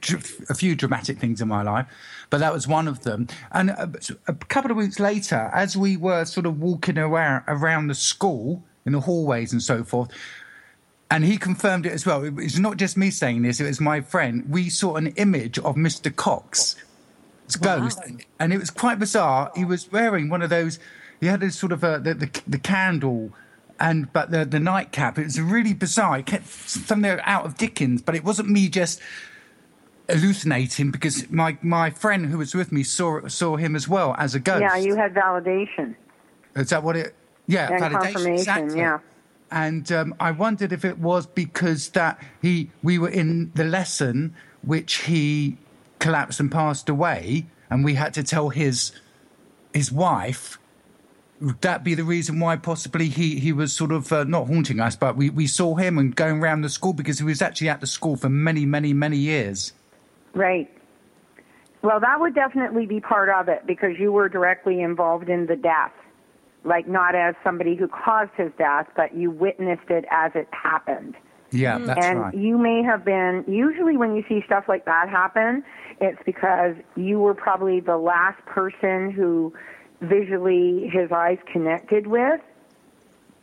a 0.48 0.54
few 0.54 0.74
dramatic 0.74 1.18
things 1.18 1.40
in 1.40 1.48
my 1.48 1.62
life, 1.62 1.86
but 2.30 2.38
that 2.38 2.52
was 2.52 2.68
one 2.68 2.86
of 2.86 3.02
them. 3.02 3.28
And 3.50 3.70
uh, 3.70 3.88
a, 4.26 4.32
a 4.32 4.34
couple 4.34 4.70
of 4.70 4.76
weeks 4.76 5.00
later, 5.00 5.50
as 5.52 5.76
we 5.76 5.96
were 5.96 6.24
sort 6.24 6.46
of 6.46 6.60
walking 6.60 6.98
around 6.98 7.44
around 7.48 7.88
the 7.88 7.94
school 7.94 8.62
in 8.86 8.92
the 8.92 9.00
hallways 9.00 9.52
and 9.52 9.62
so 9.62 9.84
forth. 9.84 10.10
And 11.10 11.24
he 11.24 11.38
confirmed 11.38 11.86
it 11.86 11.92
as 11.92 12.04
well. 12.04 12.22
It 12.22 12.34
was 12.34 12.60
not 12.60 12.76
just 12.76 12.96
me 12.96 13.10
saying 13.10 13.42
this; 13.42 13.60
it 13.60 13.64
was 13.64 13.80
my 13.80 14.02
friend. 14.02 14.44
We 14.48 14.68
saw 14.68 14.96
an 14.96 15.08
image 15.16 15.58
of 15.58 15.74
Mr. 15.74 16.14
Cox, 16.14 16.76
ghost, 17.62 17.98
and 18.38 18.52
it 18.52 18.58
was 18.58 18.70
quite 18.70 18.98
bizarre. 18.98 19.50
He 19.56 19.64
was 19.64 19.90
wearing 19.90 20.28
one 20.28 20.42
of 20.42 20.50
those. 20.50 20.78
He 21.18 21.26
had 21.26 21.40
this 21.40 21.56
sort 21.56 21.72
of 21.72 21.82
a, 21.82 21.98
the, 21.98 22.12
the 22.12 22.42
the 22.46 22.58
candle, 22.58 23.32
and 23.80 24.12
but 24.12 24.30
the 24.30 24.44
the 24.44 24.60
nightcap. 24.60 25.18
It 25.18 25.24
was 25.24 25.40
really 25.40 25.74
bizarre. 25.74 26.18
It 26.18 26.26
kept 26.26 26.46
something 26.46 27.18
out 27.22 27.44
of 27.44 27.56
Dickens, 27.56 28.02
but 28.02 28.14
it 28.14 28.24
wasn't 28.24 28.48
me 28.50 28.68
just 28.68 29.00
hallucinating 30.08 30.90
because 30.90 31.30
my 31.30 31.58
my 31.62 31.90
friend 31.90 32.26
who 32.26 32.38
was 32.38 32.54
with 32.54 32.72
me 32.72 32.82
saw 32.82 33.26
saw 33.28 33.56
him 33.56 33.76
as 33.76 33.88
well 33.88 34.14
as 34.18 34.34
a 34.34 34.40
ghost. 34.40 34.62
Yeah, 34.62 34.76
you 34.76 34.96
had 34.96 35.14
validation 35.14 35.94
Is 36.56 36.70
that 36.70 36.82
what 36.82 36.96
it? 36.96 37.14
Yeah, 37.46 37.70
and 37.72 37.82
validation, 37.82 38.02
confirmation. 38.02 38.32
exactly. 38.34 38.78
Yeah. 38.78 38.98
And 39.50 39.90
um, 39.92 40.14
I 40.20 40.30
wondered 40.32 40.72
if 40.72 40.84
it 40.84 40.98
was 40.98 41.26
because 41.26 41.88
that 41.90 42.22
he 42.42 42.70
we 42.82 42.98
were 42.98 43.08
in 43.08 43.52
the 43.54 43.64
lesson 43.64 44.34
which 44.62 45.04
he 45.04 45.56
collapsed 45.98 46.40
and 46.40 46.50
passed 46.50 46.88
away, 46.88 47.46
and 47.70 47.84
we 47.84 47.94
had 47.94 48.12
to 48.14 48.22
tell 48.22 48.50
his 48.50 48.92
his 49.72 49.92
wife. 49.92 50.58
Would 51.40 51.60
that 51.60 51.84
be 51.84 51.94
the 51.94 52.04
reason 52.04 52.40
why 52.40 52.56
possibly 52.56 53.08
he, 53.08 53.38
he 53.38 53.52
was 53.52 53.72
sort 53.72 53.92
of 53.92 54.12
uh, 54.12 54.24
not 54.24 54.48
haunting 54.48 54.80
us, 54.80 54.96
but 54.96 55.16
we, 55.16 55.30
we 55.30 55.46
saw 55.46 55.76
him 55.76 55.96
and 55.98 56.14
going 56.14 56.40
around 56.40 56.62
the 56.62 56.68
school 56.68 56.92
because 56.92 57.18
he 57.18 57.24
was 57.24 57.40
actually 57.40 57.68
at 57.68 57.80
the 57.80 57.86
school 57.86 58.16
for 58.16 58.28
many, 58.28 58.66
many, 58.66 58.92
many 58.92 59.16
years. 59.16 59.72
Right. 60.34 60.70
Well, 61.82 62.00
that 62.00 62.20
would 62.20 62.34
definitely 62.34 62.86
be 62.86 63.00
part 63.00 63.28
of 63.28 63.48
it 63.48 63.66
because 63.66 63.98
you 63.98 64.10
were 64.10 64.28
directly 64.28 64.80
involved 64.80 65.28
in 65.28 65.46
the 65.46 65.54
death. 65.56 65.92
Like, 66.64 66.88
not 66.88 67.14
as 67.14 67.36
somebody 67.44 67.76
who 67.76 67.86
caused 67.86 68.32
his 68.36 68.50
death, 68.58 68.88
but 68.96 69.16
you 69.16 69.30
witnessed 69.30 69.88
it 69.90 70.04
as 70.10 70.32
it 70.34 70.48
happened. 70.50 71.14
Yeah, 71.50 71.78
that's 71.78 72.04
and 72.04 72.20
right. 72.20 72.34
And 72.34 72.42
you 72.42 72.58
may 72.58 72.82
have 72.82 73.04
been, 73.04 73.44
usually 73.46 73.96
when 73.96 74.16
you 74.16 74.24
see 74.28 74.42
stuff 74.44 74.64
like 74.68 74.84
that 74.86 75.08
happen, 75.08 75.64
it's 76.00 76.20
because 76.26 76.74
you 76.96 77.20
were 77.20 77.34
probably 77.34 77.80
the 77.80 77.96
last 77.96 78.44
person 78.44 79.10
who 79.10 79.54
visually 80.00 80.88
his 80.92 81.10
eyes 81.12 81.38
connected 81.52 82.06
with 82.06 82.40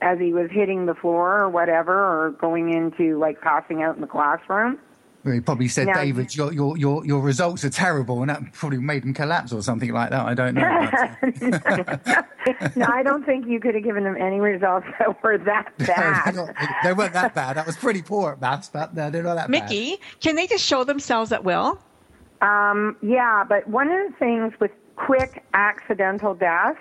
as 0.02 0.20
he 0.20 0.34
was 0.34 0.50
hitting 0.52 0.86
the 0.86 0.96
floor 0.96 1.40
or 1.40 1.50
whatever, 1.50 1.94
or 1.94 2.32
going 2.32 2.74
into 2.74 3.18
like 3.18 3.42
passing 3.42 3.82
out 3.82 3.96
in 3.96 4.02
the 4.02 4.08
classroom. 4.08 4.78
Well, 5.24 5.34
he 5.34 5.40
probably 5.40 5.68
said, 5.70 5.88
Now- 5.88 6.04
David, 6.04 6.36
your, 6.36 6.54
your, 6.54 6.78
your, 6.78 7.04
your 7.04 7.20
results 7.20 7.66
are 7.66 7.70
terrible, 7.72 8.22
and 8.22 8.30
that 8.30 8.54
probably 8.54 8.78
made 8.78 9.04
him 9.04 9.14
collapse 9.14 9.52
or 9.52 9.64
something 9.64 9.92
like 9.92 10.12
that. 10.12 10.24
I 10.26 10.34
don't 10.36 10.54
know. 10.54 12.24
No, 12.76 12.86
I 12.88 13.02
don't 13.02 13.26
think 13.26 13.48
you 13.48 13.60
could 13.60 13.74
have 13.74 13.84
given 13.84 14.06
him 14.06 14.16
any 14.18 14.40
results 14.40 14.86
that 15.00 15.24
were 15.24 15.38
that 15.40 15.74
uh, 15.80 15.86
bad. 15.86 16.56
they 16.84 16.94
weren't 16.94 17.14
that 17.14 17.34
bad. 17.34 17.58
That 17.58 17.66
was 17.66 17.76
pretty 17.76 18.04
poor 18.04 18.34
at 18.34 18.42
maths, 18.42 18.70
but 18.72 18.94
they're 18.94 19.10
not 19.10 19.36
that 19.36 19.50
bad. 19.50 19.50
Mickey, 19.50 19.98
can 20.20 20.36
they 20.36 20.46
just 20.46 20.64
show 20.64 20.84
themselves 20.84 21.32
at 21.32 21.44
will? 21.44 21.80
Um, 22.42 22.98
yeah, 23.02 23.44
but 23.50 23.68
one 23.68 23.90
of 23.90 24.12
the 24.12 24.16
things 24.20 24.54
with 24.60 24.70
quick 24.96 25.44
accidental 25.54 26.34
deaths, 26.34 26.80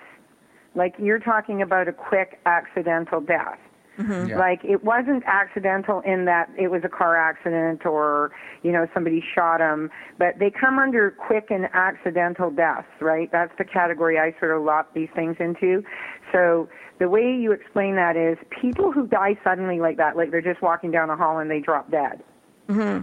like 0.74 0.94
you're 0.98 1.18
talking 1.18 1.62
about 1.62 1.88
a 1.88 1.92
quick 1.92 2.40
accidental 2.46 3.20
death. 3.20 3.58
Mm-hmm. 3.98 4.30
Yeah. 4.30 4.38
Like 4.38 4.64
it 4.64 4.82
wasn't 4.82 5.22
accidental 5.24 6.00
in 6.00 6.24
that 6.24 6.50
it 6.58 6.68
was 6.68 6.82
a 6.84 6.88
car 6.88 7.16
accident 7.16 7.86
or 7.86 8.32
you 8.62 8.72
know 8.72 8.88
somebody 8.92 9.22
shot 9.34 9.60
him, 9.60 9.90
but 10.18 10.38
they 10.40 10.50
come 10.50 10.78
under 10.78 11.12
quick 11.12 11.46
and 11.50 11.68
accidental 11.72 12.50
deaths, 12.50 12.88
right? 13.00 13.30
That's 13.30 13.52
the 13.56 13.64
category 13.64 14.18
I 14.18 14.34
sort 14.40 14.56
of 14.56 14.64
lot 14.64 14.92
these 14.94 15.10
things 15.14 15.36
into. 15.38 15.84
So 16.32 16.68
the 16.98 17.08
way 17.08 17.22
you 17.22 17.52
explain 17.52 17.94
that 17.94 18.16
is 18.16 18.36
people 18.60 18.90
who 18.90 19.06
die 19.06 19.38
suddenly 19.44 19.78
like 19.78 19.96
that, 19.98 20.16
like 20.16 20.32
they're 20.32 20.40
just 20.40 20.60
walking 20.60 20.90
down 20.90 21.06
the 21.06 21.16
hall 21.16 21.38
and 21.38 21.48
they 21.48 21.60
drop 21.60 21.90
dead, 21.90 22.20
hmm 22.68 23.02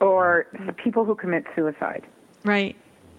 or 0.00 0.46
people 0.82 1.04
who 1.04 1.14
commit 1.14 1.44
suicide. 1.56 2.06
Right. 2.44 2.76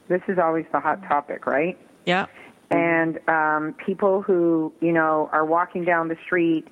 This 0.09 0.21
is 0.27 0.37
always 0.37 0.65
the 0.73 0.79
hot 0.79 1.01
topic, 1.07 1.45
right? 1.45 1.77
Yeah. 2.05 2.25
and 2.71 3.19
um, 3.29 3.73
people 3.85 4.21
who 4.21 4.73
you 4.81 4.91
know 4.91 5.29
are 5.31 5.45
walking 5.45 5.85
down 5.85 6.07
the 6.09 6.17
street 6.25 6.67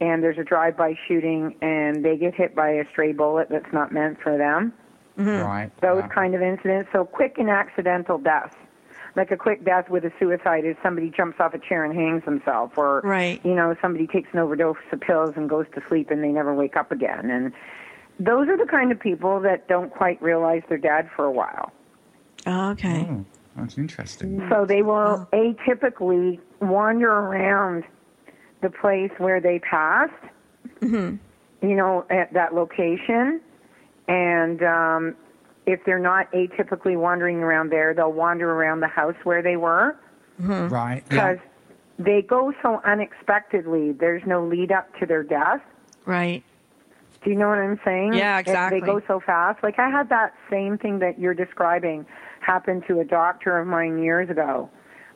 and 0.00 0.22
there's 0.22 0.38
a 0.38 0.44
drive-by 0.44 0.94
shooting 1.06 1.54
and 1.60 2.04
they 2.04 2.16
get 2.16 2.34
hit 2.34 2.54
by 2.54 2.70
a 2.70 2.84
stray 2.90 3.12
bullet 3.12 3.48
that's 3.50 3.72
not 3.72 3.92
meant 3.92 4.18
for 4.22 4.36
them. 4.38 4.72
Right. 5.16 5.70
Those 5.80 6.04
kind 6.14 6.34
of 6.36 6.42
incidents. 6.42 6.88
So 6.92 7.04
quick 7.04 7.38
and 7.38 7.50
accidental 7.50 8.18
deaths. 8.18 8.54
Like 9.16 9.32
a 9.32 9.36
quick 9.36 9.64
death 9.64 9.90
with 9.90 10.04
a 10.04 10.12
suicide 10.20 10.64
is 10.64 10.76
somebody 10.82 11.10
jumps 11.10 11.40
off 11.40 11.52
a 11.54 11.58
chair 11.58 11.84
and 11.84 11.92
hangs 11.92 12.24
themselves, 12.24 12.72
or 12.76 13.00
Right. 13.02 13.44
you 13.44 13.54
know 13.54 13.74
somebody 13.82 14.06
takes 14.06 14.28
an 14.32 14.38
overdose 14.38 14.76
of 14.92 15.00
pills 15.00 15.32
and 15.36 15.48
goes 15.50 15.66
to 15.74 15.82
sleep 15.88 16.10
and 16.12 16.22
they 16.22 16.28
never 16.28 16.54
wake 16.54 16.76
up 16.76 16.92
again. 16.92 17.28
And 17.30 17.52
those 18.20 18.48
are 18.48 18.56
the 18.56 18.66
kind 18.70 18.92
of 18.92 19.00
people 19.00 19.40
that 19.40 19.66
don't 19.66 19.90
quite 19.90 20.22
realize 20.22 20.62
they're 20.68 20.78
dead 20.78 21.10
for 21.16 21.24
a 21.24 21.32
while. 21.32 21.72
Oh, 22.48 22.70
okay. 22.70 23.06
Oh, 23.08 23.24
that's 23.56 23.76
interesting. 23.78 24.46
So 24.50 24.64
they 24.64 24.82
will 24.82 25.28
atypically 25.32 26.40
wander 26.60 27.10
around 27.12 27.84
the 28.62 28.70
place 28.70 29.10
where 29.18 29.40
they 29.40 29.58
passed, 29.60 30.12
Mm-hmm. 30.80 31.16
you 31.68 31.74
know, 31.76 32.04
at 32.10 32.32
that 32.34 32.54
location. 32.54 33.40
And 34.08 34.62
um, 34.62 35.14
if 35.66 35.84
they're 35.84 35.98
not 35.98 36.30
atypically 36.32 36.96
wandering 36.96 37.38
around 37.38 37.70
there, 37.70 37.92
they'll 37.94 38.12
wander 38.12 38.50
around 38.50 38.80
the 38.80 38.88
house 38.88 39.16
where 39.24 39.42
they 39.42 39.56
were 39.56 39.96
Right. 40.38 41.02
Yeah. 41.10 41.34
because 41.34 41.38
they 41.98 42.22
go 42.22 42.52
so 42.62 42.80
unexpectedly. 42.84 43.92
There's 43.92 44.22
no 44.24 44.44
lead 44.46 44.70
up 44.72 44.86
to 45.00 45.06
their 45.06 45.22
death. 45.24 45.60
Right. 46.06 46.42
Do 47.24 47.30
you 47.30 47.36
know 47.36 47.48
what 47.48 47.58
I'm 47.58 47.80
saying? 47.84 48.12
Yeah, 48.14 48.36
It- 48.38 48.42
exactly. 48.42 48.80
They 48.80 48.86
go 48.86 49.00
so 49.08 49.18
fast. 49.20 49.62
Like 49.64 49.78
I 49.80 49.90
had 49.90 50.08
that 50.10 50.32
same 50.48 50.78
thing 50.78 51.00
that 51.00 51.18
you're 51.18 51.34
describing 51.34 52.06
happen 52.48 52.82
to 52.88 53.00
a 53.00 53.04
doctor 53.04 53.58
of 53.58 53.66
mine 53.66 54.02
years 54.02 54.30
ago. 54.30 54.70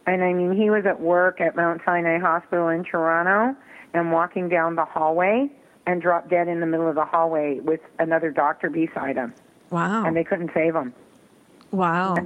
And 0.06 0.22
I 0.22 0.34
mean, 0.34 0.52
he 0.54 0.68
was 0.68 0.84
at 0.84 1.00
work 1.00 1.40
at 1.40 1.56
Mount 1.56 1.80
Sinai 1.84 2.18
Hospital 2.18 2.68
in 2.68 2.84
Toronto 2.84 3.58
and 3.94 4.12
walking 4.12 4.50
down 4.50 4.74
the 4.74 4.84
hallway 4.84 5.50
and 5.86 6.02
dropped 6.02 6.28
dead 6.28 6.46
in 6.46 6.60
the 6.60 6.66
middle 6.66 6.88
of 6.88 6.94
the 6.94 7.04
hallway 7.06 7.58
with 7.60 7.80
another 7.98 8.30
doctor 8.30 8.68
beside 8.68 9.16
him. 9.16 9.32
Wow. 9.70 10.04
And 10.04 10.14
they 10.14 10.24
couldn't 10.24 10.50
save 10.52 10.74
him. 10.74 10.92
Wow. 11.70 12.16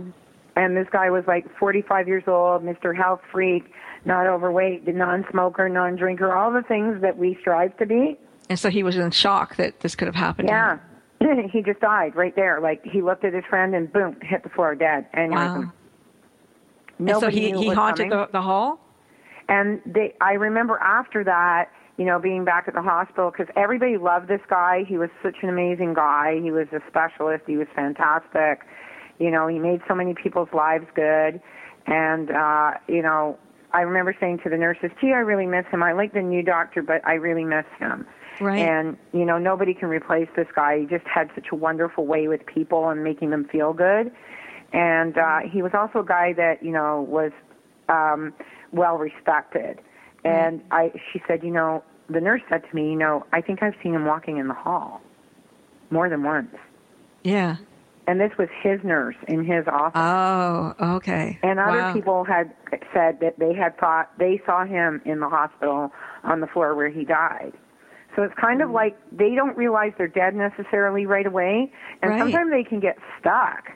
And 0.57 0.77
this 0.77 0.89
guy 0.91 1.11
was 1.11 1.25
like 1.29 1.47
45 1.57 2.09
years 2.09 2.25
old, 2.27 2.65
Mr. 2.65 2.97
Health 2.97 3.21
Freak, 3.31 3.73
not 4.05 4.27
overweight, 4.27 4.89
non-smoker, 4.89 5.69
non-drinker, 5.69 6.35
all 6.35 6.51
the 6.51 6.63
things 6.63 7.01
that 7.03 7.17
we 7.17 7.39
strive 7.41 7.77
to 7.77 7.87
be. 7.87 8.19
And 8.49 8.59
so 8.59 8.71
he 8.71 8.83
was 8.83 8.97
in 8.97 9.11
shock 9.13 9.57
that 9.57 9.81
this 9.81 9.95
could 9.95 10.07
have 10.07 10.17
happened. 10.17 10.49
Yeah. 10.49 10.79
he 11.53 11.63
just 11.63 11.81
died 11.81 12.15
right 12.15 12.35
there. 12.37 12.61
Like 12.61 12.85
he 12.85 13.03
looked 13.03 13.25
at 13.25 13.33
his 13.33 13.45
friend 13.49 13.75
and 13.75 13.93
boom, 13.93 14.17
hit 14.23 14.43
the 14.43 14.49
floor 14.51 14.75
dead. 14.75 15.07
Aneurysm. 15.13 15.67
Wow. 15.67 15.73
And 16.99 17.21
so 17.21 17.29
he, 17.29 17.53
he 17.53 17.69
haunted 17.69 18.11
coming. 18.11 18.27
the, 18.27 18.29
the 18.33 18.43
hall? 18.43 18.81
And 19.49 19.81
they, 19.85 20.15
I 20.21 20.33
remember 20.33 20.79
after 20.79 21.23
that, 21.25 21.71
you 21.99 22.05
know, 22.05 22.19
being 22.19 22.45
back 22.45 22.65
at 22.69 22.75
the 22.75 22.83
hospital 22.83 23.31
because 23.31 23.53
everybody 23.57 23.97
loved 23.97 24.29
this 24.29 24.41
guy. 24.49 24.85
He 24.87 24.99
was 24.99 25.11
such 25.23 25.37
an 25.43 25.49
amazing 25.49 25.95
guy. 25.95 26.41
He 26.43 26.51
was 26.51 26.67
a 26.73 26.81
specialist. 26.89 27.45
He 27.47 27.57
was 27.57 27.69
fantastic. 27.75 28.67
You 29.19 29.31
know, 29.31 29.47
he 29.47 29.59
made 29.59 29.81
so 29.89 29.95
many 29.95 30.15
people's 30.15 30.49
lives 30.53 30.87
good. 30.95 31.41
And, 31.87 32.31
uh, 32.31 32.73
you 32.89 33.03
know, 33.03 33.39
I 33.73 33.81
remember 33.83 34.15
saying 34.19 34.41
to 34.45 34.51
the 34.51 34.57
nurses, 34.57 34.91
gee, 35.01 35.13
I 35.13 35.21
really 35.21 35.47
miss 35.47 35.65
him. 35.71 35.83
I 35.83 35.93
like 35.93 36.13
the 36.13 36.23
new 36.23 36.43
doctor, 36.43 36.83
but 36.83 37.07
I 37.07 37.15
really 37.15 37.45
miss 37.45 37.67
him. 37.79 38.07
Right. 38.41 38.59
And, 38.59 38.97
you 39.13 39.25
know, 39.25 39.39
nobody 39.39 39.75
can 39.75 39.89
replace 39.89 40.29
this 40.37 40.49
guy. 40.55 40.81
He 40.81 40.87
just 40.87 41.07
had 41.07 41.31
such 41.35 41.47
a 41.53 41.55
wonderful 41.55 42.07
way 42.07 42.29
with 42.29 42.45
people 42.47 42.89
and 42.89 43.03
making 43.03 43.31
them 43.31 43.45
feel 43.51 43.73
good. 43.73 44.13
And 44.73 45.17
uh, 45.17 45.41
he 45.51 45.63
was 45.63 45.73
also 45.75 46.01
a 46.01 46.05
guy 46.05 46.33
that, 46.35 46.63
you 46.63 46.73
know, 46.73 47.03
was 47.09 47.33
um, 47.89 48.35
well 48.73 48.97
respected. 48.99 49.81
And 50.25 50.61
I, 50.71 50.93
she 51.13 51.23
said, 51.29 51.45
you 51.45 51.51
know, 51.53 51.85
the 52.09 52.21
nurse 52.21 52.43
said 52.49 52.63
to 52.69 52.75
me, 52.75 52.91
you 52.91 52.97
know, 52.97 53.25
I 53.33 53.41
think 53.41 53.63
I've 53.63 53.77
seen 53.83 53.95
him 53.95 54.07
walking 54.07 54.39
in 54.39 54.49
the 54.49 54.55
hall 54.55 55.01
more 55.91 56.09
than 56.09 56.25
once. 56.25 56.55
Yeah. 57.23 57.57
And 58.09 58.21
this 58.21 58.33
was 58.39 58.49
his 58.63 58.81
nurse 58.85 59.17
in 59.27 59.45
his 59.45 59.67
office. 59.67 60.01
Oh, 60.01 60.95
okay. 60.97 61.39
And 61.43 61.59
other 61.59 61.79
Wow. 61.79 61.93
people 61.93 62.25
had 62.25 62.53
said 62.93 63.19
that 63.21 63.39
they 63.39 63.53
had 63.53 63.77
thought 63.79 64.11
they 64.19 64.41
saw 64.47 64.65
him 64.65 65.01
in 65.05 65.21
the 65.21 65.29
hospital 65.29 65.93
on 66.23 66.41
the 66.41 66.47
floor 66.47 66.75
where 66.75 66.89
he 66.89 67.05
died. 67.05 67.53
So 68.17 68.23
it's 68.23 68.35
kind 68.41 68.63
of 68.63 68.69
mm-hmm. 68.69 68.75
like 68.77 68.99
they 69.13 69.35
don't 69.35 69.57
realize 69.57 69.93
they're 69.99 70.09
dead 70.09 70.35
necessarily 70.35 71.07
right 71.07 71.27
away, 71.27 71.71
and 72.03 72.13
Right. 72.13 72.19
sometimes 72.19 72.51
they 72.51 72.65
can 72.65 72.81
get 72.81 72.97
stuck 73.21 73.71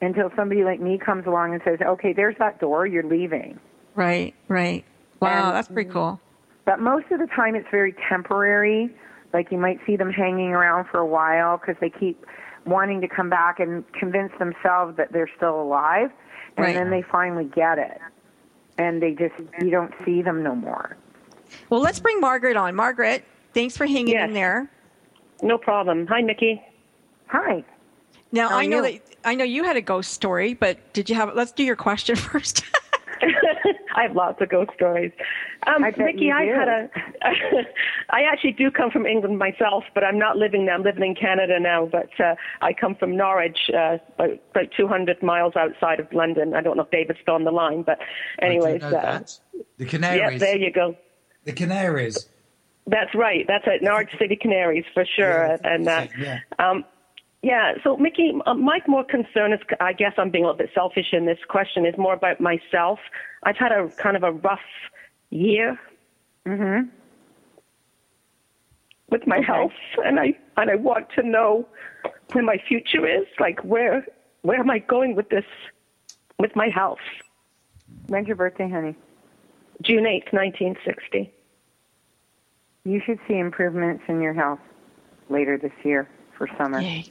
until 0.00 0.30
somebody 0.36 0.64
like 0.64 0.80
me 0.80 0.96
comes 0.96 1.26
along 1.26 1.52
and 1.54 1.62
says, 1.64 1.80
"Okay, 1.82 2.12
there's 2.12 2.36
that 2.38 2.60
door. 2.60 2.86
You're 2.86 3.02
leaving." 3.02 3.58
Right, 3.96 4.34
right. 4.48 4.84
Wow, 5.20 5.48
And- 5.48 5.56
that's 5.56 5.68
pretty 5.68 5.90
cool. 5.90 6.20
But 6.64 6.80
most 6.80 7.10
of 7.10 7.18
the 7.18 7.26
time, 7.26 7.54
it's 7.56 7.68
very 7.70 7.94
temporary. 8.08 8.94
Like 9.34 9.50
you 9.50 9.58
might 9.58 9.80
see 9.84 9.96
them 9.96 10.10
hanging 10.10 10.52
around 10.52 10.86
for 10.86 10.98
a 10.98 11.06
while 11.06 11.58
because 11.58 11.76
they 11.80 11.90
keep 11.90 12.24
wanting 12.64 13.00
to 13.02 13.08
come 13.08 13.28
back 13.28 13.60
and 13.60 13.84
convince 13.92 14.32
themselves 14.38 14.96
that 14.96 15.12
they're 15.12 15.28
still 15.36 15.60
alive, 15.60 16.10
and 16.56 16.64
Right. 16.66 16.74
then 16.74 16.90
they 16.90 17.02
finally 17.02 17.44
get 17.44 17.78
it, 17.78 18.00
and 18.78 19.02
they 19.02 19.12
just 19.12 19.34
you 19.60 19.70
don't 19.70 19.92
see 20.04 20.22
them 20.22 20.42
no 20.44 20.54
more. 20.54 20.96
Well, 21.70 21.80
let's 21.80 22.00
bring 22.00 22.20
Margaret 22.20 22.56
on. 22.56 22.74
Margaret, 22.74 23.24
thanks 23.54 23.76
for 23.76 23.86
hanging 23.86 24.08
Yes. 24.08 24.28
in 24.28 24.34
there. 24.34 24.70
No 25.42 25.56
problem. 25.58 26.06
Hi, 26.08 26.20
Mickey. 26.22 26.62
Hi. 27.28 27.64
Now 28.32 28.48
How 28.50 28.58
I 28.58 28.66
know 28.66 28.84
you? 28.84 28.98
that 28.98 29.16
I 29.24 29.34
know 29.34 29.44
you 29.44 29.64
had 29.64 29.76
a 29.76 29.80
ghost 29.80 30.12
story, 30.12 30.54
but 30.54 30.92
did 30.92 31.08
you 31.08 31.14
have? 31.16 31.34
Let's 31.34 31.52
do 31.52 31.62
your 31.64 31.76
question 31.76 32.16
first. 32.30 32.64
I 33.96 34.02
have 34.02 34.16
lots 34.16 34.40
of 34.42 34.48
ghost 34.48 34.70
stories. 34.74 35.12
Um, 35.66 35.84
I 35.84 35.92
bet 35.92 36.06
Mickey, 36.06 36.30
I've 36.32 36.48
had 36.54 36.68
a. 36.68 36.90
I 38.10 38.22
actually 38.22 38.52
do 38.52 38.70
come 38.70 38.90
from 38.90 39.06
England 39.06 39.38
myself, 39.38 39.84
but 39.94 40.02
I'm 40.04 40.18
not 40.18 40.36
living 40.36 40.66
there. 40.66 40.74
I'm 40.74 40.82
living 40.82 41.04
in 41.04 41.14
Canada 41.14 41.58
now, 41.60 41.86
but 41.86 42.10
uh, 42.20 42.34
I 42.60 42.72
come 42.72 42.96
from 42.96 43.16
Norwich, 43.16 43.70
uh, 43.72 43.98
about, 44.18 44.38
about 44.50 44.66
200 44.76 45.22
miles 45.22 45.54
outside 45.56 46.00
of 46.00 46.12
London. 46.12 46.54
I 46.54 46.60
don't 46.60 46.76
know 46.76 46.82
if 46.82 46.90
David's 46.90 47.20
still 47.22 47.34
on 47.34 47.44
the 47.44 47.52
line, 47.52 47.82
but 47.82 47.98
anyways, 48.42 48.82
I 48.82 48.88
do 48.88 48.90
know 48.90 48.98
uh, 48.98 49.02
that. 49.02 49.38
The 49.78 49.86
canaries. 49.86 50.18
yeah, 50.32 50.38
there 50.38 50.56
you 50.58 50.72
go. 50.72 50.96
The 51.44 51.52
Canaries. 51.52 52.28
That's 52.86 53.14
right. 53.14 53.44
That's 53.48 53.66
at 53.66 53.82
Norwich 53.82 54.10
City 54.18 54.36
Canaries 54.36 54.84
for 54.92 55.04
sure. 55.16 55.46
Yeah, 55.46 55.56
and 55.64 55.88
uh, 55.88 56.06
yeah. 56.18 56.38
um, 56.58 56.84
yeah. 57.42 57.72
So 57.82 57.96
Mickey, 57.96 58.32
uh, 58.44 58.54
my 58.54 58.78
more 58.86 59.04
concern 59.04 59.52
is, 59.54 59.60
I 59.80 59.92
guess 59.94 60.12
I'm 60.18 60.30
being 60.30 60.44
a 60.44 60.48
little 60.48 60.58
bit 60.58 60.70
selfish 60.74 61.06
in 61.12 61.24
this 61.24 61.38
question. 61.48 61.86
Is 61.86 61.94
more 61.96 62.12
about 62.12 62.40
myself. 62.40 62.98
I've 63.42 63.56
had 63.56 63.72
a 63.72 63.88
kind 63.96 64.16
of 64.16 64.22
a 64.22 64.32
rough 64.32 64.60
year 65.30 65.78
Mhm. 66.46 66.90
with 69.10 69.26
my 69.26 69.40
health, 69.40 69.72
and 70.04 70.20
I 70.20 70.34
and 70.58 70.70
I 70.70 70.74
want 70.76 71.08
to 71.16 71.22
know 71.22 71.66
where 72.32 72.44
my 72.44 72.58
future 72.68 73.06
is. 73.06 73.26
Like 73.40 73.60
where 73.64 74.06
where 74.42 74.58
am 74.60 74.70
I 74.70 74.78
going 74.78 75.14
with 75.16 75.30
this 75.30 75.46
with 76.38 76.54
my 76.54 76.68
health? 76.68 76.98
When's 78.08 78.26
your 78.26 78.36
birthday, 78.36 78.68
honey? 78.68 78.94
June 79.82 80.06
eighth, 80.06 80.32
nineteen 80.34 80.76
sixty. 80.84 81.32
You 82.84 83.00
should 83.04 83.18
see 83.26 83.34
improvements 83.38 84.04
in 84.08 84.20
your 84.20 84.34
health 84.34 84.60
later 85.30 85.56
this 85.58 85.72
year 85.84 86.08
for 86.36 86.48
summer. 86.58 86.80
Yay! 86.80 87.06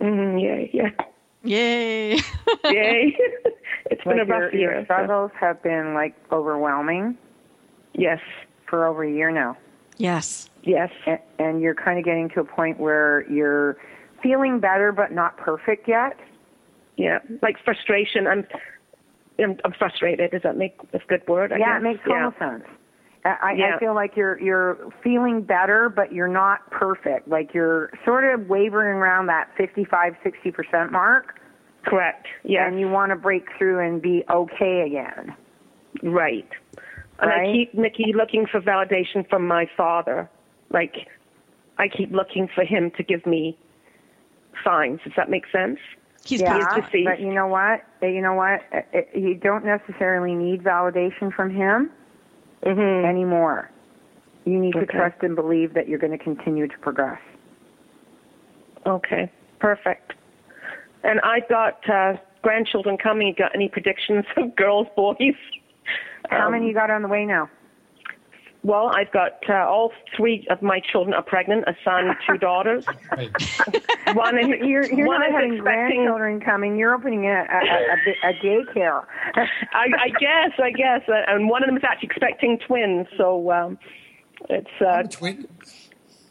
Mm, 0.00 0.42
yeah, 0.42 0.66
yeah, 0.82 0.90
Yay! 1.44 2.16
yay! 2.64 3.16
it's 3.90 4.02
been 4.04 4.18
Like 4.18 4.28
a 4.28 4.30
rough 4.30 4.52
your, 4.52 4.54
year. 4.54 4.72
your 4.72 4.80
so- 4.82 4.84
struggles 4.84 5.30
have 5.38 5.62
been 5.62 5.94
like 5.94 6.14
overwhelming 6.32 7.16
Yes, 7.94 8.18
for 8.68 8.86
over 8.86 9.04
a 9.04 9.10
year 9.10 9.30
now. 9.30 9.56
yes. 9.98 10.50
yes. 10.64 10.90
and, 11.06 11.18
and 11.38 11.60
you're 11.62 11.74
kind 11.76 11.98
of 11.98 12.04
getting 12.04 12.28
to 12.30 12.40
a 12.40 12.44
point 12.44 12.80
where 12.80 13.24
you're 13.30 13.76
feeling 14.22 14.58
better 14.58 14.90
but 14.90 15.12
not 15.12 15.36
perfect 15.36 15.86
yet. 15.86 16.18
Yeah, 16.96 17.18
like 17.42 17.56
frustration. 17.64 18.26
I'm, 18.26 18.46
I'm, 19.38 19.58
I'm 19.64 19.72
frustrated. 19.72 20.30
Does 20.32 20.42
that 20.42 20.56
make 20.56 20.76
a 20.92 20.98
good 21.08 21.26
word? 21.28 21.52
I 21.52 21.58
yeah, 21.58 21.74
guess? 21.74 21.80
it 21.80 21.82
makes 21.84 22.00
yeah. 22.08 22.30
total 22.30 22.34
sense. 22.38 22.64
I, 23.24 23.36
I, 23.42 23.52
Yeah. 23.52 23.76
I 23.76 23.78
feel 23.78 23.94
like 23.94 24.16
you're 24.16 24.40
you're 24.40 24.78
feeling 25.02 25.42
better, 25.42 25.88
but 25.88 26.12
you're 26.12 26.28
not 26.28 26.70
perfect. 26.70 27.28
Like 27.28 27.54
you're 27.54 27.90
sort 28.04 28.24
of 28.24 28.48
wavering 28.48 28.96
around 28.96 29.26
that 29.26 29.50
55, 29.56 30.14
60 30.22 30.50
percent 30.50 30.92
mark. 30.92 31.40
Correct. 31.86 32.26
Yeah. 32.44 32.66
And 32.66 32.78
you 32.80 32.88
want 32.88 33.10
to 33.10 33.16
break 33.16 33.46
through 33.58 33.86
and 33.86 34.00
be 34.00 34.24
okay 34.30 34.82
again. 34.86 35.34
Right. 36.02 36.48
And 37.20 37.30
I 37.30 37.52
keep 37.52 37.74
Nikki 37.74 38.12
looking 38.14 38.46
for 38.50 38.60
validation 38.60 39.28
from 39.28 39.46
my 39.46 39.66
father. 39.76 40.28
Like 40.70 41.08
I 41.78 41.88
keep 41.88 42.10
looking 42.10 42.48
for 42.54 42.64
him 42.64 42.90
to 42.96 43.02
give 43.02 43.24
me 43.26 43.56
signs. 44.64 45.00
Does 45.04 45.12
that 45.16 45.30
make 45.30 45.44
sense? 45.52 45.78
yeah, 46.26 46.80
deceased. 46.80 47.04
but 47.04 47.20
you 47.20 47.34
know 47.34 47.46
what? 47.46 47.84
You 48.00 48.22
know 48.22 48.32
what? 48.32 48.62
You 49.14 49.34
don't 49.34 49.64
necessarily 49.64 50.34
need 50.34 50.62
validation 50.62 51.32
from 51.34 51.50
him 51.50 51.90
anymore. 52.64 53.70
You 54.44 54.58
need 54.58 54.72
to 54.72 54.80
Mm-hmm. 54.80 54.96
Trust 54.96 55.22
and 55.22 55.34
believe 55.36 55.74
that 55.74 55.88
you're 55.88 55.98
going 55.98 56.16
to 56.16 56.22
continue 56.22 56.66
to 56.68 56.78
progress. 56.78 57.20
Okay. 58.86 59.30
Perfect. 59.60 60.12
And 61.02 61.20
I've 61.20 61.48
got 61.48 61.78
uh, 61.88 62.14
grandchildren 62.42 62.96
coming. 62.98 63.28
You 63.28 63.34
got 63.34 63.54
any 63.54 63.68
predictions 63.68 64.24
of 64.36 64.54
girls, 64.56 64.86
boys? 64.96 65.16
How 66.30 66.46
Um, 66.46 66.52
many 66.52 66.66
you 66.68 66.74
got 66.74 66.90
on 66.90 67.02
the 67.02 67.08
way 67.08 67.24
now? 67.24 67.48
Well, 68.64 68.90
I've 68.94 69.12
got 69.12 69.32
uh, 69.46 69.68
all 69.68 69.92
three 70.16 70.46
of 70.48 70.62
my 70.62 70.80
children 70.80 71.12
are 71.12 71.22
pregnant: 71.22 71.64
a 71.66 71.76
son, 71.84 72.16
two 72.26 72.38
daughters. 72.38 72.86
one 74.14 74.38
is 74.38 74.46
you're, 74.64 74.86
you're 74.86 75.06
one 75.06 75.20
not 75.20 75.28
is 75.28 75.34
having 75.34 75.54
expecting... 75.56 75.60
grandchildren 75.60 76.40
coming. 76.40 76.78
You're 76.78 76.94
opening 76.94 77.26
a, 77.26 77.44
a, 77.44 78.30
a, 78.30 78.30
a 78.30 78.32
daycare. 78.42 79.04
I, 79.34 79.86
I 80.04 80.08
guess, 80.18 80.58
I 80.58 80.70
guess, 80.70 81.02
uh, 81.08 81.12
and 81.28 81.50
one 81.50 81.62
of 81.62 81.68
them 81.68 81.76
is 81.76 81.84
actually 81.84 82.06
expecting 82.06 82.58
twins. 82.66 83.06
So 83.18 83.52
um, 83.52 83.78
it's 84.48 84.66
uh, 84.80 84.84
oh, 84.84 84.88
I'm 84.88 85.04
a 85.04 85.08
twin. 85.08 85.48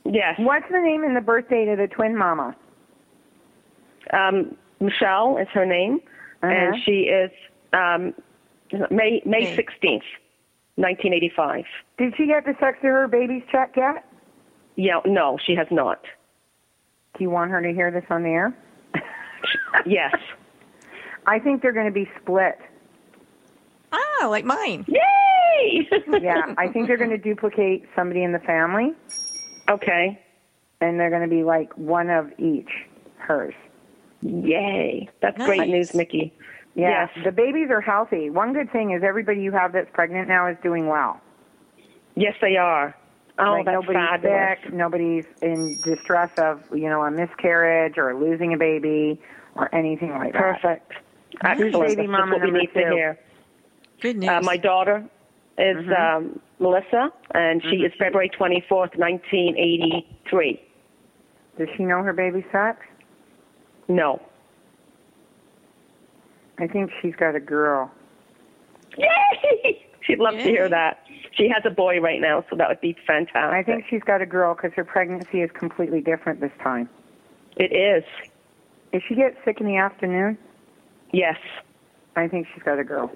Yes. 0.03 0.33
What's 0.39 0.65
the 0.71 0.81
name 0.81 1.03
and 1.03 1.15
the 1.15 1.21
birth 1.21 1.49
date 1.49 1.67
of 1.67 1.77
the 1.77 1.87
twin 1.87 2.17
mama? 2.17 2.55
Um, 4.11 4.57
Michelle 4.79 5.37
is 5.37 5.47
her 5.53 5.67
name, 5.67 5.99
uh-huh. 6.41 6.51
and 6.51 6.75
she 6.83 7.11
is 7.11 7.29
um, 7.73 8.15
May 8.89 9.21
May 9.23 9.55
sixteenth. 9.55 10.03
1985. 10.75 11.65
Did 11.97 12.13
she 12.17 12.27
get 12.27 12.45
the 12.45 12.55
Sex 12.59 12.77
of 12.77 12.89
Her 12.89 13.07
Babies 13.07 13.43
check 13.51 13.73
yet? 13.77 14.05
Yeah, 14.75 15.01
no, 15.05 15.37
she 15.45 15.55
has 15.55 15.67
not. 15.69 16.03
Do 17.17 17.23
you 17.23 17.29
want 17.29 17.51
her 17.51 17.61
to 17.61 17.71
hear 17.71 17.91
this 17.91 18.05
on 18.09 18.23
the 18.23 18.29
air? 18.29 18.57
yes. 19.85 20.15
I 21.27 21.39
think 21.39 21.61
they're 21.61 21.73
going 21.73 21.85
to 21.85 21.91
be 21.91 22.09
split. 22.21 22.57
Ah, 23.91 24.27
like 24.27 24.45
mine. 24.45 24.85
Yay! 24.87 25.87
yeah, 26.21 26.53
I 26.57 26.67
think 26.67 26.87
they're 26.87 26.97
going 26.97 27.11
to 27.11 27.17
duplicate 27.17 27.85
somebody 27.95 28.23
in 28.23 28.31
the 28.31 28.39
family. 28.39 28.93
Okay. 29.69 30.19
And 30.81 30.99
they're 30.99 31.11
going 31.11 31.21
to 31.21 31.33
be 31.33 31.43
like 31.43 31.71
one 31.77 32.09
of 32.09 32.31
each, 32.39 32.69
hers. 33.17 33.53
Yay. 34.21 35.07
That's 35.21 35.37
nice. 35.37 35.47
great 35.47 35.69
news, 35.69 35.93
Mickey. 35.93 36.33
Yeah, 36.75 37.07
Yes. 37.15 37.23
the 37.25 37.31
babies 37.31 37.69
are 37.69 37.81
healthy. 37.81 38.29
One 38.29 38.53
good 38.53 38.71
thing 38.71 38.91
is 38.91 39.03
everybody 39.03 39.41
you 39.41 39.51
have 39.51 39.73
that's 39.73 39.89
pregnant 39.93 40.27
now 40.27 40.47
is 40.47 40.57
doing 40.63 40.87
well. 40.87 41.19
Yes, 42.15 42.33
they 42.41 42.57
are. 42.57 42.95
Oh, 43.39 43.51
like 43.51 43.65
that's 43.65 43.73
nobody's 43.75 43.95
fabulous. 44.09 44.57
sick, 44.63 44.73
nobody's 44.73 45.25
in 45.41 45.79
distress 45.83 46.31
of 46.37 46.61
you 46.71 46.87
know 46.89 47.01
a 47.03 47.09
miscarriage 47.11 47.97
or 47.97 48.13
losing 48.15 48.53
a 48.53 48.57
baby 48.57 49.19
or 49.55 49.73
anything 49.73 50.09
like 50.11 50.33
that. 50.33 50.61
Perfect. 50.61 50.93
Excellent. 51.43 51.87
Baby 51.87 51.95
That's 51.95 52.07
mama 52.11 52.35
what 52.37 52.43
we 52.43 52.51
need 52.51 52.69
two? 52.73 52.81
to 52.81 52.89
hear. 52.91 53.19
Good 54.01 54.17
news. 54.17 54.29
Uh, 54.29 54.41
my 54.41 54.57
daughter 54.57 55.03
is 55.57 55.77
Mm-hmm. 55.77 55.91
um, 56.25 56.39
Melissa, 56.59 57.11
and 57.33 57.61
she 57.63 57.77
is 57.77 57.91
February 57.99 58.29
24th, 58.29 58.95
1983. 58.97 60.61
Does 61.57 61.67
she 61.75 61.83
know 61.83 62.01
her 62.03 62.13
baby's 62.13 62.43
sex? 62.51 62.79
No. 63.87 64.21
I 66.59 66.67
think 66.67 66.91
she's 67.01 67.15
got 67.15 67.35
a 67.35 67.39
girl. 67.39 67.91
Yay! 68.97 69.85
She'd 70.01 70.19
love 70.19 70.33
to 70.35 70.41
hear 70.43 70.67
that. 70.69 71.05
She 71.35 71.47
has 71.49 71.63
a 71.65 71.69
boy 71.69 71.99
right 72.01 72.19
now, 72.19 72.43
so 72.49 72.57
that 72.57 72.67
would 72.67 72.81
be 72.81 72.95
fantastic. 73.07 73.35
I 73.37 73.63
think 73.63 73.85
she's 73.89 74.03
got 74.03 74.21
a 74.21 74.25
girl 74.25 74.53
because 74.53 74.71
her 74.75 74.83
pregnancy 74.83 75.39
is 75.41 75.49
completely 75.51 76.01
different 76.01 76.41
this 76.41 76.51
time. 76.61 76.89
It 77.55 77.71
is. 77.73 78.03
If 78.91 79.01
she 79.07 79.15
gets 79.15 79.37
sick 79.45 79.61
in 79.61 79.65
the 79.67 79.77
afternoon, 79.77 80.37
Yes. 81.13 81.37
I 82.15 82.27
think 82.27 82.47
she's 82.53 82.63
got 82.63 82.79
a 82.79 82.83
girl. 82.83 83.11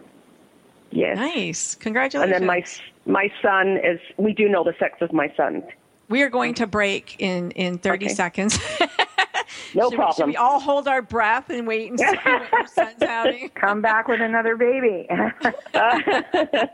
Yes. 0.92 1.18
Nice. 1.18 1.76
Congratulations. 1.76 2.34
And 2.34 2.42
then 2.42 2.48
my 2.48 2.64
my 3.06 3.30
son 3.42 3.78
is. 3.84 4.00
We 4.18 4.34
do 4.34 4.48
know 4.50 4.64
the 4.64 4.74
sex 4.80 4.98
of 5.02 5.12
my 5.14 5.32
son. 5.36 5.62
we 6.08 6.22
are 6.24 6.30
going 6.30 6.54
to 6.56 6.68
break 6.68 7.18
in, 7.20 7.52
in 7.52 7.78
30 7.80 8.06
Okay. 8.06 8.14
seconds. 8.16 8.58
No 9.76 9.90
should, 9.90 10.00
We, 10.00 10.06
should 10.16 10.26
we 10.28 10.36
all 10.38 10.60
hold 10.60 10.88
our 10.88 11.02
breath 11.02 11.50
and 11.50 11.68
wait 11.68 11.90
and 11.90 12.00
see 12.00 12.06
what 12.06 12.52
your 12.52 12.68
son's 12.68 12.96
having? 13.02 13.50
Come 13.50 13.82
back 13.82 14.08
with 14.08 14.22
another 14.22 14.56
baby. 14.56 15.08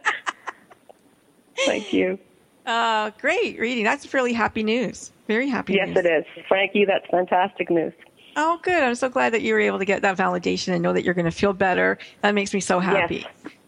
Thank 1.65 1.93
you. 1.93 2.19
Uh, 2.65 3.11
great, 3.19 3.59
reading. 3.59 3.83
That's 3.83 4.11
really 4.13 4.33
happy 4.33 4.63
news. 4.63 5.11
Very 5.27 5.49
happy 5.49 5.73
Yes, 5.73 5.89
news. 5.89 5.97
it 5.97 6.05
is. 6.05 6.25
Frankie, 6.47 6.85
that's 6.85 7.05
fantastic 7.11 7.69
news. 7.69 7.93
Oh, 8.35 8.59
good. 8.63 8.81
I'm 8.81 8.95
so 8.95 9.09
glad 9.09 9.33
that 9.33 9.41
you 9.41 9.53
were 9.53 9.59
able 9.59 9.77
to 9.79 9.85
get 9.85 10.01
that 10.01 10.17
validation 10.17 10.73
and 10.73 10.81
know 10.81 10.93
that 10.93 11.03
you're 11.03 11.13
going 11.13 11.25
to 11.25 11.31
feel 11.31 11.53
better. 11.53 11.99
That 12.21 12.33
makes 12.33 12.53
me 12.53 12.59
so 12.61 12.79
happy. 12.79 13.25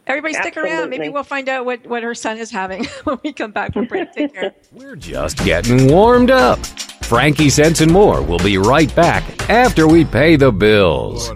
Everybody 0.07 0.33
stick 0.35 0.55
around. 0.57 0.89
Maybe 0.89 1.09
we'll 1.09 1.23
find 1.23 1.49
out 1.49 1.65
what, 1.65 1.85
what 1.87 2.03
her 2.03 2.15
son 2.15 2.37
is 2.37 2.49
having 2.51 2.85
when 3.03 3.19
we 3.23 3.33
come 3.33 3.51
back 3.51 3.73
from 3.73 3.85
break. 3.85 4.11
Take 4.13 4.33
care. 4.33 4.53
We're 4.71 4.95
just 4.95 5.37
getting 5.43 5.87
warmed 5.91 6.31
up. 6.31 6.59
Frankie 7.05 7.51
Sense 7.51 7.81
and 7.81 7.91
more 7.91 8.23
will 8.23 8.39
be 8.39 8.57
right 8.57 8.93
back 8.95 9.23
after 9.47 9.87
we 9.87 10.03
pay 10.03 10.35
the 10.35 10.51
bills. 10.51 11.31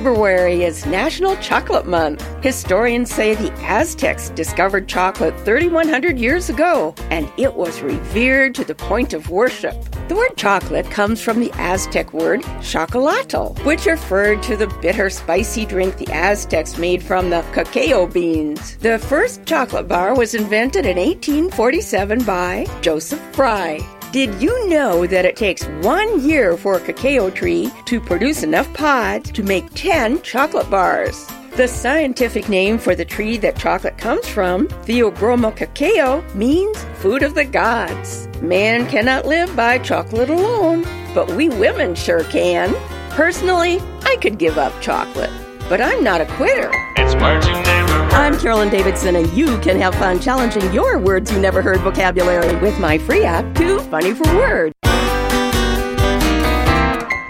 February 0.00 0.62
is 0.62 0.86
National 0.86 1.36
Chocolate 1.42 1.86
Month. 1.86 2.26
Historians 2.42 3.12
say 3.12 3.34
the 3.34 3.52
Aztecs 3.60 4.30
discovered 4.30 4.88
chocolate 4.88 5.38
3,100 5.40 6.18
years 6.18 6.48
ago, 6.48 6.94
and 7.10 7.30
it 7.36 7.54
was 7.54 7.82
revered 7.82 8.54
to 8.54 8.64
the 8.64 8.74
point 8.74 9.12
of 9.12 9.28
worship. 9.28 9.76
The 10.08 10.14
word 10.14 10.38
chocolate 10.38 10.90
comes 10.90 11.20
from 11.20 11.38
the 11.38 11.52
Aztec 11.56 12.14
word 12.14 12.40
chocolato, 12.62 13.62
which 13.66 13.84
referred 13.84 14.42
to 14.44 14.56
the 14.56 14.68
bitter, 14.80 15.10
spicy 15.10 15.66
drink 15.66 15.98
the 15.98 16.10
Aztecs 16.10 16.78
made 16.78 17.02
from 17.02 17.28
the 17.28 17.44
cacao 17.52 18.06
beans. 18.06 18.78
The 18.78 18.98
first 19.00 19.44
chocolate 19.44 19.86
bar 19.86 20.16
was 20.16 20.34
invented 20.34 20.86
in 20.86 20.96
1847 20.96 22.24
by 22.24 22.64
Joseph 22.80 23.20
Fry. 23.34 23.99
Did 24.12 24.42
you 24.42 24.68
know 24.68 25.06
that 25.06 25.24
it 25.24 25.36
takes 25.36 25.66
one 25.82 26.20
year 26.20 26.56
for 26.56 26.74
a 26.74 26.80
cacao 26.80 27.30
tree 27.30 27.70
to 27.84 28.00
produce 28.00 28.42
enough 28.42 28.72
pods 28.74 29.30
to 29.30 29.44
make 29.44 29.72
10 29.74 30.22
chocolate 30.22 30.68
bars? 30.68 31.28
The 31.54 31.68
scientific 31.68 32.48
name 32.48 32.76
for 32.78 32.96
the 32.96 33.04
tree 33.04 33.36
that 33.36 33.56
chocolate 33.56 33.98
comes 33.98 34.26
from, 34.26 34.66
Theobroma 34.66 35.54
cacao, 35.54 36.24
means 36.34 36.84
food 36.94 37.22
of 37.22 37.36
the 37.36 37.44
gods. 37.44 38.26
Man 38.42 38.88
cannot 38.88 39.26
live 39.26 39.54
by 39.54 39.78
chocolate 39.78 40.28
alone, 40.28 40.82
but 41.14 41.30
we 41.30 41.48
women 41.48 41.94
sure 41.94 42.24
can. 42.24 42.74
Personally, 43.10 43.78
I 44.02 44.16
could 44.20 44.38
give 44.38 44.58
up 44.58 44.72
chocolate, 44.82 45.30
but 45.68 45.80
I'm 45.80 46.02
not 46.02 46.20
a 46.20 46.26
quitter. 46.26 46.72
It's 46.96 47.14
never 47.14 47.40
heard. 47.46 47.99
I'm 48.12 48.36
Carolyn 48.38 48.70
Davidson, 48.70 49.14
and 49.16 49.32
you 49.32 49.56
can 49.58 49.80
have 49.80 49.94
fun 49.94 50.20
challenging 50.20 50.72
your 50.72 50.98
words 50.98 51.30
you 51.30 51.38
never 51.38 51.62
heard 51.62 51.80
vocabulary 51.80 52.56
with 52.56 52.78
my 52.80 52.98
free 52.98 53.24
app, 53.24 53.54
Too 53.54 53.78
Funny 53.82 54.12
for 54.12 54.24
Words. 54.36 54.74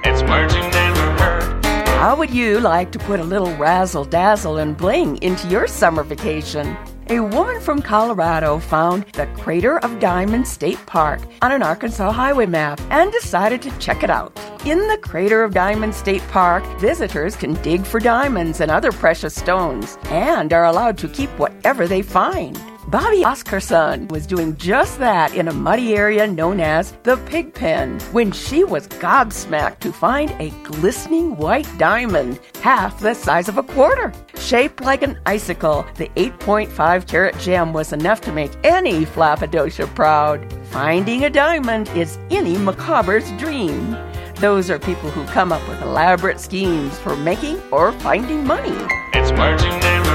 It's 0.02 0.22
words 0.22 0.54
you 0.54 0.62
never 0.62 1.12
heard. 1.22 1.64
How 1.86 2.16
would 2.16 2.30
you 2.30 2.60
like 2.60 2.92
to 2.92 2.98
put 2.98 3.20
a 3.20 3.24
little 3.24 3.54
razzle 3.56 4.06
dazzle 4.06 4.56
and 4.56 4.74
bling 4.76 5.18
into 5.22 5.46
your 5.48 5.66
summer 5.66 6.02
vacation? 6.02 6.76
A 7.10 7.18
woman 7.18 7.58
from 7.60 7.82
Colorado 7.82 8.60
found 8.60 9.04
the 9.14 9.26
Crater 9.26 9.80
of 9.80 9.98
Diamonds 9.98 10.48
State 10.48 10.78
Park 10.86 11.20
on 11.42 11.50
an 11.50 11.60
Arkansas 11.60 12.12
highway 12.12 12.46
map 12.46 12.80
and 12.88 13.10
decided 13.10 13.60
to 13.62 13.78
check 13.80 14.04
it 14.04 14.10
out. 14.10 14.32
In 14.64 14.78
the 14.86 14.96
Crater 14.98 15.42
of 15.42 15.52
Diamonds 15.52 15.96
State 15.96 16.22
Park, 16.28 16.64
visitors 16.78 17.34
can 17.34 17.54
dig 17.62 17.84
for 17.84 17.98
diamonds 17.98 18.60
and 18.60 18.70
other 18.70 18.92
precious 18.92 19.34
stones 19.34 19.98
and 20.04 20.52
are 20.52 20.66
allowed 20.66 20.96
to 20.98 21.08
keep 21.08 21.30
whatever 21.30 21.88
they 21.88 22.00
find. 22.00 22.56
Bobbie 22.90 23.22
Oskarson 23.22 24.10
was 24.10 24.26
doing 24.26 24.56
just 24.56 24.98
that 24.98 25.32
in 25.36 25.46
a 25.46 25.52
muddy 25.52 25.94
area 25.94 26.26
known 26.26 26.58
as 26.58 26.90
the 27.04 27.18
Pig 27.18 27.54
Pen 27.54 28.00
when 28.10 28.32
she 28.32 28.64
was 28.64 28.88
gobsmacked 28.88 29.78
to 29.78 29.92
find 29.92 30.32
a 30.40 30.50
glistening 30.64 31.36
white 31.36 31.68
diamond, 31.78 32.40
half 32.60 32.98
the 32.98 33.14
size 33.14 33.48
of 33.48 33.58
a 33.58 33.62
quarter. 33.62 34.12
Shaped 34.34 34.80
like 34.80 35.02
an 35.02 35.20
icicle, 35.24 35.86
the 35.98 36.08
8.5 36.16 37.06
carat 37.06 37.38
gem 37.38 37.72
was 37.72 37.92
enough 37.92 38.20
to 38.22 38.32
make 38.32 38.50
any 38.64 39.06
Flappadosha 39.06 39.94
proud. 39.94 40.52
Finding 40.72 41.26
a 41.26 41.30
diamond 41.30 41.88
is 41.90 42.18
any 42.30 42.58
macabre's 42.58 43.30
dream. 43.38 43.96
Those 44.38 44.68
are 44.68 44.80
people 44.80 45.12
who 45.12 45.24
come 45.26 45.52
up 45.52 45.66
with 45.68 45.80
elaborate 45.80 46.40
schemes 46.40 46.98
for 46.98 47.14
making 47.14 47.62
or 47.70 47.92
finding 48.00 48.44
money. 48.44 48.74
It's 49.12 49.30
heard. 49.30 50.09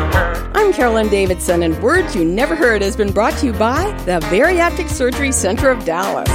I'm 0.58 0.72
Carolyn 0.72 1.10
Davidson, 1.10 1.64
and 1.64 1.84
Words 1.84 2.16
You 2.16 2.24
Never 2.24 2.56
Heard 2.56 2.82
has 2.82 2.96
been 2.96 3.12
brought 3.12 3.38
to 3.40 3.48
you 3.48 3.52
by 3.52 3.92
the 4.06 4.22
Bariatric 4.28 4.88
Surgery 4.88 5.34
Center 5.34 5.70
of 5.70 5.84
Dallas. 5.84 6.30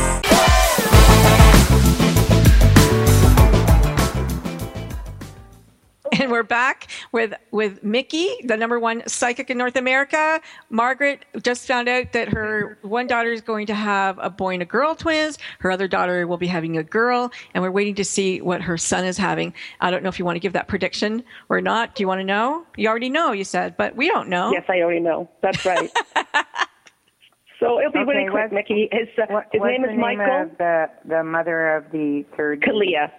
and 6.21 6.31
we're 6.31 6.43
back 6.43 6.89
with 7.13 7.35
with 7.51 7.83
Mickey, 7.85 8.29
the 8.45 8.57
number 8.57 8.79
one 8.81 9.03
psychic 9.07 9.51
in 9.51 9.59
North 9.59 9.77
America. 9.77 10.41
Margaret 10.69 11.25
just 11.43 11.67
found 11.67 11.89
out 11.89 12.13
that 12.13 12.29
her 12.29 12.79
one 12.83 13.07
daughter 13.07 13.31
is 13.33 13.41
going 13.41 13.67
to 13.67 13.75
have 13.75 14.19
a 14.21 14.31
boy 14.31 14.55
and 14.55 14.63
a 14.63 14.67
girl 14.67 14.95
twins. 14.95 15.39
Her 15.61 15.71
other 15.71 15.87
daughter 15.89 16.27
will 16.27 16.37
be 16.37 16.47
having 16.47 16.77
a 16.79 16.83
girl, 16.83 17.31
and 17.55 17.63
we're 17.63 17.71
waiting 17.71 17.95
to 17.97 18.05
see 18.05 18.41
what 18.41 18.61
her 18.63 18.77
son 18.77 19.05
is 19.05 19.17
having. 19.17 19.55
I 19.81 19.91
don't 19.91 20.03
know 20.03 20.09
if 20.09 20.19
you 20.19 20.25
want 20.25 20.37
to 20.37 20.41
give 20.41 20.53
that 20.55 20.69
prediction 20.69 21.23
or 21.49 21.61
not. 21.61 21.95
Do 21.95 22.03
you 22.03 22.09
want 22.09 22.21
to 22.21 22.25
know? 22.25 22.65
You 22.77 22.89
already 22.89 23.11
know, 23.11 23.33
you 23.33 23.45
said, 23.45 23.77
but 23.77 23.95
we 23.97 24.09
don't 24.09 24.29
know. 24.29 24.53
Yes, 24.53 24.65
I 24.69 24.81
already 24.81 25.01
know. 25.01 25.29
That's 25.43 25.65
right. 25.65 25.91
so 27.61 27.79
it'll 27.79 27.93
be 27.93 27.99
Okay, 28.01 28.11
really 28.11 28.31
quick, 28.31 28.53
Mickey. 28.53 28.89
His, 28.91 29.09
uh, 29.19 29.27
What, 29.33 29.47
his 29.53 29.63
name 29.63 29.83
the 29.83 29.93
is 29.93 29.99
Michael. 29.99 30.43
of 30.43 30.59
the 30.59 30.87
the 31.05 31.23
mother 31.23 31.77
of 31.77 31.91
the 31.93 32.25
third. 32.37 32.63
Kalia. 32.63 33.11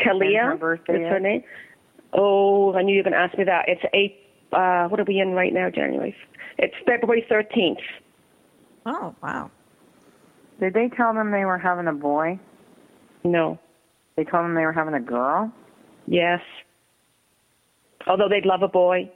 Kalia 0.00 0.44
her 0.44 0.56
birthday 0.56 1.02
is 1.04 1.08
her 1.10 1.18
name. 1.20 1.42
Oh, 2.12 2.74
I 2.74 2.82
knew 2.82 2.92
you 2.94 3.00
were 3.00 3.10
going 3.10 3.12
to 3.12 3.18
ask 3.18 3.36
me 3.36 3.44
that. 3.44 3.64
It's 3.68 3.82
eight. 3.92 4.16
Uh, 4.52 4.88
what 4.88 4.98
are 4.98 5.04
we 5.04 5.20
in 5.20 5.32
right 5.32 5.52
now? 5.52 5.68
January. 5.70 6.14
It's 6.56 6.74
February 6.86 7.24
thirteenth. 7.28 7.78
Oh 8.86 9.14
wow. 9.22 9.50
Did 10.60 10.74
they 10.74 10.88
tell 10.88 11.12
them 11.14 11.30
they 11.30 11.44
were 11.44 11.58
having 11.58 11.86
a 11.86 11.92
boy? 11.92 12.40
No. 13.24 13.58
They 14.16 14.24
told 14.24 14.44
them 14.44 14.54
they 14.54 14.64
were 14.64 14.72
having 14.72 14.94
a 14.94 15.00
girl. 15.00 15.52
Yes. 16.06 16.40
Although 18.06 18.28
they'd 18.28 18.46
love 18.46 18.62
a 18.62 18.68
boy. 18.68 19.10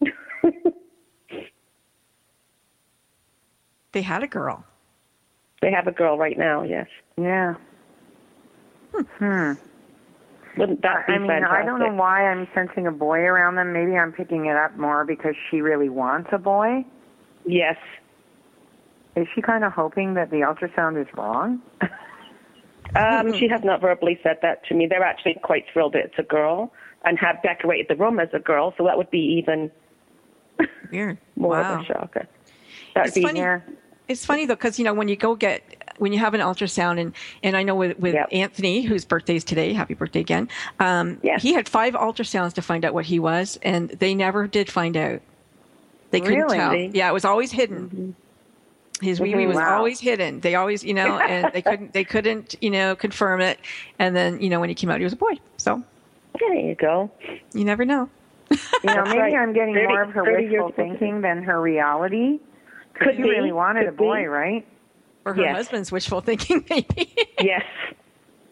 They 3.92 4.02
had 4.02 4.22
a 4.22 4.26
girl. 4.26 4.64
They 5.60 5.70
have 5.70 5.86
a 5.86 5.92
girl 5.92 6.18
right 6.18 6.36
now. 6.38 6.62
Yes. 6.62 6.86
Yeah. 7.16 7.54
Hmm. 9.18 9.52
Wouldn't 10.56 10.82
that 10.82 11.06
be 11.06 11.14
I 11.14 11.18
mean, 11.18 11.28
fantastic? 11.28 11.58
I 11.58 11.64
don't 11.64 11.78
know 11.80 11.94
why 11.94 12.26
I'm 12.30 12.46
sensing 12.54 12.86
a 12.86 12.92
boy 12.92 13.18
around 13.20 13.54
them. 13.56 13.72
Maybe 13.72 13.96
I'm 13.96 14.12
picking 14.12 14.46
it 14.46 14.56
up 14.56 14.76
more 14.76 15.04
because 15.04 15.34
she 15.50 15.60
really 15.60 15.88
wants 15.88 16.28
a 16.32 16.38
boy. 16.38 16.84
Yes. 17.46 17.76
Is 19.16 19.26
she 19.34 19.42
kind 19.42 19.64
of 19.64 19.72
hoping 19.72 20.14
that 20.14 20.30
the 20.30 20.38
ultrasound 20.38 21.00
is 21.00 21.06
wrong? 21.16 21.60
Um, 22.94 23.32
she 23.38 23.48
has 23.48 23.62
not 23.64 23.80
verbally 23.80 24.18
said 24.22 24.38
that 24.42 24.64
to 24.66 24.74
me. 24.74 24.86
They're 24.86 25.02
actually 25.02 25.38
quite 25.42 25.64
thrilled 25.72 25.94
that 25.94 26.04
it's 26.04 26.18
a 26.18 26.22
girl 26.22 26.72
and 27.04 27.18
have 27.18 27.42
decorated 27.42 27.86
the 27.88 27.96
room 27.96 28.20
as 28.20 28.28
a 28.34 28.38
girl, 28.38 28.74
so 28.76 28.84
that 28.84 28.96
would 28.98 29.10
be 29.10 29.18
even 29.18 29.70
Weird. 30.90 31.18
more 31.36 31.52
Wow. 31.52 31.76
of 31.76 31.80
a 31.80 31.84
shocker. 31.84 32.28
That 32.94 33.00
would 33.00 33.06
It's 33.06 33.14
be 33.14 33.22
funny. 33.22 33.44
It's 34.08 34.24
funny 34.26 34.44
though, 34.46 34.54
because 34.56 34.78
you 34.78 34.84
know 34.84 34.92
when 34.92 35.08
you 35.08 35.16
go 35.16 35.34
get 35.34 35.62
when 35.98 36.12
you 36.12 36.18
have 36.18 36.34
an 36.34 36.40
ultrasound, 36.40 37.00
and 37.00 37.14
and 37.42 37.56
I 37.56 37.62
know 37.62 37.74
with 37.74 37.98
with 37.98 38.16
Anthony, 38.32 38.82
whose 38.82 39.04
birthday 39.04 39.36
is 39.36 39.44
today, 39.44 39.72
happy 39.72 39.94
birthday 39.94 40.20
again. 40.20 40.48
Um, 40.78 41.20
He 41.40 41.52
had 41.52 41.68
five 41.68 41.94
ultrasounds 41.94 42.54
to 42.54 42.62
find 42.62 42.84
out 42.84 42.94
what 42.94 43.04
he 43.06 43.18
was, 43.18 43.58
and 43.62 43.90
they 43.90 44.14
never 44.14 44.46
did 44.46 44.70
find 44.70 44.96
out. 44.96 45.20
They 46.10 46.20
couldn't 46.20 46.38
Really? 46.40 46.56
tell. 46.58 46.74
Yeah, 46.76 47.08
it 47.08 47.12
was 47.12 47.24
always 47.24 47.50
hidden. 47.52 48.14
His 49.00 49.18
wee 49.20 49.34
wee 49.34 49.44
Mhm. 49.44 49.48
was 49.48 49.56
Wow. 49.56 49.78
always 49.78 49.98
hidden. 49.98 50.40
They 50.40 50.54
always, 50.54 50.84
you 50.84 50.94
know, 50.94 51.18
and 51.18 51.50
they 51.52 51.62
couldn't 51.62 51.92
they 51.92 52.04
couldn't 52.04 52.54
you 52.60 52.70
know 52.70 52.94
confirm 52.94 53.40
it. 53.40 53.58
And 53.98 54.14
then 54.14 54.40
you 54.40 54.48
know 54.50 54.60
when 54.60 54.68
he 54.68 54.74
came 54.74 54.90
out, 54.90 54.98
he 54.98 55.04
was 55.04 55.12
a 55.12 55.16
boy. 55.16 55.32
So 55.56 55.82
there 56.38 56.54
you 56.54 56.74
go. 56.74 57.10
You 57.52 57.64
never 57.64 57.84
know. 57.84 58.08
You 58.50 58.58
know, 58.94 59.04
maybe 59.06 59.18
right. 59.18 59.34
I'm 59.34 59.52
getting 59.54 59.74
30 59.74 59.86
more 59.88 60.02
of 60.02 60.10
her 60.10 60.24
wishful 60.24 60.70
thinking 60.76 61.20
than 61.22 61.42
her 61.44 61.60
reality. 61.60 62.38
'Cause 62.94 63.06
Could 63.08 63.16
she 63.16 63.22
be, 63.22 63.30
really 63.30 63.52
wanted 63.52 63.88
a 63.88 63.92
boy, 63.92 64.20
be. 64.20 64.26
right? 64.26 64.66
Or 65.24 65.34
her 65.34 65.42
Yes. 65.42 65.56
husband's 65.56 65.92
wishful 65.92 66.20
thinking, 66.28 66.64
maybe. 66.68 67.14
yes. 67.40 67.62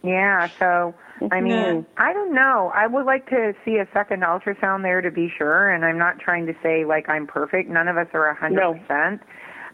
Yeah, 0.02 0.48
so 0.58 0.94
I 1.30 1.40
mean, 1.40 1.50
Yeah. 1.52 1.80
I 1.98 2.12
don't 2.14 2.32
know. 2.34 2.72
I 2.74 2.86
would 2.86 3.04
like 3.04 3.28
to 3.30 3.54
see 3.64 3.76
a 3.76 3.86
second 3.92 4.22
ultrasound 4.22 4.82
there 4.82 5.02
to 5.02 5.10
be 5.10 5.30
sure, 5.36 5.68
and 5.70 5.84
I'm 5.84 5.98
not 5.98 6.18
trying 6.18 6.46
to 6.46 6.54
say 6.62 6.84
like 6.86 7.08
I'm 7.08 7.26
perfect. 7.26 7.68
None 7.68 7.88
of 7.88 7.96
us 7.98 8.06
are 8.14 8.28
a 8.28 8.34
hundred 8.34 8.60
No. 8.60 8.72
percent. 8.74 9.20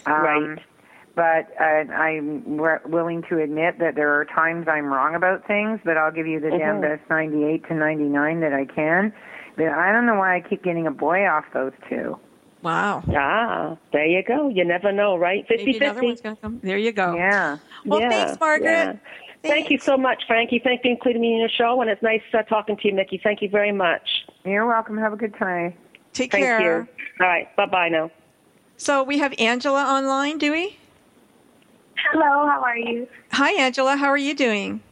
Um, 0.07 0.13
Right. 0.23 0.59
But 1.15 1.49
uh, 1.59 1.91
I'm 1.95 2.57
w- 2.59 2.79
willing 2.85 3.23
to 3.31 3.39
admit 3.41 3.79
that 3.79 3.95
there 3.95 4.13
are 4.21 4.27
times 4.27 4.67
I'm 4.69 4.93
wrong 4.93 5.15
about 5.15 5.47
things, 5.47 5.81
but 5.83 5.97
I'll 5.97 6.13
give 6.13 6.27
you 6.27 6.41
the 6.41 6.51
damn 6.51 6.77
Mhm. 6.77 6.83
best 6.83 7.09
98 7.09 7.67
to 7.69 7.75
99 7.75 8.41
that 8.41 8.53
I 8.53 8.67
can. 8.67 9.15
But 9.57 9.69
I 9.69 9.93
don't 9.93 10.05
know 10.05 10.17
why 10.17 10.37
I 10.37 10.41
keep 10.41 10.63
getting 10.63 10.87
a 10.87 10.91
boy 10.91 11.27
off 11.27 11.47
those 11.55 11.73
two. 11.89 12.19
Wow. 12.63 13.05
Ah, 13.15 13.77
there 13.93 14.07
you 14.07 14.23
go. 14.23 14.49
You 14.49 14.65
never 14.65 14.91
know, 14.91 15.17
right? 15.17 15.47
50 15.47 15.65
Maybe 15.65 15.79
another 15.79 16.03
one's 16.03 16.21
gonna 16.21 16.37
come. 16.37 16.61
There 16.63 16.79
you 16.79 16.93
go. 16.93 17.15
Yeah. 17.15 17.59
Well, 17.85 18.01
yeah, 18.01 18.09
thanks, 18.09 18.41
Margaret. 18.41 18.69
yeah. 18.69 18.97
Thank 19.43 19.71
you 19.71 19.79
so 19.79 19.97
much, 19.97 20.25
Frankie. 20.27 20.61
Thank 20.65 20.81
you 20.81 20.83
for 20.83 20.91
including 20.91 21.23
me 21.23 21.35
in 21.35 21.41
your 21.41 21.49
show, 21.49 21.81
and 21.81 21.89
it's 21.89 22.03
nice 22.03 22.23
uh, 22.35 22.43
talking 22.43 22.77
to 22.77 22.89
you, 22.89 22.95
Mickey. 22.95 23.21
Thank 23.23 23.43
you 23.43 23.49
very 23.49 23.71
much. 23.71 24.03
You're 24.45 24.67
welcome. 24.67 24.99
Have 24.99 25.13
a 25.13 25.17
good 25.17 25.37
time. 25.39 25.75
Take 26.13 26.33
Thank 26.33 26.45
care. 26.45 26.61
you. 26.61 26.89
All 27.21 27.29
right. 27.29 27.55
Bye 27.57 27.67
bye 27.67 27.89
now. 27.89 28.11
So 28.79 29.03
we 29.03 29.19
have 29.19 29.35
Angela 29.39 29.83
online, 29.85 30.39
do 30.39 30.53
we? 30.53 30.77
Hello, 32.13 32.47
how 32.47 32.63
are 32.63 32.77
you? 32.77 33.07
Hi, 33.33 33.53
Angela. 33.53 33.97
How 33.97 34.09
are 34.09 34.19
you 34.19 34.35
doing? 34.35 34.83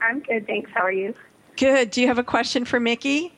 I'm 0.00 0.20
good, 0.20 0.46
thanks. 0.46 0.70
How 0.74 0.82
are 0.82 0.92
you? 0.92 1.14
Good. 1.56 1.90
Do 1.90 2.00
you 2.00 2.06
have 2.08 2.18
a 2.18 2.24
question 2.24 2.64
for 2.64 2.80
Mickey? 2.80 3.32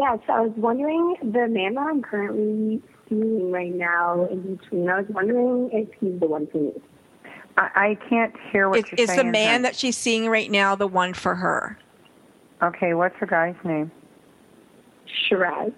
Yes, 0.00 0.18
I 0.30 0.40
was 0.40 0.52
wondering 0.56 1.14
the 1.20 1.46
man 1.46 1.74
that 1.74 1.86
I'm 1.86 2.00
currently 2.00 2.82
seeing 3.06 3.52
right 3.52 3.74
now 3.74 4.26
in 4.30 4.56
between. 4.56 4.88
I 4.88 5.00
was 5.00 5.10
wondering 5.10 5.68
if 5.74 5.88
he's 6.00 6.18
the 6.18 6.26
one 6.26 6.46
for 6.46 6.56
me. 6.56 6.72
I, 7.58 7.68
I 7.74 7.98
can't 8.08 8.34
hear 8.50 8.70
what 8.70 8.78
Is, 8.78 8.84
you're 8.92 9.06
saying. 9.06 9.10
is 9.10 9.16
the 9.16 9.30
man 9.30 9.56
hon. 9.56 9.62
that 9.62 9.76
she's 9.76 9.98
seeing 9.98 10.26
right 10.30 10.50
now 10.50 10.74
the 10.74 10.86
one 10.86 11.12
for 11.12 11.34
her? 11.34 11.76
Okay, 12.62 12.94
what's 12.94 13.14
her 13.16 13.26
guy's 13.26 13.54
name? 13.62 13.90
Shiraz. 15.28 15.70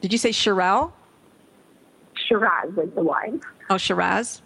Did 0.00 0.10
you 0.12 0.18
say 0.18 0.30
Sherelle? 0.30 0.92
Shiraz, 2.14 2.72
like 2.76 2.94
the 2.94 3.02
wine. 3.02 3.42
Oh, 3.68 3.76
Shiraz. 3.76 4.40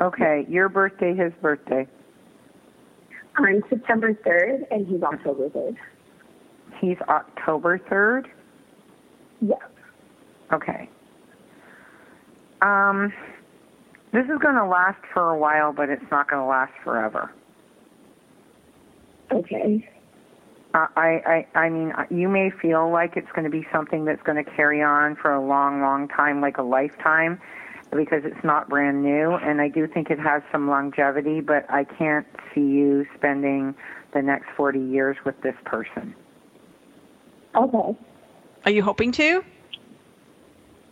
Okay, 0.00 0.46
your 0.48 0.70
birthday, 0.70 1.14
his 1.14 1.34
birthday. 1.42 1.86
I'm 3.36 3.62
September 3.68 4.14
3rd, 4.14 4.66
and 4.70 4.86
he's 4.86 5.02
October 5.02 5.50
3rd. 5.50 5.76
He's 6.80 6.98
October 7.08 7.78
3rd? 7.78 8.26
Yes. 9.40 9.58
Okay. 10.52 10.88
Um, 12.62 13.12
this 14.12 14.24
is 14.24 14.38
going 14.40 14.54
to 14.56 14.66
last 14.66 15.00
for 15.12 15.30
a 15.30 15.38
while, 15.38 15.72
but 15.72 15.90
it's 15.90 16.10
not 16.10 16.30
going 16.30 16.42
to 16.42 16.48
last 16.48 16.72
forever. 16.82 17.30
Okay. 19.30 19.88
Uh, 20.74 20.86
I, 20.96 21.46
I, 21.54 21.58
I 21.58 21.68
mean, 21.68 21.92
uh, 21.92 22.04
you 22.10 22.28
may 22.28 22.50
feel 22.50 22.90
like 22.90 23.16
it's 23.16 23.30
going 23.34 23.44
to 23.44 23.50
be 23.50 23.66
something 23.72 24.04
that's 24.04 24.22
going 24.22 24.42
to 24.42 24.50
carry 24.50 24.82
on 24.82 25.16
for 25.16 25.32
a 25.32 25.44
long, 25.44 25.80
long 25.80 26.08
time, 26.08 26.40
like 26.40 26.58
a 26.58 26.62
lifetime, 26.62 27.40
because 27.90 28.22
it's 28.24 28.44
not 28.44 28.68
brand 28.68 29.02
new. 29.02 29.32
And 29.34 29.60
I 29.60 29.68
do 29.68 29.86
think 29.86 30.10
it 30.10 30.18
has 30.18 30.42
some 30.52 30.68
longevity, 30.68 31.40
but 31.40 31.70
I 31.70 31.84
can't 31.84 32.26
see 32.54 32.60
you 32.60 33.06
spending 33.16 33.74
the 34.14 34.22
next 34.22 34.46
40 34.56 34.78
years 34.78 35.16
with 35.24 35.40
this 35.42 35.56
person. 35.64 36.14
Okay. 37.58 37.98
Are 38.64 38.70
you 38.70 38.82
hoping 38.82 39.12
to? 39.12 39.44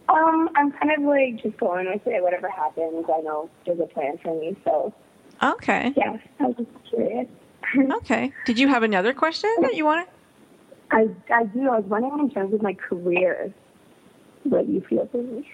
Um, 0.09 0.49
I'm 0.57 0.71
kind 0.73 0.93
of 0.97 1.03
like 1.05 1.43
just 1.43 1.57
going 1.59 1.87
with 1.87 2.07
it. 2.07 2.23
Whatever 2.23 2.49
happens, 2.49 3.05
I 3.13 3.21
know 3.23 3.51
there's 3.65 3.81
a 3.81 3.87
plan 3.87 4.19
for 4.23 4.39
me. 4.39 4.57
So, 4.65 4.93
Okay. 5.43 5.93
yeah, 5.97 6.17
I 6.41 6.45
was 6.45 6.57
just 6.57 6.69
curious. 6.91 7.29
Okay. 7.97 8.33
Did 8.47 8.61
you 8.61 8.69
have 8.69 8.85
another 8.85 9.13
question 9.13 9.53
that 9.63 9.75
you 9.75 9.85
wanted? 9.85 10.07
I, 10.93 11.09
I 11.35 11.45
do. 11.45 11.69
I 11.69 11.81
was 11.81 11.85
wondering 11.87 12.21
in 12.21 12.31
terms 12.31 12.55
of 12.55 12.63
my 12.63 12.75
career, 12.75 13.53
what 14.45 14.69
you 14.69 14.81
feel 14.89 15.09
for 15.11 15.19
me. 15.19 15.51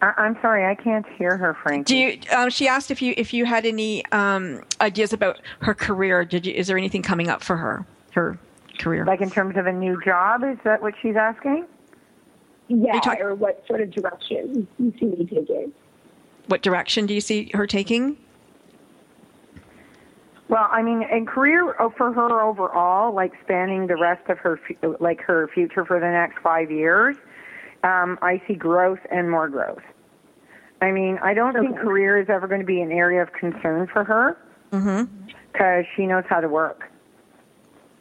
I, 0.00 0.12
I'm 0.16 0.38
sorry, 0.40 0.64
I 0.64 0.74
can't 0.74 1.04
hear 1.18 1.36
her, 1.36 1.54
Frankie. 1.62 1.92
Do 1.92 1.96
you? 1.98 2.18
Um, 2.34 2.48
she 2.48 2.66
asked 2.66 2.90
if 2.90 3.02
you 3.02 3.12
if 3.18 3.34
you 3.34 3.44
had 3.44 3.66
any 3.66 4.06
um, 4.06 4.62
ideas 4.80 5.12
about 5.12 5.38
her 5.60 5.74
career. 5.74 6.24
Did 6.24 6.46
you? 6.46 6.54
Is 6.54 6.66
there 6.66 6.78
anything 6.78 7.02
coming 7.02 7.28
up 7.28 7.42
for 7.42 7.56
her? 7.58 7.84
Her 8.12 8.38
career. 8.78 9.04
Like 9.04 9.20
in 9.20 9.30
terms 9.30 9.56
of 9.56 9.66
a 9.66 9.72
new 9.72 10.00
job, 10.04 10.42
is 10.44 10.58
that 10.64 10.82
what 10.82 10.94
she's 11.00 11.16
asking? 11.16 11.66
Yeah, 12.68 13.00
or 13.20 13.34
what 13.34 13.64
sort 13.66 13.80
of 13.80 13.90
direction 13.90 14.66
you 14.78 14.92
see 14.98 15.06
me 15.06 15.24
taking. 15.24 15.72
What 16.46 16.62
direction 16.62 17.06
do 17.06 17.14
you 17.14 17.20
see 17.20 17.50
her 17.54 17.66
taking? 17.66 18.16
Well, 20.48 20.68
I 20.70 20.82
mean, 20.82 21.02
in 21.02 21.26
career 21.26 21.74
oh, 21.80 21.90
for 21.90 22.12
her 22.12 22.42
overall, 22.42 23.12
like 23.14 23.32
spanning 23.42 23.86
the 23.86 23.96
rest 23.96 24.28
of 24.28 24.38
her, 24.38 24.60
like 25.00 25.20
her 25.22 25.48
future 25.48 25.84
for 25.84 25.98
the 25.98 26.08
next 26.08 26.40
five 26.40 26.70
years, 26.70 27.16
um, 27.82 28.18
I 28.22 28.40
see 28.46 28.54
growth 28.54 29.00
and 29.10 29.30
more 29.30 29.48
growth. 29.48 29.82
I 30.80 30.90
mean, 30.90 31.18
I 31.22 31.34
don't 31.34 31.54
think 31.54 31.76
career 31.78 32.20
is 32.20 32.28
ever 32.28 32.46
going 32.46 32.60
to 32.60 32.66
be 32.66 32.80
an 32.80 32.92
area 32.92 33.22
of 33.22 33.32
concern 33.32 33.86
for 33.86 34.04
her 34.04 34.36
Mm-hmm. 34.72 35.28
because 35.52 35.84
she 35.94 36.06
knows 36.06 36.24
how 36.28 36.40
to 36.40 36.48
work, 36.48 36.90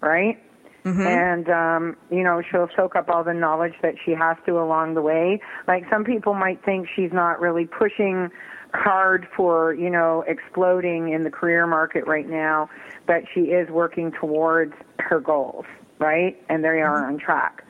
right? 0.02 0.42
Mhm. 0.86 1.06
and 1.06 1.50
um, 1.50 1.98
you 2.12 2.24
know 2.24 2.42
she'll 2.42 2.70
soak 2.76 2.96
up 2.96 3.10
all 3.10 3.24
the 3.24 3.34
knowledge 3.34 3.74
that 3.82 3.96
she 4.04 4.12
has 4.12 4.38
to 4.46 4.60
along 4.60 4.94
the 4.94 5.02
way. 5.02 5.42
Like 5.68 5.84
some 5.90 6.04
people 6.04 6.36
might 6.36 6.64
think 6.64 6.88
she's 6.96 7.12
not 7.12 7.42
really 7.42 7.66
pushing 7.66 8.30
hard 8.74 9.28
for 9.36 9.74
you 9.74 9.90
know 9.90 10.24
exploding 10.28 11.10
in 11.10 11.24
the 11.24 11.32
career 11.32 11.66
market 11.66 12.06
right 12.06 12.30
now, 12.30 12.70
but 13.08 13.24
she 13.34 13.42
is 13.46 13.68
working 13.70 14.12
towards 14.12 14.74
her 15.00 15.20
goals, 15.20 15.66
right? 15.98 16.40
And 16.50 16.64
they 16.64 16.82
are 16.82 17.08
on 17.08 17.18
track. 17.18 17.64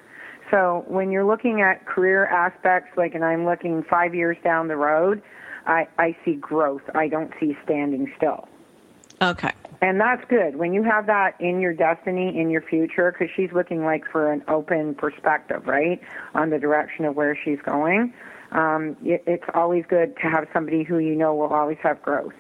So 0.52 0.84
when 0.88 1.12
you're 1.12 1.26
looking 1.26 1.62
at 1.62 1.86
career 1.86 2.28
aspects, 2.28 2.92
like, 2.98 3.16
and 3.16 3.26
I'm 3.26 3.46
looking 3.46 3.84
five 3.90 4.14
years 4.14 4.38
down 4.44 4.68
the 4.68 4.76
road, 4.76 5.22
I, 5.66 5.88
I 5.98 6.16
see 6.24 6.36
growth. 6.36 6.84
I 6.94 7.08
don't 7.08 7.34
see 7.40 7.58
standing 7.64 8.12
still. 8.16 8.48
Okay. 9.22 9.52
And 9.86 10.02
that's 10.02 10.26
good. 10.30 10.56
When 10.56 10.74
you 10.74 10.82
have 10.82 11.06
that 11.06 11.40
in 11.40 11.60
your 11.60 11.72
destiny, 11.72 12.40
in 12.40 12.50
your 12.50 12.64
future, 12.64 13.12
because 13.12 13.32
she's 13.36 13.52
looking 13.52 13.86
like 13.86 14.04
for 14.12 14.32
an 14.32 14.44
open 14.48 14.96
perspective, 14.96 15.68
right, 15.68 16.02
on 16.34 16.50
the 16.50 16.58
direction 16.58 17.06
of 17.06 17.16
where 17.16 17.38
she's 17.46 17.60
going, 17.64 18.12
um, 18.52 18.98
it, 19.04 19.24
it's 19.28 19.44
always 19.54 19.86
good 19.88 20.16
to 20.16 20.24
have 20.24 20.48
somebody 20.52 20.82
who 20.82 20.98
you 20.98 21.14
know 21.14 21.36
will 21.36 21.54
always 21.54 21.78
have 21.84 22.02
growth. 22.02 22.34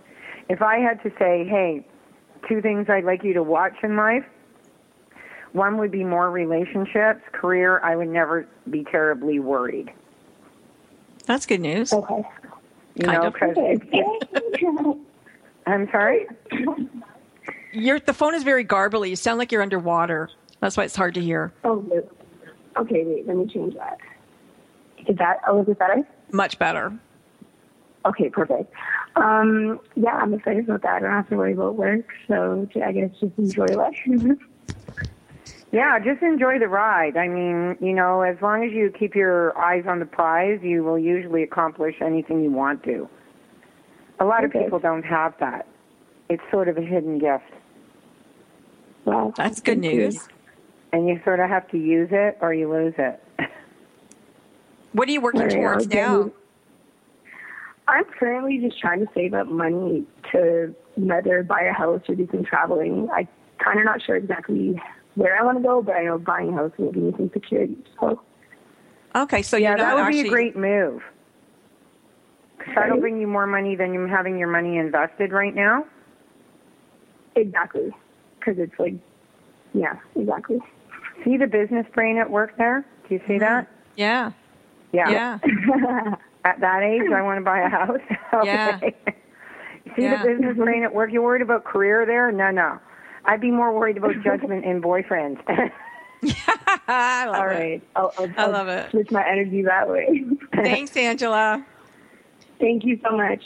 If 0.49 0.63
I 0.63 0.79
had 0.79 1.03
to 1.03 1.11
say, 1.19 1.45
hey, 1.47 1.85
two 2.49 2.63
things 2.63 2.89
I'd 2.89 3.03
like 3.03 3.23
you 3.23 3.35
to 3.35 3.43
watch 3.43 3.75
in 3.83 3.95
life, 3.95 4.25
one 5.51 5.77
would 5.77 5.91
be 5.91 6.03
more 6.03 6.31
relationships. 6.31 7.21
Career, 7.31 7.79
I 7.81 7.95
would 7.95 8.09
never 8.09 8.47
be 8.71 8.85
terribly 8.85 9.37
worried. 9.37 9.93
That's 11.27 11.45
good 11.45 11.61
news. 11.61 11.93
Okay. 11.93 12.23
You 12.95 13.05
Kind 13.05 13.21
know, 13.21 13.27
of. 13.27 13.33
because 13.33 14.97
I'm 15.67 15.87
sorry. 15.91 16.25
Your 17.75 17.99
the 17.99 18.13
phone 18.13 18.33
is 18.35 18.43
very 18.43 18.63
garbly. 18.63 19.09
You 19.09 19.15
sound 19.15 19.37
like 19.37 19.51
you're 19.51 19.61
underwater. 19.61 20.29
That's 20.61 20.77
why 20.77 20.85
it's 20.85 20.95
hard 20.95 21.13
to 21.15 21.21
hear. 21.21 21.51
Oh, 21.63 21.85
okay. 22.77 23.03
Wait, 23.05 23.27
let 23.27 23.35
me 23.35 23.45
change 23.47 23.75
that. 23.75 23.97
Is 25.07 25.17
that 25.17 25.39
a 25.47 25.51
little 25.51 25.65
bit 25.65 25.77
better? 25.79 26.07
Much 26.31 26.57
better. 26.57 26.97
Okay, 28.05 28.29
perfect. 28.29 28.71
Um, 29.15 29.79
yeah, 29.95 30.15
I'm 30.15 30.33
excited 30.33 30.65
about 30.65 30.83
that. 30.83 30.95
I 30.95 30.99
don't 30.99 31.11
have 31.11 31.29
to 31.29 31.35
worry 31.35 31.53
about 31.53 31.75
work, 31.75 32.05
so 32.27 32.67
I 32.83 32.91
guess 32.91 33.09
just 33.19 33.33
enjoy 33.37 33.65
life. 33.67 33.95
Yeah, 35.71 35.99
just 35.99 36.21
enjoy 36.21 36.57
the 36.57 36.69
ride. 36.69 37.17
I 37.17 37.27
mean, 37.27 37.75
you 37.81 37.91
know, 37.93 38.21
as 38.21 38.37
long 38.41 38.63
as 38.63 38.71
you 38.71 38.93
keep 38.97 39.13
your 39.13 39.57
eyes 39.57 39.83
on 39.85 39.99
the 39.99 40.05
prize, 40.05 40.59
you 40.63 40.85
will 40.85 40.97
usually 40.97 41.43
accomplish 41.43 41.95
anything 42.01 42.41
you 42.45 42.51
want 42.51 42.81
to. 42.83 43.09
A 44.21 44.25
lot 44.25 44.45
Okay. 44.45 44.59
of 44.59 44.63
people 44.63 44.79
don't 44.79 45.03
have 45.03 45.33
that. 45.41 45.67
It's 46.29 46.43
sort 46.49 46.69
of 46.69 46.77
a 46.77 46.81
hidden 46.81 47.19
gift. 47.19 47.43
Wow, 49.05 49.33
That's 49.37 49.61
good 49.61 49.77
news. 49.77 50.27
And 50.91 51.07
you 51.07 51.19
sort 51.23 51.39
of 51.39 51.49
have 51.49 51.69
to 51.69 51.77
use 51.77 52.09
it 52.11 52.37
or 52.41 52.53
you 52.53 52.69
lose 52.71 52.93
it. 52.97 53.21
What 54.93 55.07
are 55.09 55.11
you 55.11 55.21
working 55.21 55.49
towards 55.49 55.87
now? 55.87 56.31
I'm 57.87 58.05
currently 58.17 58.57
just 58.59 58.79
trying 58.79 58.99
to 59.05 59.07
save 59.13 59.33
up 59.33 59.47
money 59.47 60.05
to 60.31 60.73
either 60.97 61.43
buy 61.43 61.61
a 61.61 61.73
house 61.73 62.01
or 62.09 62.15
do 62.15 62.27
some 62.31 62.43
traveling. 62.43 63.09
I 63.13 63.27
kind 63.63 63.77
of 63.77 63.85
not 63.85 64.01
sure 64.01 64.15
exactly 64.15 64.81
where 65.15 65.37
I 65.39 65.43
want 65.43 65.57
to 65.59 65.63
go, 65.63 65.81
but 65.83 65.95
I 65.95 66.03
know 66.05 66.17
buying 66.17 66.49
a 66.49 66.53
house 66.53 66.71
will 66.77 66.91
give 66.91 67.03
me 67.03 67.13
some 67.17 67.29
security. 67.33 67.77
So 67.99 68.21
Okay, 69.15 69.41
so 69.43 69.57
yeah, 69.57 69.77
that 69.77 69.95
would 69.95 70.01
actually 70.01 70.23
be 70.23 70.27
a 70.29 70.31
great 70.31 70.55
move. 70.55 71.03
'Cause 72.57 72.73
that'll 72.75 72.99
bring 72.99 73.19
you 73.21 73.27
more 73.27 73.45
money 73.45 73.75
than 73.75 73.93
you 73.93 74.05
having 74.07 74.39
your 74.39 74.47
money 74.49 74.77
invested 74.77 75.31
right 75.31 75.53
now. 75.53 75.85
exactly, 77.35 77.91
because 78.45 78.59
it's 78.59 78.77
like, 78.79 78.95
yeah, 79.73 79.97
exactly. 80.15 80.59
See 81.23 81.37
the 81.37 81.47
business 81.47 81.85
brain 81.93 82.17
at 82.17 82.29
work 82.29 82.57
there? 82.57 82.85
Do 83.07 83.15
you 83.15 83.21
see 83.27 83.33
mm-hmm. 83.33 83.39
that? 83.39 83.67
Yeah. 83.95 84.31
Yeah. 84.93 85.09
Yeah. 85.09 86.15
At 86.45 86.59
that 86.59 86.83
age, 86.83 87.09
I 87.11 87.21
want 87.23 87.39
to 87.39 87.43
buy 87.43 87.61
a 87.61 87.69
house. 87.69 87.99
Yeah. 88.45 88.79
See 89.95 90.01
Yeah. 90.01 90.21
the 90.21 90.29
business 90.29 90.51
mm-hmm. 90.51 90.63
brain 90.63 90.83
at 90.83 90.93
work? 90.93 91.11
You're 91.11 91.21
worried 91.21 91.43
about 91.43 91.63
career 91.63 92.05
there? 92.05 92.31
No, 92.31 92.51
no. 92.51 92.79
I'd 93.23 93.39
be 93.39 93.51
more 93.51 93.71
worried 93.71 93.97
about 93.97 94.15
judgment 94.23 94.65
in 94.65 94.81
boyfriends. 94.81 95.39
I 96.87 97.25
love 97.27 97.35
All 97.35 97.43
it. 97.43 97.45
right, 97.45 97.83
I'll, 97.95 98.11
I'll, 98.17 98.25
I 98.25 98.33
I'll 98.37 98.51
love 98.51 98.67
it. 98.67 98.91
switch 98.91 99.11
my 99.11 99.25
energy 99.25 99.61
that 99.61 99.87
way. 99.87 100.25
Thanks, 100.53 100.97
Angela. 100.97 101.63
Thank 102.59 102.83
you 102.83 102.99
so 103.03 103.15
much. 103.15 103.41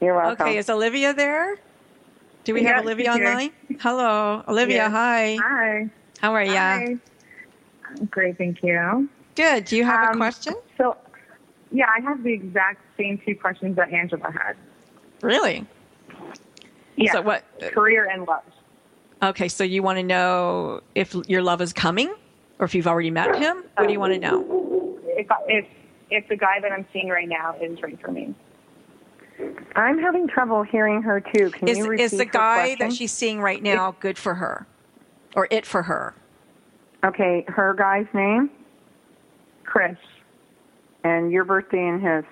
You're 0.00 0.16
welcome. 0.16 0.46
Okay, 0.46 0.58
is 0.58 0.68
Olivia 0.68 1.14
there? 1.14 1.58
Do 2.44 2.52
we 2.54 2.62
Yeah, 2.62 2.74
have 2.74 2.84
Olivia 2.84 3.06
she's 3.12 3.14
here. 3.16 3.28
online? 3.28 3.50
Hello, 3.80 4.44
Olivia. 4.48 4.76
Yeah. 4.76 4.90
Hi. 4.90 5.36
Hi. 5.40 5.88
How 6.20 6.34
are 6.34 6.44
you? 6.44 6.52
Hi. 6.56 6.96
Great, 8.10 8.36
thank 8.38 8.62
you. 8.62 9.08
Good. 9.34 9.64
Do 9.64 9.76
you 9.76 9.84
have 9.84 10.08
a 10.08 10.10
Um, 10.12 10.16
question? 10.18 10.54
So, 10.76 10.96
yeah, 11.72 11.86
I 11.96 12.00
have 12.02 12.22
the 12.22 12.32
exact 12.32 12.80
same 12.98 13.18
two 13.24 13.34
questions 13.34 13.76
that 13.76 13.92
Angela 13.92 14.30
had. 14.30 14.56
Really? 15.22 15.66
Yeah. 16.96 17.12
So 17.12 17.22
what? 17.22 17.44
Career 17.72 18.08
and 18.12 18.26
love. 18.26 18.42
Okay, 19.22 19.48
so 19.48 19.64
you 19.64 19.82
want 19.82 19.98
to 19.98 20.02
know 20.02 20.82
if 20.94 21.14
your 21.26 21.42
love 21.42 21.62
is 21.62 21.72
coming, 21.72 22.12
or 22.58 22.66
if 22.66 22.74
you've 22.74 22.86
already 22.86 23.10
met 23.10 23.36
him? 23.36 23.64
What 23.76 23.86
do 23.86 23.92
you 23.92 24.00
want 24.00 24.12
to 24.12 24.18
know? 24.18 24.98
If 25.06 25.26
if 25.48 25.66
if 26.10 26.28
the 26.28 26.36
guy 26.36 26.60
that 26.60 26.70
I'm 26.72 26.86
seeing 26.92 27.08
right 27.08 27.28
now 27.28 27.56
is 27.60 27.80
right 27.82 27.98
for 28.00 28.12
me. 28.12 28.34
I'm 29.76 29.98
having 29.98 30.28
trouble 30.28 30.62
hearing 30.62 31.02
her 31.02 31.20
too. 31.20 31.50
Can 31.50 31.68
Is 31.68 31.78
you 31.78 31.86
repeat 31.88 32.04
is 32.04 32.10
the 32.12 32.24
guy 32.24 32.74
question? 32.74 32.78
that 32.88 32.94
she's 32.94 33.12
seeing 33.12 33.40
right 33.40 33.62
now 33.62 33.96
good 34.00 34.16
for 34.18 34.34
her, 34.34 34.66
or 35.34 35.48
it 35.50 35.66
for 35.66 35.82
her? 35.82 36.14
Okay, 37.04 37.44
her 37.48 37.74
guy's 37.74 38.06
name 38.14 38.50
Chris. 39.64 39.96
and 41.02 41.30
your 41.32 41.44
birthday 41.44 41.86
and 41.86 42.02
his. 42.02 42.24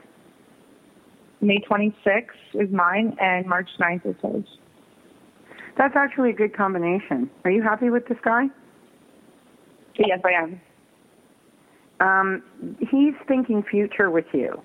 May 1.40 1.58
26th 1.68 2.28
is 2.54 2.70
mine, 2.70 3.16
and 3.20 3.46
March 3.46 3.68
9th 3.80 4.06
is 4.06 4.16
his. 4.22 4.44
That's 5.76 5.96
actually 5.96 6.30
a 6.30 6.34
good 6.34 6.56
combination. 6.56 7.28
Are 7.44 7.50
you 7.50 7.62
happy 7.62 7.90
with 7.90 8.06
this 8.06 8.18
guy? 8.22 8.44
Yes, 9.98 10.20
I 10.24 10.30
am. 10.30 10.60
Um, 12.00 12.42
he's 12.78 13.14
thinking 13.26 13.64
future 13.64 14.08
with 14.10 14.26
you. 14.32 14.62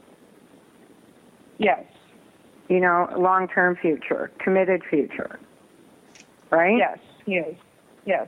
Yes. 1.58 1.84
You 2.70 2.80
know, 2.82 3.08
long-term 3.18 3.78
future, 3.78 4.30
committed 4.40 4.84
future. 4.90 5.40
Right? 6.50 6.78
Yes, 6.78 7.00
he 7.26 7.36
is. 7.36 7.56
Yes. 8.06 8.28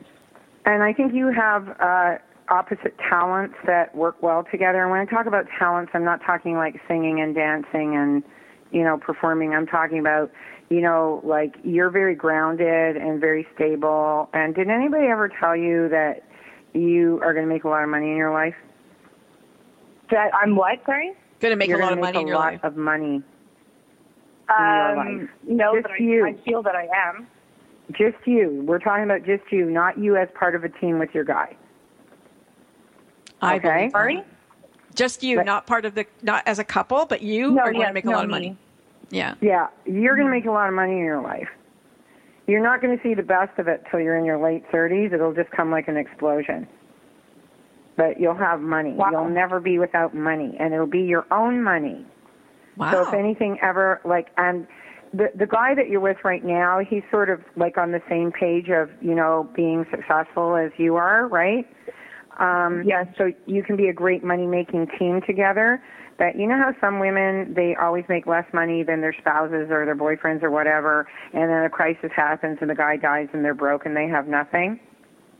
And 0.65 0.83
I 0.83 0.93
think 0.93 1.13
you 1.13 1.31
have 1.31 1.69
uh, 1.79 2.17
opposite 2.49 2.97
talents 2.97 3.55
that 3.65 3.95
work 3.95 4.21
well 4.21 4.45
together. 4.49 4.81
And 4.81 4.91
when 4.91 4.99
I 4.99 5.05
talk 5.05 5.25
about 5.25 5.45
talents, 5.57 5.91
I'm 5.93 6.03
not 6.03 6.21
talking 6.23 6.55
like 6.55 6.79
singing 6.87 7.21
and 7.21 7.33
dancing 7.33 7.95
and, 7.95 8.23
you 8.71 8.83
know, 8.83 8.97
performing. 8.97 9.53
I'm 9.53 9.67
talking 9.67 9.99
about, 9.99 10.31
you 10.69 10.81
know, 10.81 11.21
like 11.23 11.55
you're 11.63 11.89
very 11.89 12.15
grounded 12.15 12.97
and 12.97 13.19
very 13.19 13.47
stable. 13.55 14.29
And 14.33 14.53
did 14.53 14.69
anybody 14.69 15.07
ever 15.07 15.29
tell 15.29 15.55
you 15.55 15.89
that 15.89 16.23
you 16.73 17.19
are 17.23 17.33
going 17.33 17.45
to 17.47 17.51
make 17.53 17.63
a 17.63 17.69
lot 17.69 17.83
of 17.83 17.89
money 17.89 18.11
in 18.11 18.17
your 18.17 18.33
life? 18.33 18.55
That 20.11 20.31
I'm 20.33 20.55
what? 20.55 20.79
Sorry. 20.85 21.13
Going 21.39 21.51
to 21.51 21.55
make 21.55 21.69
you're 21.69 21.79
a 21.79 21.81
lot 21.81 21.89
gonna 21.89 22.01
of 22.01 22.05
make 22.05 22.13
money 22.15 22.21
in 22.21 22.27
a 22.27 22.29
your 22.29 22.37
lot 22.37 22.53
life. 22.53 22.63
of 22.63 22.77
money 22.77 23.05
in 23.05 23.11
your 23.13 23.23
Um, 24.49 24.95
life. 24.97 25.29
no, 25.47 25.75
Just 25.75 25.83
but 25.83 25.91
I, 25.91 25.97
you. 25.99 26.25
I 26.25 26.33
feel 26.45 26.63
that 26.63 26.75
I 26.75 26.87
am. 27.09 27.27
Just 27.91 28.17
you. 28.25 28.63
We're 28.67 28.79
talking 28.79 29.03
about 29.03 29.25
just 29.25 29.43
you, 29.51 29.69
not 29.69 29.97
you 29.97 30.15
as 30.15 30.27
part 30.33 30.55
of 30.55 30.63
a 30.63 30.69
team 30.69 30.99
with 30.99 31.09
your 31.13 31.23
guy. 31.23 31.55
I 33.41 33.55
okay. 33.55 33.69
believe 33.77 33.91
Sorry. 33.91 34.23
Just 34.95 35.23
you, 35.23 35.37
But- 35.37 35.45
not 35.45 35.67
part 35.67 35.85
of 35.85 35.95
the, 35.95 36.05
not 36.21 36.43
as 36.45 36.59
a 36.59 36.63
couple, 36.63 37.05
but 37.05 37.21
you 37.21 37.51
No, 37.51 37.61
are 37.61 37.71
going 37.71 37.81
yes, 37.81 37.89
to 37.89 37.93
make 37.93 38.05
a 38.05 38.07
no, 38.09 38.13
lot 38.15 38.23
of 38.25 38.29
me. 38.29 38.35
money. 38.35 38.57
Yeah. 39.11 39.35
Yeah, 39.41 39.67
you're 39.85 40.15
going 40.15 40.27
to 40.27 40.31
make 40.31 40.45
a 40.45 40.51
lot 40.51 40.67
of 40.67 40.75
money 40.75 40.93
in 40.93 40.99
your 41.05 41.21
life. 41.21 41.47
You're 42.47 42.63
not 42.63 42.81
going 42.81 42.95
to 42.97 43.03
see 43.03 43.13
the 43.13 43.23
best 43.23 43.57
of 43.59 43.67
it 43.67 43.83
till 43.89 43.99
you're 43.99 44.17
in 44.17 44.25
your 44.25 44.37
late 44.39 44.63
30s. 44.71 45.13
It'll 45.13 45.33
just 45.33 45.51
come 45.51 45.71
like 45.71 45.87
an 45.87 45.97
explosion. 45.97 46.67
But 47.95 48.19
you'll 48.19 48.35
have 48.35 48.59
money. 48.61 48.91
Wow. 48.93 49.09
You'll 49.11 49.29
never 49.29 49.59
be 49.59 49.77
without 49.77 50.15
money, 50.15 50.55
and 50.59 50.73
it'll 50.73 50.87
be 50.87 51.01
your 51.01 51.25
own 51.31 51.63
money. 51.63 52.05
Wow. 52.77 52.91
So 52.91 53.07
if 53.07 53.13
anything 53.13 53.57
ever 53.61 54.01
like 54.05 54.27
and 54.37 54.67
the 55.13 55.29
the 55.35 55.47
guy 55.47 55.73
that 55.75 55.89
you're 55.89 55.99
with 55.99 56.17
right 56.23 56.43
now, 56.43 56.79
he's 56.79 57.03
sort 57.11 57.29
of 57.29 57.41
like 57.55 57.77
on 57.77 57.91
the 57.91 58.01
same 58.09 58.31
page 58.31 58.69
of 58.69 58.89
you 59.01 59.15
know 59.15 59.49
being 59.55 59.85
successful 59.91 60.55
as 60.55 60.71
you 60.77 60.95
are, 60.95 61.27
right? 61.27 61.67
Um, 62.39 62.83
Yes. 62.85 63.07
So 63.17 63.31
you 63.47 63.63
can 63.63 63.75
be 63.75 63.87
a 63.87 63.93
great 63.93 64.23
money 64.23 64.45
making 64.47 64.87
team 64.97 65.21
together. 65.25 65.81
But 66.17 66.35
you 66.37 66.47
know 66.47 66.57
how 66.57 66.73
some 66.81 66.99
women 66.99 67.53
they 67.53 67.75
always 67.81 68.03
make 68.09 68.27
less 68.27 68.45
money 68.53 68.83
than 68.83 68.99
their 69.01 69.13
spouses 69.13 69.67
or 69.71 69.85
their 69.85 69.95
boyfriends 69.95 70.43
or 70.43 70.51
whatever, 70.51 71.07
and 71.33 71.49
then 71.49 71.63
a 71.63 71.69
crisis 71.69 72.11
happens 72.15 72.57
and 72.61 72.69
the 72.69 72.75
guy 72.75 72.97
dies 72.97 73.29
and 73.33 73.43
they're 73.43 73.53
broke 73.53 73.85
and 73.85 73.95
they 73.95 74.07
have 74.07 74.27
nothing. 74.27 74.79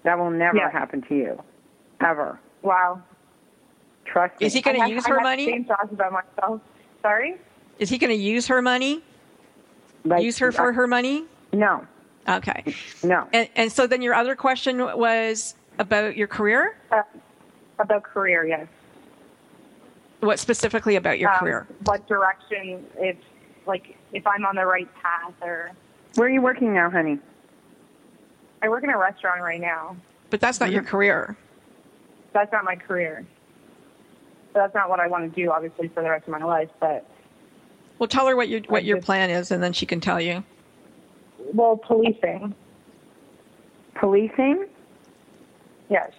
That 0.06 0.18
will 0.18 0.32
never 0.32 0.56
Yes. 0.58 0.72
happen 0.72 1.02
to 1.10 1.16
you, 1.16 1.44
ever. 2.00 2.40
Wow. 2.64 3.02
Trust 4.06 4.40
me. 4.40 4.48
Is 4.48 4.54
he 4.54 4.62
going 4.62 4.80
to 4.82 4.90
use 4.90 5.06
I 5.06 5.10
her 5.10 5.16
have 5.16 5.24
money? 5.24 5.46
The 5.46 5.52
same 5.52 5.66
thoughts 5.66 5.92
about 5.92 6.14
myself. 6.14 6.62
Sorry. 7.02 7.36
Is 7.80 7.90
he 7.90 7.98
going 7.98 8.10
to 8.16 8.22
use 8.24 8.48
her 8.48 8.62
money? 8.62 9.02
Like, 10.06 10.24
use 10.24 10.38
her 10.40 10.52
for 10.52 10.74
her 10.74 10.88
money? 10.88 11.26
No, 11.54 11.86
Okay. 12.28 12.64
no. 13.04 13.28
And, 13.34 13.50
and 13.56 13.72
so 13.72 13.88
then 13.88 14.02
your 14.02 14.14
other 14.14 14.36
question 14.36 14.78
was 14.80 15.56
about 15.80 16.16
your 16.16 16.28
career? 16.28 16.78
Uh, 16.92 17.02
about 17.80 18.04
career, 18.04 18.46
yes. 18.46 18.68
What 20.20 20.38
specifically 20.40 20.96
about 20.98 21.18
your 21.20 21.32
Um, 21.32 21.40
career? 21.40 21.68
What 21.86 22.06
direction? 22.08 22.86
If 22.98 23.18
like 23.66 23.96
if 24.12 24.26
I'm 24.28 24.46
on 24.46 24.56
the 24.56 24.66
right 24.66 24.88
path, 25.02 25.34
or 25.42 25.72
Where 26.16 26.28
are 26.28 26.32
you 26.32 26.42
working 26.42 26.74
now, 26.74 26.90
honey? 26.90 27.20
I 28.62 28.68
work 28.70 28.84
in 28.84 28.90
a 28.90 28.98
restaurant 28.98 29.42
right 29.42 29.62
now. 29.62 29.96
But 30.30 30.42
that's 30.42 30.60
not 30.60 30.72
your 30.72 30.84
career. 30.84 31.38
That's 32.34 32.52
not 32.52 32.66
my 32.66 32.76
career. 32.76 33.26
That's 34.54 34.74
not 34.74 34.90
what 34.90 35.00
I 35.00 35.08
want 35.08 35.34
to 35.34 35.42
do, 35.44 35.52
obviously, 35.52 35.90
for 35.90 36.02
the 36.04 36.10
rest 36.10 36.28
of 36.28 36.32
my 36.32 36.44
life. 36.44 36.70
But 36.80 37.06
Well, 38.00 38.08
tell 38.08 38.28
her 38.28 38.36
what 38.36 38.50
your 38.50 38.62
what 38.68 38.84
your 38.84 39.02
plan 39.02 39.30
is, 39.30 39.52
and 39.52 39.62
then 39.62 39.74
she 39.74 39.86
can 39.86 40.00
tell 40.02 40.20
you. 40.20 40.44
well, 41.54 41.78
policing. 41.78 42.54
Policing? 43.96 44.66
Yes. 45.90 46.12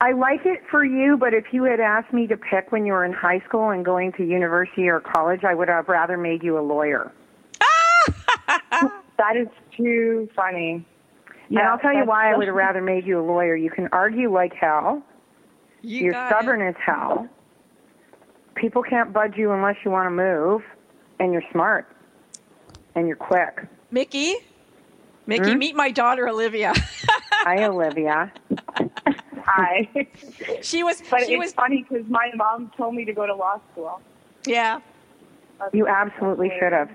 I 0.00 0.12
like 0.12 0.44
it 0.44 0.62
for 0.70 0.84
you, 0.84 1.16
but 1.16 1.32
if 1.32 1.46
you 1.52 1.64
had 1.64 1.80
asked 1.80 2.12
me 2.12 2.26
to 2.26 2.36
pick 2.36 2.72
when 2.72 2.84
you 2.84 2.92
were 2.92 3.04
in 3.04 3.12
high 3.12 3.40
school 3.40 3.70
and 3.70 3.84
going 3.84 4.12
to 4.12 4.24
university 4.24 4.88
or 4.88 5.00
college, 5.00 5.44
I 5.44 5.54
would 5.54 5.68
have 5.68 5.88
rather 5.88 6.18
made 6.18 6.42
you 6.42 6.58
a 6.58 6.60
lawyer. 6.60 7.10
that 9.16 9.36
is 9.36 9.48
too 9.74 10.28
funny. 10.36 10.84
and 11.48 11.58
I'll 11.58 11.78
tell 11.78 11.94
you 11.94 12.04
why 12.04 12.32
I 12.32 12.36
would 12.36 12.48
have 12.48 12.56
rather 12.56 12.82
made 12.82 13.06
you 13.06 13.18
a 13.18 13.24
lawyer. 13.24 13.56
You 13.56 13.70
can 13.70 13.88
argue 13.92 14.30
like 14.30 14.52
hell. 14.52 15.02
You 15.84 16.08
are 16.08 16.12
got 16.12 16.28
stubborn 16.30 16.62
as 16.62 16.74
hell. 16.84 17.28
People 18.54 18.82
can't 18.82 19.12
budge 19.12 19.36
you 19.36 19.52
unless 19.52 19.76
you 19.84 19.90
want 19.90 20.06
to 20.06 20.10
move, 20.10 20.62
and 21.18 21.32
you're 21.32 21.42
smart, 21.52 21.86
and 22.94 23.06
you're 23.06 23.16
quick. 23.16 23.66
Mickey, 23.90 24.34
Mickey, 25.26 25.52
Hmm? 25.52 25.58
meet 25.58 25.74
my 25.76 25.90
daughter 25.90 26.28
Olivia. 26.28 26.72
Hi, 27.32 27.64
Olivia. 27.64 28.32
Hi. 29.44 29.88
she 30.62 30.82
was. 30.82 31.02
But 31.10 31.26
she 31.26 31.34
it's 31.34 31.40
was. 31.44 31.52
funny 31.52 31.84
because 31.88 32.06
my 32.08 32.30
mom 32.34 32.70
told 32.76 32.94
me 32.94 33.04
to 33.04 33.12
go 33.12 33.26
to 33.26 33.34
law 33.34 33.60
school. 33.72 34.00
Yeah. 34.46 34.80
You 35.72 35.86
absolutely 35.86 36.50
should 36.58 36.72
have. 36.72 36.90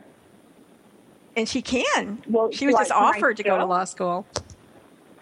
And 1.36 1.48
she 1.48 1.62
can. 1.62 2.22
Well, 2.28 2.52
she 2.52 2.66
was 2.66 2.76
just 2.76 2.92
I 2.92 2.96
offered 2.96 3.38
to 3.38 3.44
go 3.44 3.58
to 3.58 3.66
law 3.66 3.84
school. 3.86 4.26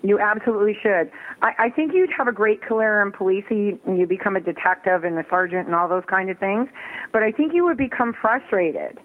You 0.07 0.19
absolutely 0.19 0.77
should. 0.81 1.11
I, 1.41 1.51
I 1.65 1.69
think 1.69 1.91
you'd 1.93 2.09
have 2.17 2.29
a 2.29 2.31
great 2.31 2.61
career 2.61 3.01
in 3.01 3.11
policing. 3.11 3.77
and 3.85 3.99
You 3.99 4.07
become 4.07 4.37
a 4.37 4.39
detective 4.39 5.03
and 5.03 5.19
a 5.19 5.25
sergeant 5.29 5.65
and 5.67 5.75
all 5.75 5.89
those 5.89 6.05
kind 6.09 6.29
of 6.29 6.39
things. 6.39 6.69
But 7.11 7.23
I 7.23 7.31
think 7.33 7.53
you 7.53 7.65
would 7.65 7.75
become 7.75 8.13
frustrated. 8.13 8.99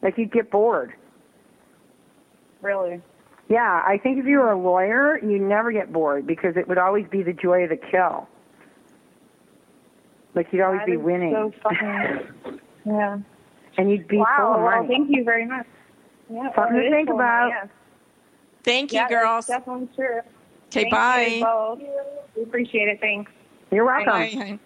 Like 0.00 0.16
you'd 0.16 0.30
get 0.30 0.52
bored. 0.52 0.92
Really? 2.62 3.02
Yeah, 3.48 3.82
I 3.84 3.98
think 4.00 4.18
if 4.20 4.26
you 4.26 4.38
were 4.38 4.52
a 4.52 4.56
lawyer, 4.56 5.18
you'd 5.24 5.42
never 5.42 5.72
get 5.72 5.92
bored 5.92 6.24
because 6.24 6.56
it 6.56 6.68
would 6.68 6.78
always 6.78 7.06
be 7.10 7.24
the 7.24 7.32
joy 7.32 7.64
of 7.64 7.70
the 7.70 7.76
kill. 7.76 8.28
Like 10.36 10.46
you'd 10.52 10.62
always 10.62 10.82
That 10.82 10.86
be 10.86 10.92
is 10.92 11.00
winning. 11.02 11.32
So 11.32 11.52
funny. 11.64 12.60
yeah. 12.86 13.18
and 13.76 13.90
you'd 13.90 14.06
be 14.06 14.18
wow. 14.18 14.26
full 14.38 14.54
of 14.54 14.62
well, 14.62 14.82
money. 14.82 14.86
thank 14.88 15.08
you 15.10 15.24
very 15.24 15.46
much. 15.46 15.66
Yeah, 16.30 16.54
Something 16.54 16.54
well, 16.56 16.68
to 16.70 16.78
it 16.78 16.86
is 16.86 16.92
think 16.92 17.08
full 17.08 17.16
of 17.20 17.26
money, 17.26 17.52
about. 17.52 17.70
Thank 18.62 18.92
you, 18.92 18.98
Yeah, 19.00 19.08
that's 19.08 19.20
girls. 19.20 19.46
Definitely 19.46 19.88
true. 19.96 20.20
Okay, 20.74 20.90
Thank 20.90 20.92
bye. 20.92 21.26
You 21.36 21.44
both. 21.44 21.80
We 22.36 22.42
appreciate 22.42 22.88
it. 22.88 23.00
Thanks. 23.00 23.30
You're 23.70 23.84
Bye. 23.86 24.58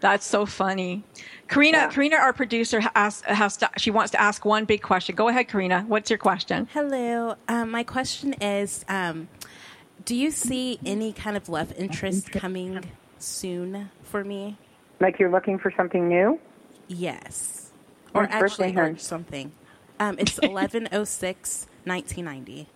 That's 0.00 0.26
so 0.26 0.46
funny. 0.46 1.04
Karina, 1.46 1.88
Karina, 1.88 2.16
our 2.16 2.32
producer, 2.32 2.80
has, 2.96 3.20
has 3.20 3.58
to, 3.58 3.70
she 3.78 3.92
wants 3.92 4.10
to 4.12 4.20
ask 4.20 4.44
one 4.44 4.64
big 4.64 4.82
question. 4.82 5.14
Go 5.14 5.28
ahead, 5.28 5.46
Karina. 5.46 5.84
What's 5.86 6.10
your 6.10 6.18
question? 6.18 6.68
Hello. 6.72 7.36
Um, 7.46 7.70
my 7.70 7.84
question 7.84 8.34
is 8.40 8.84
um, 8.88 9.28
Do 10.04 10.16
you 10.16 10.32
see 10.32 10.80
any 10.84 11.12
kind 11.12 11.36
of 11.36 11.48
love 11.48 11.72
interest 11.78 12.32
coming 12.32 12.84
soon 13.18 13.90
for 14.02 14.24
me? 14.24 14.58
Like 14.98 15.20
you're 15.20 15.30
looking 15.30 15.60
for 15.60 15.72
something 15.76 16.08
new? 16.08 16.40
Yes. 16.88 17.70
Or 18.12 18.22
When's 18.22 18.40
birthday, 18.40 18.68
actually, 18.70 18.82
or 18.82 18.98
something. 18.98 19.52
Um, 20.00 20.16
it's 20.18 20.40
1106 20.40 21.66
1990. 21.84 22.68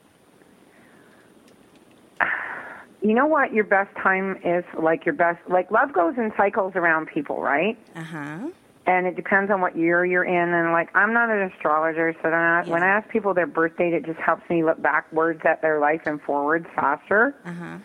You 3.06 3.14
know 3.14 3.26
what 3.26 3.52
your 3.52 3.62
best 3.62 3.94
time 4.02 4.36
is? 4.42 4.64
Like 4.76 5.06
your 5.06 5.14
best, 5.14 5.38
like 5.48 5.70
love 5.70 5.92
goes 5.92 6.14
in 6.16 6.32
cycles 6.36 6.72
around 6.74 7.06
people, 7.06 7.40
right? 7.40 7.78
Uh 7.94 8.02
huh. 8.02 8.38
And 8.84 9.06
it 9.06 9.14
depends 9.14 9.48
on 9.48 9.60
what 9.60 9.76
year 9.76 10.04
you're 10.04 10.24
in. 10.24 10.52
And 10.52 10.72
like, 10.72 10.88
I'm 10.96 11.12
not 11.12 11.30
an 11.30 11.52
astrologer, 11.52 12.16
so 12.20 12.30
not, 12.30 12.66
when 12.66 12.82
I 12.82 12.88
ask 12.88 13.08
people 13.08 13.32
their 13.32 13.46
birth 13.46 13.76
date, 13.76 13.92
it 13.92 14.04
just 14.04 14.18
helps 14.18 14.42
me 14.50 14.64
look 14.64 14.82
backwards 14.82 15.42
at 15.44 15.62
their 15.62 15.78
life 15.78 16.00
and 16.04 16.20
forwards 16.20 16.66
faster. 16.74 17.36
Uh 17.44 17.52
huh. 17.52 17.78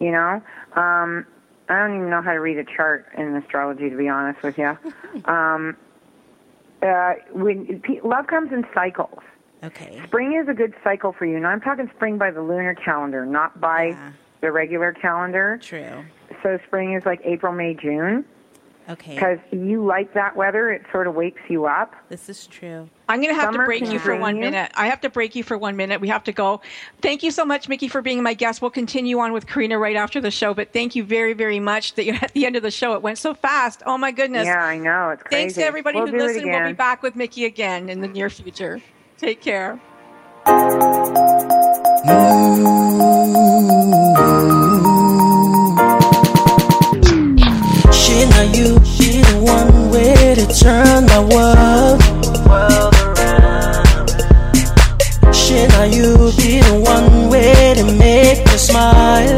You 0.00 0.10
know, 0.10 0.42
um, 0.76 1.24
I 1.70 1.78
don't 1.78 1.96
even 1.96 2.10
know 2.10 2.20
how 2.20 2.34
to 2.34 2.40
read 2.40 2.58
a 2.58 2.64
chart 2.64 3.06
in 3.16 3.34
astrology, 3.36 3.88
to 3.88 3.96
be 3.96 4.10
honest 4.10 4.42
with 4.42 4.58
you. 4.58 4.76
um, 5.24 5.78
uh, 6.82 7.14
when 7.32 7.80
pe- 7.80 8.02
love 8.04 8.26
comes 8.26 8.52
in 8.52 8.66
cycles. 8.74 9.20
Okay. 9.64 9.98
Spring 10.04 10.38
is 10.38 10.46
a 10.46 10.54
good 10.54 10.74
cycle 10.84 11.14
for 11.14 11.24
you. 11.24 11.36
And 11.36 11.46
I'm 11.46 11.62
talking 11.62 11.90
spring 11.96 12.18
by 12.18 12.30
the 12.30 12.42
lunar 12.42 12.74
calendar, 12.74 13.24
not 13.24 13.58
by 13.62 13.96
the 14.40 14.52
regular 14.52 14.92
calendar. 14.92 15.58
True. 15.62 16.04
So 16.42 16.58
spring 16.66 16.94
is 16.94 17.04
like 17.04 17.20
April, 17.24 17.52
May, 17.52 17.74
June. 17.74 18.24
Okay. 18.90 19.16
Because 19.16 19.38
you 19.50 19.84
like 19.84 20.14
that 20.14 20.34
weather, 20.34 20.70
it 20.70 20.80
sort 20.90 21.06
of 21.06 21.14
wakes 21.14 21.42
you 21.50 21.66
up. 21.66 21.94
This 22.08 22.30
is 22.30 22.46
true. 22.46 22.88
I'm 23.06 23.20
going 23.20 23.34
to 23.34 23.36
have 23.38 23.52
Summer 23.52 23.64
to 23.64 23.66
break 23.66 23.86
you 23.86 23.98
for 23.98 24.16
one 24.16 24.36
you. 24.36 24.40
minute. 24.40 24.72
I 24.74 24.86
have 24.86 25.02
to 25.02 25.10
break 25.10 25.36
you 25.36 25.42
for 25.42 25.58
one 25.58 25.76
minute. 25.76 26.00
We 26.00 26.08
have 26.08 26.24
to 26.24 26.32
go. 26.32 26.62
Thank 27.02 27.22
you 27.22 27.30
so 27.30 27.44
much, 27.44 27.68
Mickey, 27.68 27.88
for 27.88 28.00
being 28.00 28.22
my 28.22 28.32
guest. 28.32 28.62
We'll 28.62 28.70
continue 28.70 29.18
on 29.18 29.34
with 29.34 29.46
Karina 29.46 29.78
right 29.78 29.96
after 29.96 30.22
the 30.22 30.30
show, 30.30 30.54
but 30.54 30.72
thank 30.72 30.96
you 30.96 31.04
very, 31.04 31.34
very 31.34 31.60
much 31.60 31.96
that 31.96 32.06
you're 32.06 32.16
at 32.22 32.32
the 32.32 32.46
end 32.46 32.56
of 32.56 32.62
the 32.62 32.70
show. 32.70 32.94
It 32.94 33.02
went 33.02 33.18
so 33.18 33.34
fast. 33.34 33.82
Oh, 33.84 33.98
my 33.98 34.10
goodness. 34.10 34.46
Yeah, 34.46 34.64
I 34.64 34.78
know. 34.78 35.10
It's 35.10 35.22
crazy. 35.22 35.42
Thanks 35.42 35.54
to 35.56 35.66
everybody 35.66 35.98
We'll 35.98 36.06
who 36.06 36.16
listened. 36.16 36.46
We'll 36.46 36.68
be 36.68 36.72
back 36.72 37.02
with 37.02 37.14
Mickey 37.14 37.44
again 37.44 37.90
in 37.90 38.00
the 38.00 38.08
near 38.08 38.30
future. 38.30 38.80
Take 39.18 39.42
care. 39.42 39.78
Shit, 40.46 40.56
now 48.38 48.44
you 48.44 48.78
be 48.78 49.20
the 49.20 49.40
one 49.42 49.90
way 49.90 50.36
to 50.36 50.46
turn 50.46 51.06
my 51.06 51.18
world. 51.34 52.00
Shit, 55.34 55.68
now 55.70 55.82
you 55.82 56.30
be 56.36 56.60
the 56.60 56.78
one 56.78 57.30
way 57.30 57.74
to 57.74 57.82
make 57.82 58.46
me 58.46 58.56
smile. 58.56 59.37